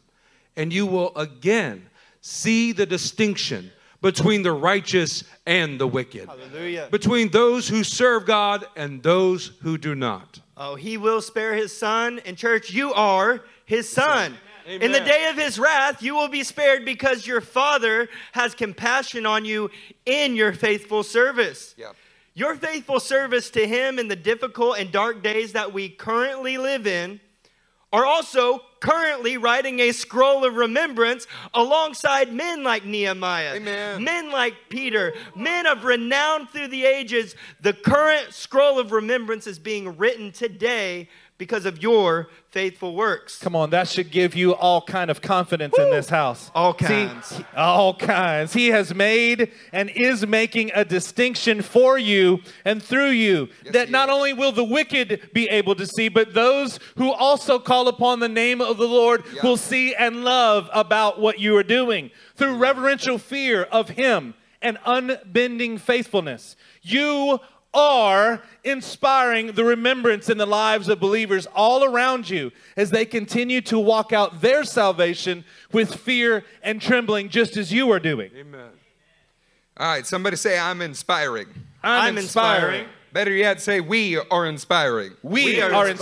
And 0.57 0.73
you 0.73 0.87
will 0.87 1.17
again 1.17 1.87
see 2.21 2.73
the 2.73 2.87
distinction 2.87 3.73
between 4.03 4.43
the 4.43 4.53
righteous 4.53 5.25
and 5.47 5.79
the 5.79 5.87
wicked, 5.87 6.27
Hallelujah. 6.27 6.89
between 6.91 7.31
those 7.31 7.69
who 7.69 7.85
serve 7.85 8.25
God 8.27 8.65
and 8.77 9.03
those 9.03 9.53
who 9.63 9.77
do 9.77 9.95
not. 9.95 10.41
Oh, 10.57 10.75
he 10.75 10.97
will 10.97 11.21
spare 11.21 11.55
his 11.55 11.77
son. 11.77 12.21
And, 12.25 12.37
church, 12.37 12.71
you 12.71 12.93
are 12.95 13.43
his 13.65 13.89
son. 13.89 14.37
In 14.67 14.93
the 14.93 15.01
day 15.01 15.27
of 15.31 15.37
his 15.37 15.59
wrath, 15.59 16.03
you 16.03 16.15
will 16.15 16.29
be 16.29 16.45
spared 16.45 16.85
because 16.85 17.27
your 17.27 17.41
father 17.41 18.09
has 18.33 18.55
compassion 18.55 19.27
on 19.27 19.45
you 19.45 19.71
in 20.07 20.37
your 20.37 20.53
faithful 20.53 21.03
service. 21.03 21.75
Yep. 21.77 21.97
Your 22.41 22.55
faithful 22.55 23.01
service 23.01 23.51
to 23.51 23.67
him 23.67 23.99
in 23.99 24.09
the 24.09 24.17
difficult 24.17 24.79
and 24.79 24.91
dark 24.91 25.23
days 25.23 25.53
that 25.53 25.75
we 25.75 25.91
currently 25.91 26.57
live 26.57 26.87
in 26.87 27.21
are 27.93 28.07
also 28.07 28.61
currently 28.81 29.37
writing 29.37 29.79
a 29.81 29.93
scroll 29.93 30.47
of 30.47 30.55
remembrance 30.55 31.27
alongside 31.53 32.33
men 32.33 32.65
like 32.65 32.87
Nehemiah, 32.87 33.57
Amen. 33.57 34.03
men 34.03 34.33
like 34.33 34.55
Peter, 34.71 35.13
men 35.37 35.67
of 35.67 35.85
renown 35.85 36.47
through 36.47 36.69
the 36.69 36.87
ages. 36.87 37.35
The 37.61 37.75
current 37.75 38.33
scroll 38.33 38.79
of 38.79 38.91
remembrance 38.91 39.47
is 39.47 39.59
being 39.59 39.99
written 39.99 40.33
today 40.33 41.11
because 41.41 41.65
of 41.65 41.83
your 41.83 42.29
faithful 42.51 42.95
works. 42.95 43.39
Come 43.39 43.57
on, 43.57 43.71
that 43.71 43.89
should 43.89 44.11
give 44.11 44.35
you 44.35 44.55
all 44.55 44.83
kind 44.83 45.11
of 45.11 45.23
confidence 45.23 45.75
in 45.79 45.91
this 45.91 46.11
house. 46.11 46.51
All 46.55 46.75
kinds. 46.75 47.35
he- 47.35 47.45
all 47.57 47.95
kinds. 47.95 48.53
He 48.53 48.69
has 48.69 48.95
made 48.95 49.51
and 49.73 49.89
is 49.89 50.27
making 50.27 50.71
a 50.75 50.85
distinction 50.85 51.63
for 51.63 51.99
you 51.99 52.41
and 52.67 52.83
through 52.83 53.13
you 53.13 53.49
that 53.73 53.89
not 53.89 54.11
is. 54.11 54.15
only 54.15 54.33
will 54.35 54.53
the 54.53 54.63
wicked 54.65 55.31
be 55.33 55.49
able 55.49 55.75
to 55.77 55.87
see, 55.87 56.11
but 56.11 56.35
those 56.35 56.79
who 56.97 57.11
also 57.11 57.59
call 57.59 57.89
upon 57.89 58.21
the 58.21 58.29
name 58.29 58.61
of 58.61 58.77
the 58.77 58.87
Lord 58.87 59.25
Yeah. 59.33 59.43
will 59.43 59.57
see 59.57 59.95
and 59.95 60.23
love 60.23 60.69
about 60.75 61.19
what 61.19 61.39
you 61.39 61.57
are 61.57 61.63
doing 61.63 62.11
through 62.37 62.57
mm. 62.57 62.61
reverential 62.61 63.17
fear 63.17 63.63
of 63.63 63.89
Him 63.89 64.35
and 64.61 64.77
unbending 64.85 65.79
faithfulness. 65.79 66.55
You 66.83 67.41
are 67.73 68.43
inspiring 68.65 69.53
the 69.53 69.65
remembrance 69.65 70.29
in 70.29 70.39
the 70.39 70.47
lives 70.47 70.89
of 70.89 70.99
believers 70.99 71.47
all 71.55 71.85
around 71.85 72.29
you 72.29 72.51
as 72.77 72.91
they 72.91 73.05
continue 73.05 73.61
to 73.61 73.79
walk 73.79 74.13
out 74.13 74.41
their 74.41 74.65
salvation 74.65 75.45
with 75.73 75.95
fear 75.95 76.45
and 76.63 76.81
trembling, 76.83 77.29
just 77.29 77.57
as 77.57 77.73
you 77.73 77.91
are 77.93 78.01
doing. 78.01 78.31
Amen. 78.37 78.71
All 79.77 79.87
right, 79.93 80.07
somebody 80.07 80.37
say, 80.37 80.59
I'm 80.59 80.83
inspiring. 80.83 81.47
I'm 81.83 82.19
inspiring. 82.19 82.87
Better 83.13 83.31
yet, 83.33 83.61
say, 83.61 83.81
we 83.81 84.17
are 84.19 84.47
inspiring. 84.47 85.13
We, 85.23 85.45
We 85.47 85.61
are, 85.63 85.73
are 85.73 85.89
inspiring. 85.89 85.93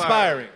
inspiring. 0.47 0.49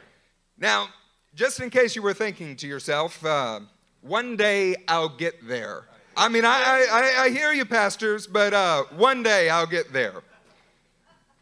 Now, 0.58 0.88
just 1.34 1.60
in 1.60 1.70
case 1.70 1.94
you 1.94 2.02
were 2.02 2.14
thinking 2.14 2.56
to 2.56 2.66
yourself, 2.66 3.24
uh, 3.24 3.60
one 4.00 4.36
day 4.36 4.76
I'll 4.88 5.08
get 5.08 5.46
there. 5.46 5.84
I 6.16 6.28
mean, 6.28 6.44
I, 6.44 6.48
I, 6.50 6.86
I- 6.90 7.22
I 7.24 7.30
hear 7.30 7.52
you, 7.52 7.64
pastors, 7.64 8.26
but 8.26 8.52
uh, 8.52 8.84
one 8.96 9.22
day 9.22 9.48
I'll 9.48 9.66
get 9.66 9.92
there. 9.92 10.22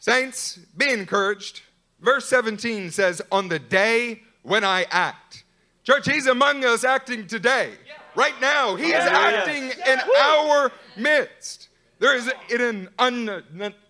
Saints, 0.01 0.59
be 0.77 0.91
encouraged. 0.91 1.63
Verse 2.01 2.27
17 2.29 2.91
says, 2.91 3.23
On 3.31 3.49
the 3.49 3.59
day 3.59 4.23
when 4.43 4.65
I 4.65 4.87
act. 4.91 5.45
Church, 5.85 6.11
He's 6.11 6.27
among 6.27 6.65
us 6.65 6.85
acting 6.85 7.27
today. 7.27 7.75
Right 8.17 8.39
now, 8.41 8.75
He 8.75 8.89
is 8.89 9.05
acting 9.05 9.71
in 9.87 9.99
our 10.19 10.73
midst. 10.97 11.69
There 11.99 12.17
is 12.17 12.31
an 12.51 12.89
un- 12.99 13.45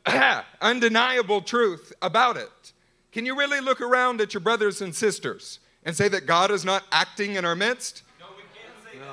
undeniable 0.61 1.43
truth 1.43 1.93
about 2.03 2.37
it. 2.37 2.73
Can 3.13 3.25
you 3.25 3.37
really 3.37 3.61
look 3.61 3.81
around 3.81 4.21
at 4.21 4.35
your 4.35 4.41
brothers 4.41 4.83
and 4.83 4.95
sisters 4.95 5.61
and 5.85 5.97
say 5.97 6.09
that 6.09 6.27
God 6.27 6.51
is 6.51 6.65
not 6.65 6.83
acting 6.91 7.37
in 7.37 7.45
our 7.45 7.55
midst? 7.55 8.03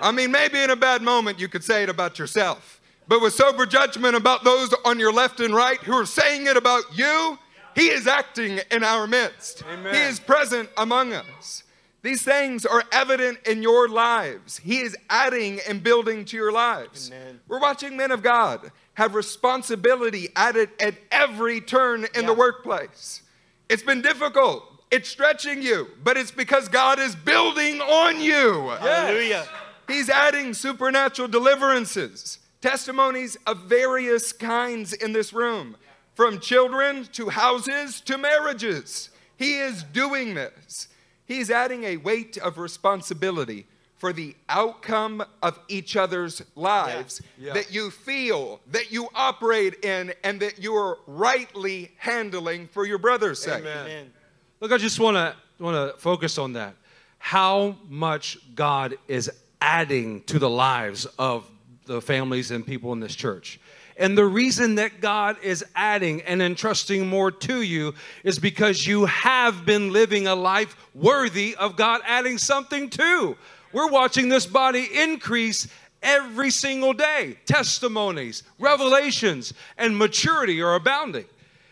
I 0.01 0.11
mean, 0.11 0.31
maybe 0.31 0.59
in 0.59 0.69
a 0.71 0.75
bad 0.75 1.01
moment 1.01 1.39
you 1.39 1.47
could 1.47 1.63
say 1.63 1.83
it 1.83 1.89
about 1.89 2.19
yourself, 2.19 2.76
but 3.07 3.21
with 3.21 3.33
sober 3.33 3.65
judgment 3.65 4.15
about 4.15 4.43
those 4.43 4.73
on 4.85 4.99
your 4.99 5.13
left 5.13 5.39
and 5.39 5.53
right 5.53 5.79
who 5.79 5.93
are 5.93 6.05
saying 6.05 6.47
it 6.47 6.57
about 6.57 6.83
you, 6.97 7.37
He 7.75 7.89
is 7.89 8.07
acting 8.07 8.59
in 8.71 8.83
our 8.83 9.07
midst. 9.07 9.63
Amen. 9.71 9.93
He 9.93 10.01
is 10.01 10.19
present 10.19 10.69
among 10.77 11.13
us. 11.13 11.63
These 12.03 12.21
things 12.21 12.65
are 12.65 12.83
evident 12.91 13.39
in 13.45 13.61
your 13.61 13.89
lives. 13.89 14.57
He 14.59 14.79
is 14.79 14.95
adding 15.09 15.59
and 15.67 15.83
building 15.83 16.25
to 16.25 16.37
your 16.37 16.51
lives. 16.51 17.11
Amen. 17.11 17.39
We're 17.47 17.59
watching 17.59 17.97
men 17.97 18.11
of 18.11 18.23
God 18.23 18.71
have 18.93 19.13
responsibility 19.13 20.29
added 20.35 20.69
at 20.79 20.95
every 21.11 21.59
turn 21.61 22.05
in 22.15 22.25
the 22.25 22.33
workplace. 22.33 23.23
It's 23.69 23.83
been 23.83 24.01
difficult. 24.01 24.63
It's 24.89 25.09
stretching 25.09 25.61
you, 25.61 25.89
but 26.03 26.15
it's 26.17 26.31
because 26.31 26.69
God 26.69 26.97
is 26.97 27.15
building 27.15 27.81
on 27.81 28.21
you. 28.21 28.69
Hallelujah. 28.79 29.45
He's 29.87 30.09
adding 30.09 30.53
supernatural 30.53 31.27
deliverances, 31.27 32.39
testimonies 32.67 33.37
of 33.47 33.59
various 33.59 34.33
kinds 34.33 34.91
in 34.91 35.13
this 35.13 35.31
room, 35.31 35.77
from 36.15 36.37
children 36.37 37.05
to 37.13 37.29
houses 37.29 38.01
to 38.01 38.17
marriages. 38.17 39.09
He 39.37 39.59
is 39.59 39.83
doing 39.83 40.33
this. 40.33 40.89
He's 41.25 41.49
adding 41.49 41.85
a 41.85 41.95
weight 41.95 42.37
of 42.37 42.57
responsibility 42.57 43.67
for 43.97 44.11
the 44.11 44.35
outcome 44.49 45.23
of 45.41 45.57
each 45.69 45.95
other's 45.95 46.41
lives 46.55 47.21
Yeah. 47.37 47.53
that 47.53 47.71
you 47.71 47.89
feel, 47.89 48.59
that 48.71 48.91
you 48.91 49.07
operate 49.15 49.85
in, 49.85 50.13
and 50.23 50.41
that 50.41 50.59
you 50.59 50.75
are 50.75 50.99
rightly 51.07 51.93
handling 51.97 52.67
for 52.67 52.85
your 52.85 52.97
brother's 52.97 53.41
sake. 53.41 53.61
Amen. 53.61 54.11
Look, 54.59 54.73
I 54.73 54.77
just 54.77 54.99
want 54.99 55.15
to 55.15 55.35
want 55.63 55.75
to 55.93 55.97
focus 55.99 56.37
on 56.37 56.53
that. 56.53 56.75
How 57.17 57.77
much 57.87 58.37
God 58.55 58.97
is 59.07 59.31
adding 59.61 60.21
to 60.23 60.37
the 60.37 60.49
lives 60.49 61.05
of 61.17 61.49
the 61.87 62.01
families 62.01 62.51
and 62.51 62.65
people 62.65 62.93
in 62.93 62.99
this 62.99 63.15
church. 63.15 63.59
And 63.97 64.15
the 64.15 64.25
reason 64.25 64.75
that 64.75 65.01
God 65.01 65.37
is 65.41 65.65
adding 65.75 66.21
and 66.21 66.41
entrusting 66.41 67.07
more 67.07 67.31
to 67.31 67.61
you 67.61 67.95
is 68.23 68.37
because 68.37 68.85
you 68.85 69.05
have 69.05 69.65
been 69.65 69.91
living 69.91 70.27
a 70.27 70.35
life 70.35 70.75
worthy 70.93 71.55
of 71.55 71.75
God 71.75 72.01
adding 72.05 72.37
something 72.37 72.89
to. 72.91 73.35
We're 73.73 73.89
watching 73.89 74.29
this 74.29 74.45
body 74.45 74.87
increase 74.93 75.67
every 76.03 76.51
single 76.51 76.93
day. 76.93 77.37
Testimonies, 77.45 78.43
revelations, 78.59 79.53
and 79.77 79.97
maturity 79.97 80.61
are 80.61 80.75
abounding. 80.75 81.25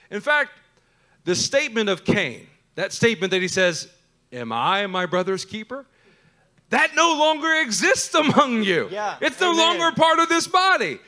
In 0.10 0.20
fact, 0.20 0.52
the 1.26 1.36
statement 1.36 1.90
of 1.90 2.06
Cain, 2.06 2.48
that 2.74 2.92
statement 2.92 3.32
that 3.32 3.42
he 3.42 3.48
says, 3.48 3.88
Am 4.32 4.52
I 4.52 4.88
my 4.88 5.06
brother's 5.06 5.46
keeper? 5.46 5.86
That 6.70 6.96
no 6.96 7.14
longer 7.18 7.54
exists 7.62 8.14
among 8.16 8.64
you. 8.64 8.90
Yeah, 8.92 9.18
It's 9.22 9.40
no 9.40 9.52
amen. 9.54 9.80
longer 9.80 9.96
part 9.96 10.20
of 10.20 10.30
this 10.30 10.48
body. 10.48 11.00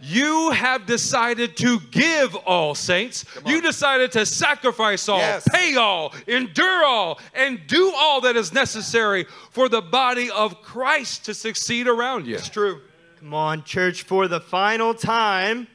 You 0.00 0.50
have 0.50 0.84
decided 0.86 1.56
to 1.58 1.80
give 1.90 2.34
all, 2.34 2.74
saints. 2.74 3.24
You 3.46 3.62
decided 3.62 4.12
to 4.12 4.26
sacrifice 4.26 5.08
all, 5.08 5.18
Yes. 5.20 5.48
pay 5.50 5.76
all, 5.76 6.12
endure 6.26 6.84
all, 6.84 7.20
and 7.32 7.64
do 7.66 7.92
all 7.96 8.20
that 8.22 8.36
is 8.36 8.52
necessary 8.52 9.24
for 9.50 9.68
the 9.68 9.80
body 9.80 10.30
of 10.30 10.60
Christ 10.62 11.24
to 11.26 11.32
succeed 11.32 11.86
around 11.88 12.26
you. 12.26 12.34
It's 12.34 12.48
true. 12.50 12.82
Come 13.20 13.32
on, 13.32 13.62
church, 13.64 14.02
for 14.02 14.28
the 14.28 14.40
final 14.40 14.92
time, 14.92 15.68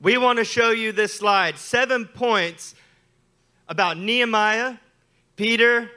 we 0.00 0.16
want 0.18 0.38
to 0.38 0.44
show 0.44 0.70
you 0.70 0.90
this 0.90 1.14
slide. 1.14 1.56
Seven 1.58 2.06
points 2.06 2.74
about 3.68 3.96
Nehemiah, 3.98 4.76
Peter, 5.36 5.88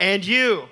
and 0.00 0.26
you. 0.26 0.68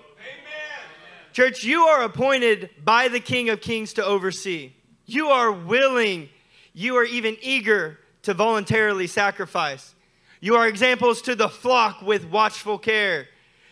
Church, 1.35 1.64
you 1.64 1.82
are 1.82 2.05
appointed 2.05 2.70
by 2.85 3.09
the 3.09 3.18
King 3.18 3.49
of 3.49 3.61
Kings 3.61 3.95
to 3.95 4.05
oversee. 4.05 4.70
You 5.05 5.30
are 5.30 5.51
willing, 5.51 6.28
you 6.72 6.95
are 6.95 7.03
even 7.03 7.37
eager 7.43 7.99
to 8.22 8.35
voluntarily 8.35 9.09
sacrifice. 9.09 9.97
You 10.41 10.55
are 10.55 10.68
examples 10.68 11.20
to 11.22 11.35
the 11.35 11.49
flock 11.49 12.03
with 12.03 12.24
watchful 12.26 12.78
care. 12.78 13.26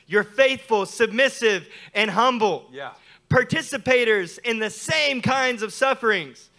You're 0.09 0.25
faithful, 0.25 0.87
submissive, 0.87 1.69
and 1.95 2.11
humble. 2.11 2.69
Yeah. 2.73 2.95
Participators 3.31 4.41
in 4.41 4.59
the 4.59 4.69
same 4.69 5.23
kinds 5.23 5.63
of 5.63 5.73
sufferings, 5.73 6.51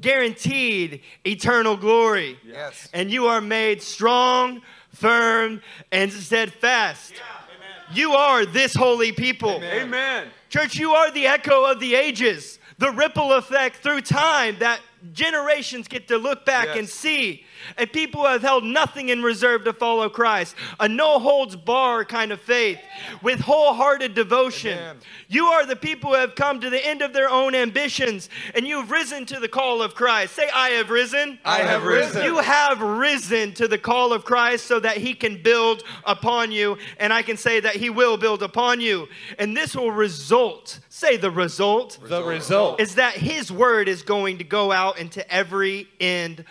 guaranteed 0.00 1.02
eternal 1.24 1.76
glory. 1.76 2.40
Yes. 2.44 2.88
And 2.92 3.08
you 3.08 3.28
are 3.28 3.40
made 3.40 3.82
strong, 3.82 4.62
firm, 4.92 5.62
and 5.92 6.12
steadfast. 6.12 7.12
Yeah. 7.14 7.94
You 7.94 8.12
are 8.14 8.44
this 8.44 8.74
holy 8.74 9.12
people. 9.12 9.62
Amen. 9.62 10.26
Church, 10.50 10.76
you 10.76 10.94
are 10.94 11.12
the 11.12 11.28
echo 11.28 11.64
of 11.64 11.78
the 11.78 11.94
ages, 11.94 12.58
the 12.76 12.90
ripple 12.90 13.32
effect 13.34 13.76
through 13.76 14.00
time 14.00 14.56
that 14.58 14.80
generations 15.12 15.88
get 15.88 16.08
to 16.08 16.18
look 16.18 16.44
back 16.44 16.66
Yes. 16.68 16.78
and 16.78 16.88
see. 16.88 17.44
And 17.76 17.92
people 17.92 18.22
who 18.22 18.26
have 18.26 18.42
held 18.42 18.64
nothing 18.64 19.10
in 19.10 19.22
reserve 19.22 19.64
to 19.64 19.72
follow 19.72 20.08
Christ. 20.08 20.54
A 20.78 20.88
no 20.88 21.18
holds 21.18 21.56
bar 21.56 22.04
kind 22.04 22.32
of 22.32 22.40
faith 22.40 22.78
with 23.22 23.40
wholehearted 23.40 24.14
devotion. 24.14 24.78
Amen. 24.78 24.96
You 25.28 25.46
are 25.46 25.66
the 25.66 25.76
people 25.76 26.10
who 26.10 26.16
have 26.16 26.34
come 26.34 26.60
to 26.60 26.70
the 26.70 26.84
end 26.84 27.02
of 27.02 27.12
their 27.12 27.28
own 27.28 27.54
ambitions 27.54 28.28
and 28.54 28.66
you've 28.66 28.90
risen 28.90 29.26
to 29.26 29.38
the 29.40 29.48
call 29.48 29.82
of 29.82 29.94
Christ. 29.94 30.34
Say, 30.34 30.48
I 30.54 30.70
have 30.70 30.90
risen. 30.90 31.38
I 31.44 31.58
have 31.58 31.84
risen. 31.84 32.24
You 32.24 32.38
have 32.38 32.80
risen 32.80 33.52
to 33.54 33.68
the 33.68 33.78
call 33.78 34.12
of 34.12 34.24
Christ 34.24 34.66
so 34.66 34.80
that 34.80 34.96
he 34.96 35.14
can 35.14 35.42
build 35.42 35.82
upon 36.04 36.52
you. 36.52 36.78
And 36.98 37.12
I 37.12 37.22
can 37.22 37.36
say 37.36 37.60
that 37.60 37.76
he 37.76 37.90
will 37.90 38.16
build 38.16 38.42
upon 38.42 38.80
you. 38.80 39.08
And 39.38 39.56
this 39.56 39.76
will 39.76 39.92
result, 39.92 40.80
say 41.00 41.16
the 41.16 41.30
result, 41.30 41.98
The 42.02 42.22
result. 42.22 42.80
is 42.80 42.96
that 42.96 43.14
his 43.14 43.50
word 43.50 43.88
is 43.88 44.02
going 44.02 44.38
to 44.38 44.44
go 44.44 44.70
out 44.70 44.98
into 44.98 45.28
every 45.32 45.88
end 45.98 46.44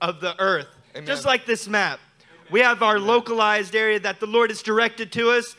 of 0.00 0.20
the 0.20 0.38
earth. 0.40 0.66
Amen. 0.94 1.06
Just 1.06 1.24
like 1.24 1.46
this 1.46 1.68
map. 1.68 2.00
We 2.50 2.60
have 2.60 2.82
our 2.82 2.98
localized 2.98 3.74
area 3.74 4.00
that 4.00 4.18
the 4.18 4.26
Lord 4.26 4.50
has 4.50 4.60
directed 4.60 5.12
to 5.12 5.30
us, 5.30 5.56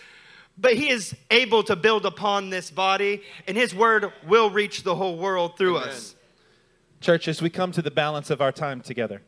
but 0.58 0.76
he 0.76 0.90
is 0.90 1.16
able 1.32 1.64
to 1.64 1.76
build 1.76 2.06
upon 2.06 2.50
this 2.50 2.70
body, 2.70 3.24
and 3.48 3.58
his 3.58 3.74
word 3.74 4.12
will 4.28 4.50
reach 4.50 4.84
the 4.84 4.94
whole 4.94 5.18
world 5.18 5.58
through 5.58 5.78
us. 5.78 6.16
Church, 7.00 7.28
as 7.28 7.42
we 7.42 7.50
come 7.50 7.72
to 7.72 7.82
the 7.82 7.92
balance 7.92 8.30
of 8.30 8.42
our 8.42 8.52
time 8.52 8.82
together, 8.82 9.22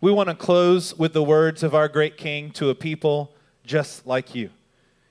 we 0.00 0.10
want 0.10 0.28
to 0.30 0.34
close 0.34 0.96
with 0.98 1.12
the 1.12 1.22
words 1.22 1.62
of 1.62 1.74
our 1.74 1.86
great 1.86 2.16
King 2.16 2.50
to 2.52 2.70
a 2.70 2.74
people 2.74 3.32
just 3.64 4.06
like 4.06 4.34
you. 4.34 4.50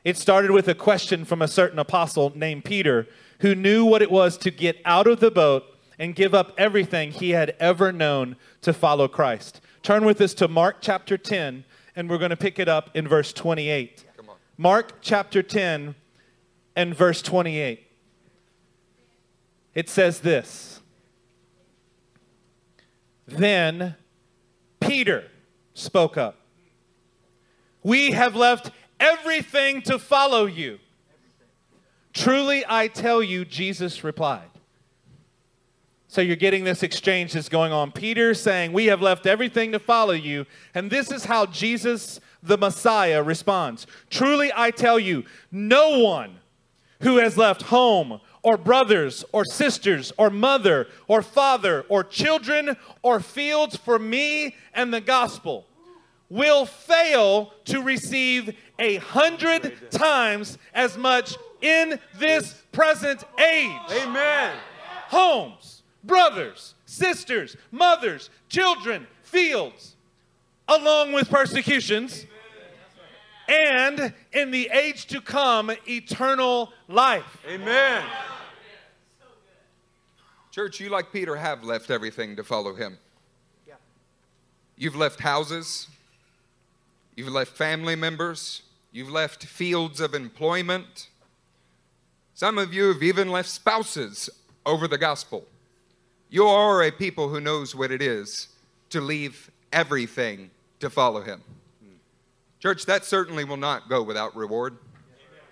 It 0.04 0.18
started 0.18 0.52
with 0.52 0.68
a 0.68 0.76
question 0.76 1.24
from 1.24 1.42
a 1.42 1.48
certain 1.48 1.80
apostle 1.80 2.34
named 2.36 2.66
Peter 2.66 3.08
who 3.44 3.54
knew 3.54 3.84
what 3.84 4.02
it 4.02 4.10
was 4.10 4.38
to 4.38 4.50
get 4.50 4.78
out 4.86 5.06
of 5.06 5.20
the 5.20 5.30
boat 5.30 5.66
and 6.00 6.16
give 6.16 6.34
up 6.34 6.54
everything 6.58 7.12
he 7.12 7.32
had 7.32 7.54
ever 7.60 7.92
known 7.92 8.38
to 8.62 8.72
follow 8.72 9.06
Christ. 9.06 9.60
Turn 9.82 10.06
with 10.06 10.22
us 10.22 10.34
to 10.36 10.48
Mark 10.48 10.78
chapter 10.80 11.18
10, 11.18 11.66
and 11.94 12.10
we're 12.10 12.18
going 12.18 12.30
to 12.30 12.38
pick 12.38 12.58
it 12.58 12.70
up 12.70 12.90
in 12.94 13.06
verse 13.06 13.34
28. 13.34 14.06
Mark 14.58 15.02
chapter 15.02 15.44
10 15.44 15.94
and 16.78 16.96
verse 16.96 17.22
28. 17.22 17.86
It 19.76 19.90
says 19.90 20.22
this 20.22 20.80
Then 23.28 23.98
Peter 24.80 25.26
spoke 25.74 26.18
up. 26.18 26.40
We 27.84 28.12
have 28.12 28.38
left 28.38 28.72
everything 29.02 29.82
to 29.82 30.00
follow 30.00 30.46
you. 30.46 30.80
Truly, 32.14 32.64
I 32.68 32.88
tell 32.88 33.24
you, 33.24 33.44
Jesus 33.44 34.04
replied. 34.04 34.50
So 36.08 36.22
you're 36.22 36.36
getting 36.36 36.64
this 36.64 36.84
exchange 36.84 37.34
that's 37.34 37.50
going 37.50 37.74
on. 37.74 37.92
Peter 37.92 38.36
saying, 38.36 38.72
We 38.72 38.86
have 38.86 39.02
left 39.02 39.26
everything 39.26 39.72
to 39.72 39.80
follow 39.80 40.14
you. 40.14 40.46
And 40.76 40.92
this 40.92 41.12
is 41.12 41.26
how 41.26 41.48
Jesus, 41.48 42.20
the 42.44 42.58
Messiah, 42.58 43.24
responds 43.24 43.88
Truly, 44.12 44.52
I 44.56 44.70
tell 44.70 45.00
you, 45.00 45.24
no 45.52 46.00
one 46.00 46.36
who 47.02 47.18
has 47.18 47.36
left 47.36 47.64
home 47.64 48.22
or 48.44 48.58
brothers 48.58 49.26
or 49.32 49.44
sisters 49.44 50.14
or 50.18 50.30
mother 50.30 50.88
or 51.08 51.24
father 51.24 51.84
or 51.90 52.04
children 52.04 52.78
or 53.02 53.20
fields 53.20 53.76
for 53.76 53.98
me 53.98 54.56
and 54.76 54.94
the 54.94 55.02
gospel 55.02 55.66
will 56.30 56.66
fail 56.66 57.54
to 57.66 57.82
receive 57.82 58.56
a 58.80 58.98
hundred 58.98 59.92
times 59.92 60.58
as 60.74 60.98
much 60.98 61.36
in 61.64 62.00
this 62.20 62.62
present 62.72 63.24
age 63.40 63.72
Amen. 63.92 64.54
homes, 65.08 65.82
brothers, 66.04 66.76
sisters, 66.86 67.56
mothers, 67.72 68.30
children, 68.50 69.08
fields, 69.24 69.96
along 70.68 71.14
with 71.14 71.30
persecutions, 71.30 72.28
and 73.48 74.14
in 74.32 74.52
the 74.52 74.70
age 74.72 75.08
to 75.08 75.22
come, 75.22 75.72
eternal 75.88 76.72
life. 76.88 77.38
Amen. 77.48 78.04
Church, 80.52 80.80
you, 80.80 80.90
like 80.90 81.12
Peter, 81.12 81.36
have 81.36 81.64
left 81.64 81.90
everything 81.90 82.36
to 82.36 82.44
follow 82.44 82.76
him. 82.76 83.00
You've 84.76 84.96
left 84.96 85.20
houses, 85.20 85.88
you've 87.16 87.30
left 87.30 87.56
family 87.56 87.96
members, 87.96 88.64
you've 88.92 89.10
left 89.10 89.46
fields 89.46 90.00
of 90.00 90.14
employment. 90.14 91.10
Some 92.44 92.58
of 92.58 92.74
you 92.74 92.90
have 92.90 93.02
even 93.02 93.30
left 93.30 93.48
spouses 93.48 94.30
over 94.66 94.86
the 94.86 94.98
gospel. 94.98 95.46
You 96.30 96.46
are 96.46 96.84
a 96.84 96.92
people 96.92 97.30
who 97.30 97.40
knows 97.40 97.74
what 97.74 97.90
it 97.90 98.02
is 98.02 98.50
to 98.90 99.00
leave 99.00 99.50
everything 99.72 100.52
to 100.82 100.90
follow 100.90 101.22
him. 101.22 101.42
Church, 102.60 102.86
that 102.86 103.06
certainly 103.06 103.46
will 103.46 103.56
not 103.56 103.88
go 103.88 104.04
without 104.04 104.36
reward. 104.36 104.76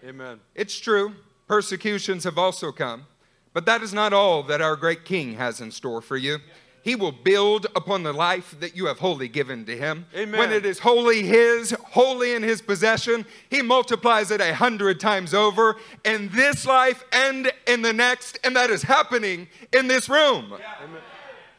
Amen. 0.04 0.42
It's 0.54 0.78
true, 0.78 1.16
persecutions 1.48 2.26
have 2.26 2.38
also 2.38 2.74
come, 2.74 3.06
but 3.54 3.66
that 3.68 3.82
is 3.82 3.94
not 3.94 4.12
all 4.12 4.44
that 4.44 4.60
our 4.60 4.76
great 4.76 5.06
King 5.06 5.36
has 5.36 5.62
in 5.62 5.72
store 5.72 6.02
for 6.02 6.18
you. 6.18 6.39
He 6.84 6.95
will 6.95 7.11
build 7.11 7.67
upon 7.75 8.03
the 8.03 8.13
life 8.13 8.55
that 8.59 8.75
you 8.75 8.88
have 8.88 8.99
wholly 8.99 9.27
given 9.27 9.65
to 9.65 9.77
Him. 9.77 10.05
Amen. 10.15 10.39
When 10.39 10.51
it 10.51 10.65
is 10.65 10.79
wholly 10.79 11.23
His, 11.23 11.71
wholly 11.71 12.34
in 12.34 12.43
His 12.43 12.61
possession, 12.61 13.25
He 13.49 13.61
multiplies 13.61 14.32
it 14.32 14.41
a 14.41 14.53
hundred 14.53 14.99
times 14.99 15.34
over 15.34 15.77
in 16.03 16.29
this 16.29 16.65
life 16.65 17.03
and 17.11 17.51
in 17.67 17.82
the 17.82 17.93
next, 17.93 18.39
and 18.43 18.55
that 18.55 18.69
is 18.69 18.82
happening 18.84 19.47
in 19.73 19.88
this 19.88 20.09
room. 20.09 20.53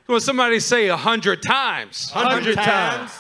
Well, 0.08 0.20
somebody 0.20 0.60
say 0.60 0.88
a 0.88 0.96
hundred 0.96 1.42
times. 1.42 2.10
Hundred 2.10 2.56
times. 2.56 3.12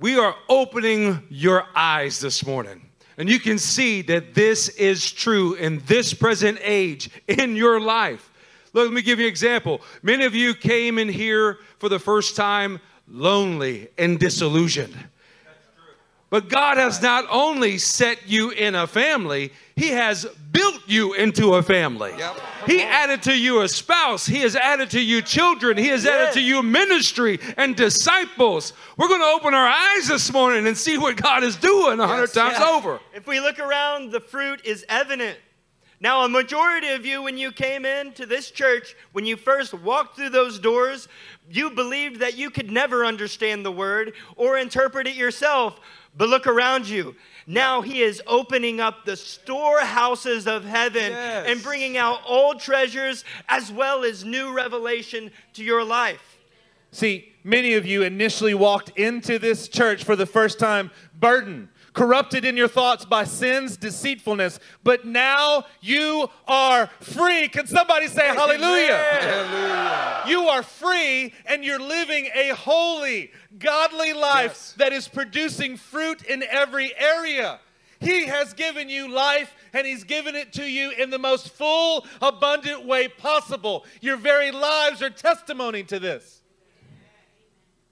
We 0.00 0.16
are 0.18 0.34
opening 0.48 1.24
your 1.28 1.66
eyes 1.74 2.20
this 2.20 2.46
morning 2.46 2.88
And 3.18 3.28
you 3.28 3.40
can 3.40 3.58
see 3.58 4.00
that 4.02 4.34
this 4.34 4.68
is 4.70 5.10
true 5.10 5.54
in 5.54 5.82
this 5.86 6.14
present 6.14 6.60
age 6.62 7.10
in 7.26 7.56
your 7.56 7.80
life. 7.80 8.27
Look, 8.78 8.86
let 8.86 8.94
me 8.94 9.02
give 9.02 9.18
you 9.18 9.26
an 9.26 9.30
example. 9.30 9.80
Many 10.04 10.24
of 10.24 10.36
you 10.36 10.54
came 10.54 10.98
in 10.98 11.08
here 11.08 11.58
for 11.80 11.88
the 11.88 11.98
first 11.98 12.36
time 12.36 12.78
lonely 13.08 13.88
and 13.98 14.20
disillusioned. 14.20 14.96
But 16.30 16.48
God 16.48 16.76
has 16.76 17.02
not 17.02 17.24
only 17.28 17.78
set 17.78 18.28
you 18.28 18.50
in 18.50 18.76
a 18.76 18.86
family, 18.86 19.50
He 19.74 19.88
has 19.88 20.26
built 20.52 20.80
you 20.86 21.14
into 21.14 21.54
a 21.54 21.62
family. 21.62 22.12
Yep. 22.18 22.36
He 22.66 22.82
added 22.82 23.22
to 23.24 23.36
you 23.36 23.62
a 23.62 23.68
spouse. 23.68 24.26
He 24.26 24.38
has 24.40 24.54
added 24.54 24.90
to 24.90 25.00
you 25.00 25.22
children. 25.22 25.76
He 25.76 25.88
has 25.88 26.06
added 26.06 26.34
to 26.34 26.40
you 26.40 26.62
ministry 26.62 27.40
and 27.56 27.74
disciples. 27.74 28.74
We're 28.96 29.08
going 29.08 29.22
to 29.22 29.26
open 29.26 29.54
our 29.54 29.66
eyes 29.66 30.06
this 30.06 30.32
morning 30.32 30.68
and 30.68 30.76
see 30.76 30.98
what 30.98 31.16
God 31.16 31.42
is 31.42 31.56
doing 31.56 31.98
a 31.98 32.06
hundred 32.06 32.32
times 32.32 32.58
Yeah. 32.60 32.68
over. 32.68 33.00
If 33.12 33.26
we 33.26 33.40
look 33.40 33.58
around, 33.58 34.12
the 34.12 34.20
fruit 34.20 34.60
is 34.64 34.84
evident. 34.88 35.36
Now, 36.00 36.24
a 36.24 36.28
majority 36.28 36.88
of 36.90 37.04
you, 37.04 37.22
when 37.22 37.36
you 37.36 37.50
came 37.50 37.84
into 37.84 38.24
this 38.24 38.50
church, 38.52 38.94
when 39.12 39.26
you 39.26 39.36
first 39.36 39.74
walked 39.74 40.16
through 40.16 40.30
those 40.30 40.58
doors, 40.60 41.08
you 41.50 41.70
believed 41.70 42.20
that 42.20 42.36
you 42.38 42.50
could 42.50 42.70
never 42.70 43.04
understand 43.04 43.64
the 43.64 43.72
word 43.72 44.12
or 44.36 44.58
interpret 44.58 45.08
it 45.08 45.16
yourself. 45.16 45.80
But 46.16 46.28
look 46.28 46.46
around 46.46 46.88
you. 46.88 47.16
Now 47.46 47.80
he 47.80 48.02
is 48.02 48.22
opening 48.26 48.80
up 48.80 49.04
the 49.04 49.16
storehouses 49.16 50.46
of 50.46 50.64
heaven 50.64 51.12
Yes. 51.12 51.46
and 51.48 51.62
bringing 51.62 51.96
out 51.96 52.20
old 52.26 52.60
treasures 52.60 53.24
as 53.48 53.72
well 53.72 54.04
as 54.04 54.24
new 54.24 54.52
revelation 54.52 55.30
to 55.54 55.64
your 55.64 55.82
life. 55.84 56.38
See, 56.92 57.32
many 57.44 57.74
of 57.74 57.86
you 57.86 58.02
initially 58.02 58.54
walked 58.54 58.96
into 58.98 59.38
this 59.38 59.68
church 59.68 60.04
for 60.04 60.16
the 60.16 60.26
first 60.26 60.58
time 60.58 60.90
burdened, 61.18 61.68
corrupted 61.92 62.44
in 62.44 62.56
your 62.56 62.68
thoughts 62.68 63.04
by 63.04 63.24
sin's 63.24 63.76
deceitfulness, 63.76 64.60
but 64.84 65.04
now 65.04 65.64
you 65.80 66.28
are 66.46 66.88
free. 67.00 67.48
Can 67.48 67.66
somebody 67.66 68.08
say 68.08 68.26
hallelujah? 68.26 68.96
Hallelujah. 68.96 70.22
You 70.28 70.48
are 70.48 70.62
free 70.62 71.32
and 71.46 71.64
you're 71.64 71.80
living 71.80 72.28
a 72.34 72.50
holy, 72.50 73.32
godly 73.58 74.12
life 74.12 74.52
Yes. 74.52 74.74
that 74.78 74.92
is 74.92 75.08
producing 75.08 75.76
fruit 75.76 76.22
in 76.22 76.42
every 76.42 76.92
area. 76.96 77.60
He 78.00 78.26
has 78.26 78.52
given 78.54 78.88
you 78.88 79.08
life 79.08 79.52
and 79.72 79.86
He's 79.86 80.04
given 80.04 80.36
it 80.36 80.52
to 80.54 80.64
you 80.64 80.90
in 80.92 81.10
the 81.10 81.18
most 81.18 81.50
full, 81.50 82.06
abundant 82.22 82.86
way 82.86 83.08
possible. 83.08 83.84
Your 84.00 84.16
very 84.16 84.50
lives 84.52 85.02
are 85.02 85.10
testimony 85.10 85.82
to 85.84 85.98
this. 85.98 86.42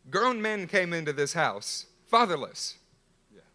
Grown 0.09 0.41
men 0.41 0.69
came 0.69 0.93
into 0.93 1.13
this 1.13 1.33
house 1.33 1.87
fatherless. 2.07 2.76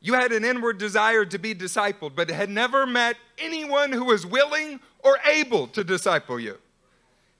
You 0.01 0.15
had 0.15 0.31
an 0.31 0.43
inward 0.43 0.79
desire 0.79 1.25
to 1.25 1.37
be 1.37 1.53
discipled, 1.53 2.13
but 2.15 2.29
had 2.29 2.49
never 2.49 2.87
met 2.87 3.17
anyone 3.37 3.91
who 3.91 4.05
was 4.05 4.25
willing 4.25 4.79
or 4.99 5.19
able 5.25 5.67
to 5.67 5.83
disciple 5.83 6.39
you. 6.39 6.57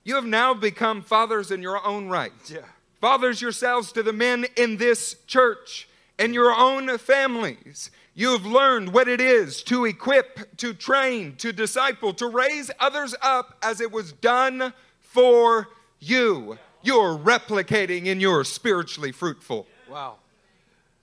You 0.04 0.14
have 0.14 0.24
now 0.24 0.54
become 0.54 1.02
fathers 1.02 1.50
in 1.50 1.60
your 1.60 1.84
own 1.84 2.08
right. 2.08 2.32
Yeah. 2.48 2.60
Fathers 3.00 3.42
yourselves 3.42 3.90
to 3.92 4.02
the 4.02 4.12
men 4.12 4.46
in 4.56 4.76
this 4.76 5.16
church 5.26 5.88
and 6.18 6.32
your 6.32 6.54
own 6.54 6.98
families. 6.98 7.90
You 8.14 8.30
have 8.32 8.46
learned 8.46 8.92
what 8.92 9.08
it 9.08 9.20
is 9.20 9.62
to 9.64 9.84
equip, 9.84 10.56
to 10.58 10.72
train, 10.72 11.34
to 11.36 11.52
disciple, 11.52 12.12
to 12.14 12.26
raise 12.28 12.70
others 12.78 13.14
up 13.22 13.56
as 13.62 13.80
it 13.80 13.90
was 13.90 14.12
done 14.12 14.72
for 15.00 15.68
you. 15.98 16.58
You're 16.82 17.16
replicating 17.16 18.06
and 18.06 18.20
you're 18.20 18.44
spiritually 18.44 19.12
fruitful. 19.12 19.66
Wow. 19.88 20.16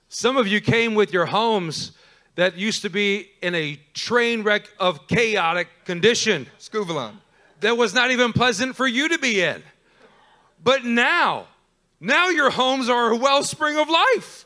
Some 0.09 0.37
of 0.37 0.47
you 0.47 0.59
came 0.59 0.95
with 0.95 1.13
your 1.13 1.27
homes 1.27 1.91
that 2.33 2.57
used 2.57 2.81
to 2.81 2.89
be 2.89 3.29
in 3.43 3.53
a 3.53 3.79
train 3.93 4.41
wreck 4.41 4.67
of 4.79 5.07
chaotic 5.07 5.67
condition 5.85 6.47
Scuvalon. 6.59 7.13
that 7.59 7.77
was 7.77 7.93
not 7.93 8.09
even 8.09 8.33
pleasant 8.33 8.75
for 8.75 8.87
you 8.87 9.09
to 9.09 9.19
be 9.19 9.41
in. 9.41 9.61
But 10.63 10.83
now, 10.83 11.45
now 11.99 12.29
your 12.29 12.49
homes 12.49 12.89
are 12.89 13.11
a 13.11 13.15
wellspring 13.15 13.77
of 13.77 13.87
life. 13.87 14.45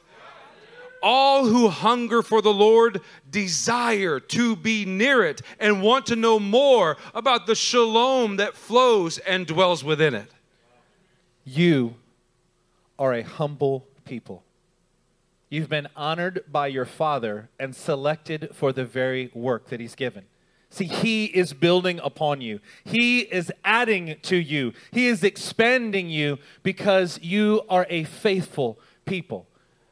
All 1.01 1.45
who 1.45 1.69
hunger 1.69 2.21
for 2.21 2.41
the 2.41 2.53
Lord 2.53 2.99
desire 3.29 4.19
to 4.19 4.55
be 4.57 4.85
near 4.85 5.23
it 5.23 5.41
and 5.59 5.81
want 5.81 6.05
to 6.07 6.15
know 6.17 6.39
more 6.39 6.97
about 7.13 7.45
the 7.45 7.55
shalom 7.55 8.35
that 8.35 8.55
flows 8.55 9.17
and 9.17 9.47
dwells 9.47 9.83
within 9.83 10.13
it. 10.13 10.31
You 11.45 11.95
are 12.99 13.13
a 13.13 13.21
humble 13.21 13.87
people. 14.05 14.43
You've 15.53 15.69
been 15.69 15.87
honored 15.95 16.45
by 16.51 16.65
your 16.65 16.83
Father 16.83 17.47
and 17.59 17.75
selected 17.75 18.49
for 18.53 18.73
the 18.73 18.85
very 18.85 19.29
work 19.35 19.67
that 19.67 19.79
He's 19.79 19.93
given. 19.93 20.23
See, 20.71 20.85
He 20.85 21.25
is 21.25 21.53
building 21.53 21.99
upon 22.03 22.41
you, 22.41 22.59
He 22.83 23.19
is 23.19 23.51
adding 23.63 24.15
to 24.23 24.35
you, 24.35 24.73
He 24.89 25.05
is 25.05 25.23
expanding 25.23 26.09
you 26.09 26.39
because 26.63 27.19
you 27.21 27.61
are 27.69 27.85
a 27.87 28.03
faithful 28.03 28.79
people. 29.05 29.45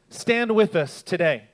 Stand 0.08 0.52
with 0.56 0.74
us 0.74 1.00
today. 1.00 1.44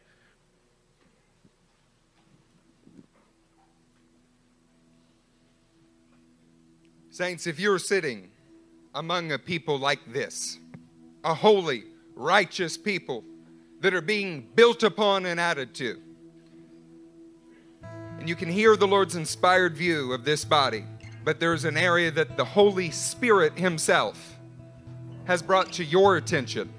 Saints, 7.11 7.47
if 7.47 7.61
you're 7.61 7.79
sitting 7.79 8.31
among 8.95 9.33
a 9.33 9.39
people 9.39 9.79
like 9.79 10.15
this, 10.15 10.59
a 11.23 11.35
holy, 11.35 11.85
righteous 12.15 12.79
people 12.79 13.23
that 13.81 13.95
are 13.95 14.01
being 14.01 14.49
built 14.55 14.83
upon 14.83 15.27
and 15.27 15.39
added 15.39 15.75
to, 15.75 15.99
and 18.19 18.29
you 18.29 18.35
can 18.35 18.49
hear 18.49 18.77
the 18.77 18.87
Lord's 18.87 19.15
inspired 19.15 19.77
view 19.77 20.13
of 20.13 20.25
this 20.25 20.45
body, 20.45 20.85
but 21.25 21.39
there's 21.39 21.65
an 21.65 21.77
area 21.77 22.11
that 22.11 22.37
the 22.37 22.45
Holy 22.45 22.91
Spirit 22.91 23.57
Himself 23.57 24.37
has 25.25 25.41
brought 25.41 25.73
to 25.75 25.85
your 25.85 26.17
attention 26.17 26.73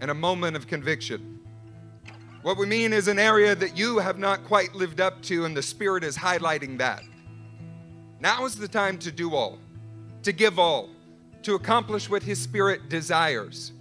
in 0.00 0.10
a 0.10 0.14
moment 0.14 0.54
of 0.56 0.66
conviction. 0.66 1.40
What 2.42 2.56
we 2.56 2.66
mean 2.66 2.92
is 2.92 3.08
an 3.08 3.18
area 3.18 3.54
that 3.54 3.76
you 3.76 3.98
have 3.98 4.18
not 4.18 4.44
quite 4.44 4.74
lived 4.74 5.00
up 5.00 5.22
to, 5.22 5.44
and 5.44 5.56
the 5.56 5.62
Spirit 5.62 6.04
is 6.04 6.16
highlighting 6.16 6.78
that. 6.78 7.02
Now 8.20 8.44
is 8.44 8.54
the 8.54 8.68
time 8.68 8.98
to 8.98 9.10
do 9.10 9.34
all, 9.34 9.58
to 10.22 10.32
give 10.32 10.58
all, 10.58 10.90
to 11.42 11.54
accomplish 11.54 12.08
what 12.08 12.22
His 12.22 12.40
Spirit 12.40 12.88
desires. 12.88 13.72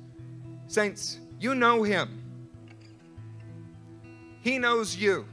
Saints, 0.67 1.19
you 1.41 1.55
know 1.55 1.83
Him. 1.83 2.23
He 4.41 4.59
knows 4.59 4.95
you. 4.95 5.25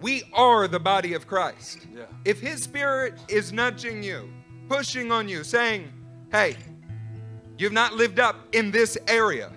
We 0.00 0.24
are 0.32 0.66
the 0.66 0.80
body 0.80 1.14
of 1.14 1.28
Christ. 1.28 1.86
Yeah. 1.94 2.06
If 2.24 2.40
His 2.40 2.62
Spirit 2.62 3.14
is 3.28 3.52
nudging 3.52 4.02
you, 4.02 4.28
pushing 4.68 5.12
on 5.12 5.28
you, 5.28 5.44
saying, 5.44 5.92
hey, 6.32 6.56
you've 7.56 7.72
not 7.72 7.94
lived 7.94 8.18
up 8.18 8.36
in 8.52 8.72
this 8.72 8.98
area, 9.06 9.52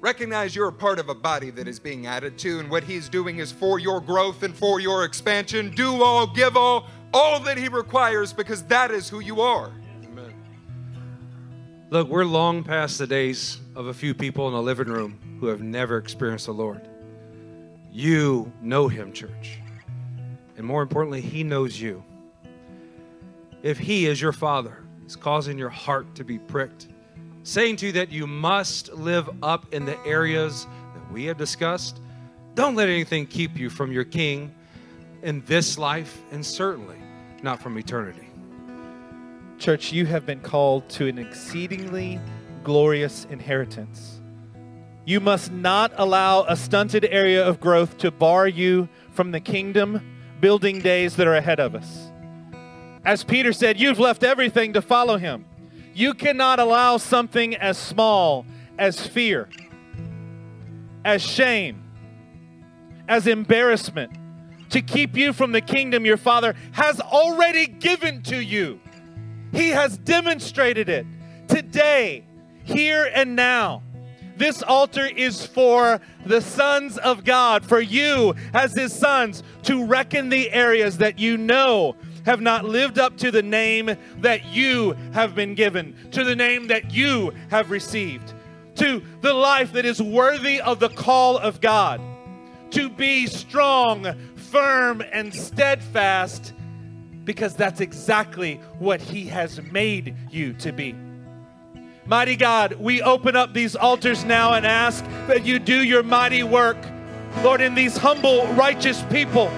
recognize 0.00 0.56
you're 0.56 0.68
a 0.68 0.72
part 0.72 0.98
of 0.98 1.08
a 1.08 1.14
body 1.14 1.50
that 1.50 1.68
is 1.68 1.78
being 1.78 2.06
added 2.06 2.36
to, 2.38 2.58
and 2.58 2.68
what 2.68 2.82
He's 2.82 3.08
doing 3.08 3.38
is 3.38 3.52
for 3.52 3.78
your 3.78 4.00
growth 4.00 4.42
and 4.42 4.54
for 4.54 4.80
your 4.80 5.04
expansion. 5.04 5.70
Do 5.70 6.02
all, 6.02 6.26
give 6.26 6.56
all, 6.56 6.88
all 7.14 7.38
that 7.40 7.56
He 7.56 7.68
requires, 7.68 8.32
because 8.32 8.64
that 8.64 8.90
is 8.90 9.08
who 9.08 9.20
you 9.20 9.40
are. 9.40 9.70
Look, 11.88 12.08
we're 12.08 12.24
long 12.24 12.64
past 12.64 12.98
the 12.98 13.06
days 13.06 13.60
of 13.76 13.86
a 13.86 13.94
few 13.94 14.12
people 14.12 14.48
in 14.48 14.54
a 14.54 14.60
living 14.60 14.88
room 14.88 15.38
who 15.38 15.46
have 15.46 15.62
never 15.62 15.98
experienced 15.98 16.46
the 16.46 16.52
Lord. 16.52 16.88
You 17.92 18.52
know 18.60 18.88
Him, 18.88 19.12
church. 19.12 19.60
And 20.56 20.66
more 20.66 20.82
importantly, 20.82 21.20
He 21.20 21.44
knows 21.44 21.80
you. 21.80 22.02
If 23.62 23.78
He 23.78 24.06
is 24.06 24.20
your 24.20 24.32
Father, 24.32 24.82
is 25.06 25.14
causing 25.14 25.56
your 25.56 25.68
heart 25.68 26.12
to 26.16 26.24
be 26.24 26.40
pricked, 26.40 26.88
saying 27.44 27.76
to 27.76 27.86
you 27.86 27.92
that 27.92 28.10
you 28.10 28.26
must 28.26 28.92
live 28.92 29.30
up 29.40 29.72
in 29.72 29.84
the 29.84 29.96
areas 30.04 30.66
that 30.92 31.12
we 31.12 31.26
have 31.26 31.36
discussed, 31.36 32.00
don't 32.56 32.74
let 32.74 32.88
anything 32.88 33.26
keep 33.26 33.56
you 33.56 33.70
from 33.70 33.92
your 33.92 34.04
King 34.04 34.52
in 35.22 35.40
this 35.46 35.78
life 35.78 36.20
and 36.32 36.44
certainly 36.44 36.98
not 37.44 37.62
from 37.62 37.78
eternity. 37.78 38.25
Church, 39.58 39.92
you 39.92 40.06
have 40.06 40.26
been 40.26 40.40
called 40.40 40.88
to 40.90 41.06
an 41.06 41.18
exceedingly 41.18 42.20
glorious 42.62 43.26
inheritance. 43.30 44.20
You 45.06 45.20
must 45.20 45.50
not 45.50 45.92
allow 45.96 46.44
a 46.44 46.56
stunted 46.56 47.04
area 47.06 47.46
of 47.46 47.60
growth 47.60 47.96
to 47.98 48.10
bar 48.10 48.46
you 48.46 48.88
from 49.12 49.30
the 49.30 49.40
kingdom 49.40 50.00
building 50.40 50.80
days 50.80 51.16
that 51.16 51.26
are 51.26 51.36
ahead 51.36 51.60
of 51.60 51.74
us. 51.74 52.10
As 53.04 53.24
Peter 53.24 53.52
said, 53.52 53.80
you've 53.80 54.00
left 54.00 54.24
everything 54.24 54.72
to 54.74 54.82
follow 54.82 55.16
him. 55.16 55.46
You 55.94 56.12
cannot 56.12 56.58
allow 56.58 56.98
something 56.98 57.54
as 57.56 57.78
small 57.78 58.44
as 58.78 59.06
fear, 59.06 59.48
as 61.04 61.22
shame, 61.22 61.82
as 63.08 63.26
embarrassment 63.26 64.12
to 64.70 64.82
keep 64.82 65.16
you 65.16 65.32
from 65.32 65.52
the 65.52 65.60
kingdom 65.60 66.04
your 66.04 66.16
Father 66.16 66.54
has 66.72 67.00
already 67.00 67.66
given 67.66 68.22
to 68.24 68.36
you. 68.36 68.80
He 69.52 69.70
has 69.70 69.98
demonstrated 69.98 70.88
it 70.88 71.06
today, 71.48 72.24
here 72.64 73.10
and 73.14 73.36
now. 73.36 73.82
This 74.36 74.62
altar 74.62 75.06
is 75.06 75.46
for 75.46 76.00
the 76.26 76.42
sons 76.42 76.98
of 76.98 77.24
God, 77.24 77.64
for 77.64 77.80
you 77.80 78.34
as 78.52 78.74
his 78.74 78.92
sons, 78.92 79.42
to 79.62 79.86
reckon 79.86 80.28
the 80.28 80.50
areas 80.50 80.98
that 80.98 81.18
you 81.18 81.38
know 81.38 81.96
have 82.26 82.40
not 82.40 82.64
lived 82.64 82.98
up 82.98 83.16
to 83.18 83.30
the 83.30 83.42
name 83.42 83.96
that 84.18 84.44
you 84.44 84.94
have 85.12 85.34
been 85.34 85.54
given, 85.54 85.96
to 86.10 86.24
the 86.24 86.36
name 86.36 86.66
that 86.66 86.90
you 86.90 87.32
have 87.48 87.70
received, 87.70 88.34
to 88.74 89.02
the 89.22 89.32
life 89.32 89.72
that 89.72 89.86
is 89.86 90.02
worthy 90.02 90.60
of 90.60 90.80
the 90.80 90.90
call 90.90 91.38
of 91.38 91.60
God, 91.60 92.00
to 92.72 92.90
be 92.90 93.26
strong, 93.26 94.14
firm, 94.34 95.02
and 95.12 95.32
steadfast, 95.32 96.52
because 97.26 97.54
that's 97.54 97.80
exactly 97.80 98.54
what 98.78 99.02
he 99.02 99.26
has 99.26 99.60
made 99.70 100.16
you 100.30 100.54
to 100.54 100.72
be. 100.72 100.94
Mighty 102.06 102.36
God, 102.36 102.74
we 102.74 103.02
open 103.02 103.34
up 103.34 103.52
these 103.52 103.74
altars 103.74 104.24
now 104.24 104.54
and 104.54 104.64
ask 104.64 105.04
that 105.26 105.44
you 105.44 105.58
do 105.58 105.82
your 105.82 106.04
mighty 106.04 106.44
work, 106.44 106.76
Lord, 107.42 107.60
in 107.60 107.74
these 107.74 107.96
humble, 107.96 108.46
righteous 108.54 109.02
people. 109.10 109.50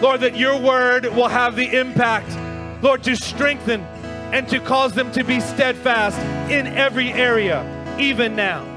Lord, 0.00 0.20
that 0.20 0.36
your 0.36 0.58
word 0.58 1.06
will 1.06 1.28
have 1.28 1.56
the 1.56 1.76
impact, 1.76 2.30
Lord, 2.82 3.02
to 3.02 3.16
strengthen 3.16 3.82
and 4.32 4.48
to 4.48 4.60
cause 4.60 4.92
them 4.92 5.10
to 5.12 5.24
be 5.24 5.40
steadfast 5.40 6.18
in 6.50 6.68
every 6.68 7.12
area, 7.12 7.66
even 7.98 8.34
now. 8.36 8.71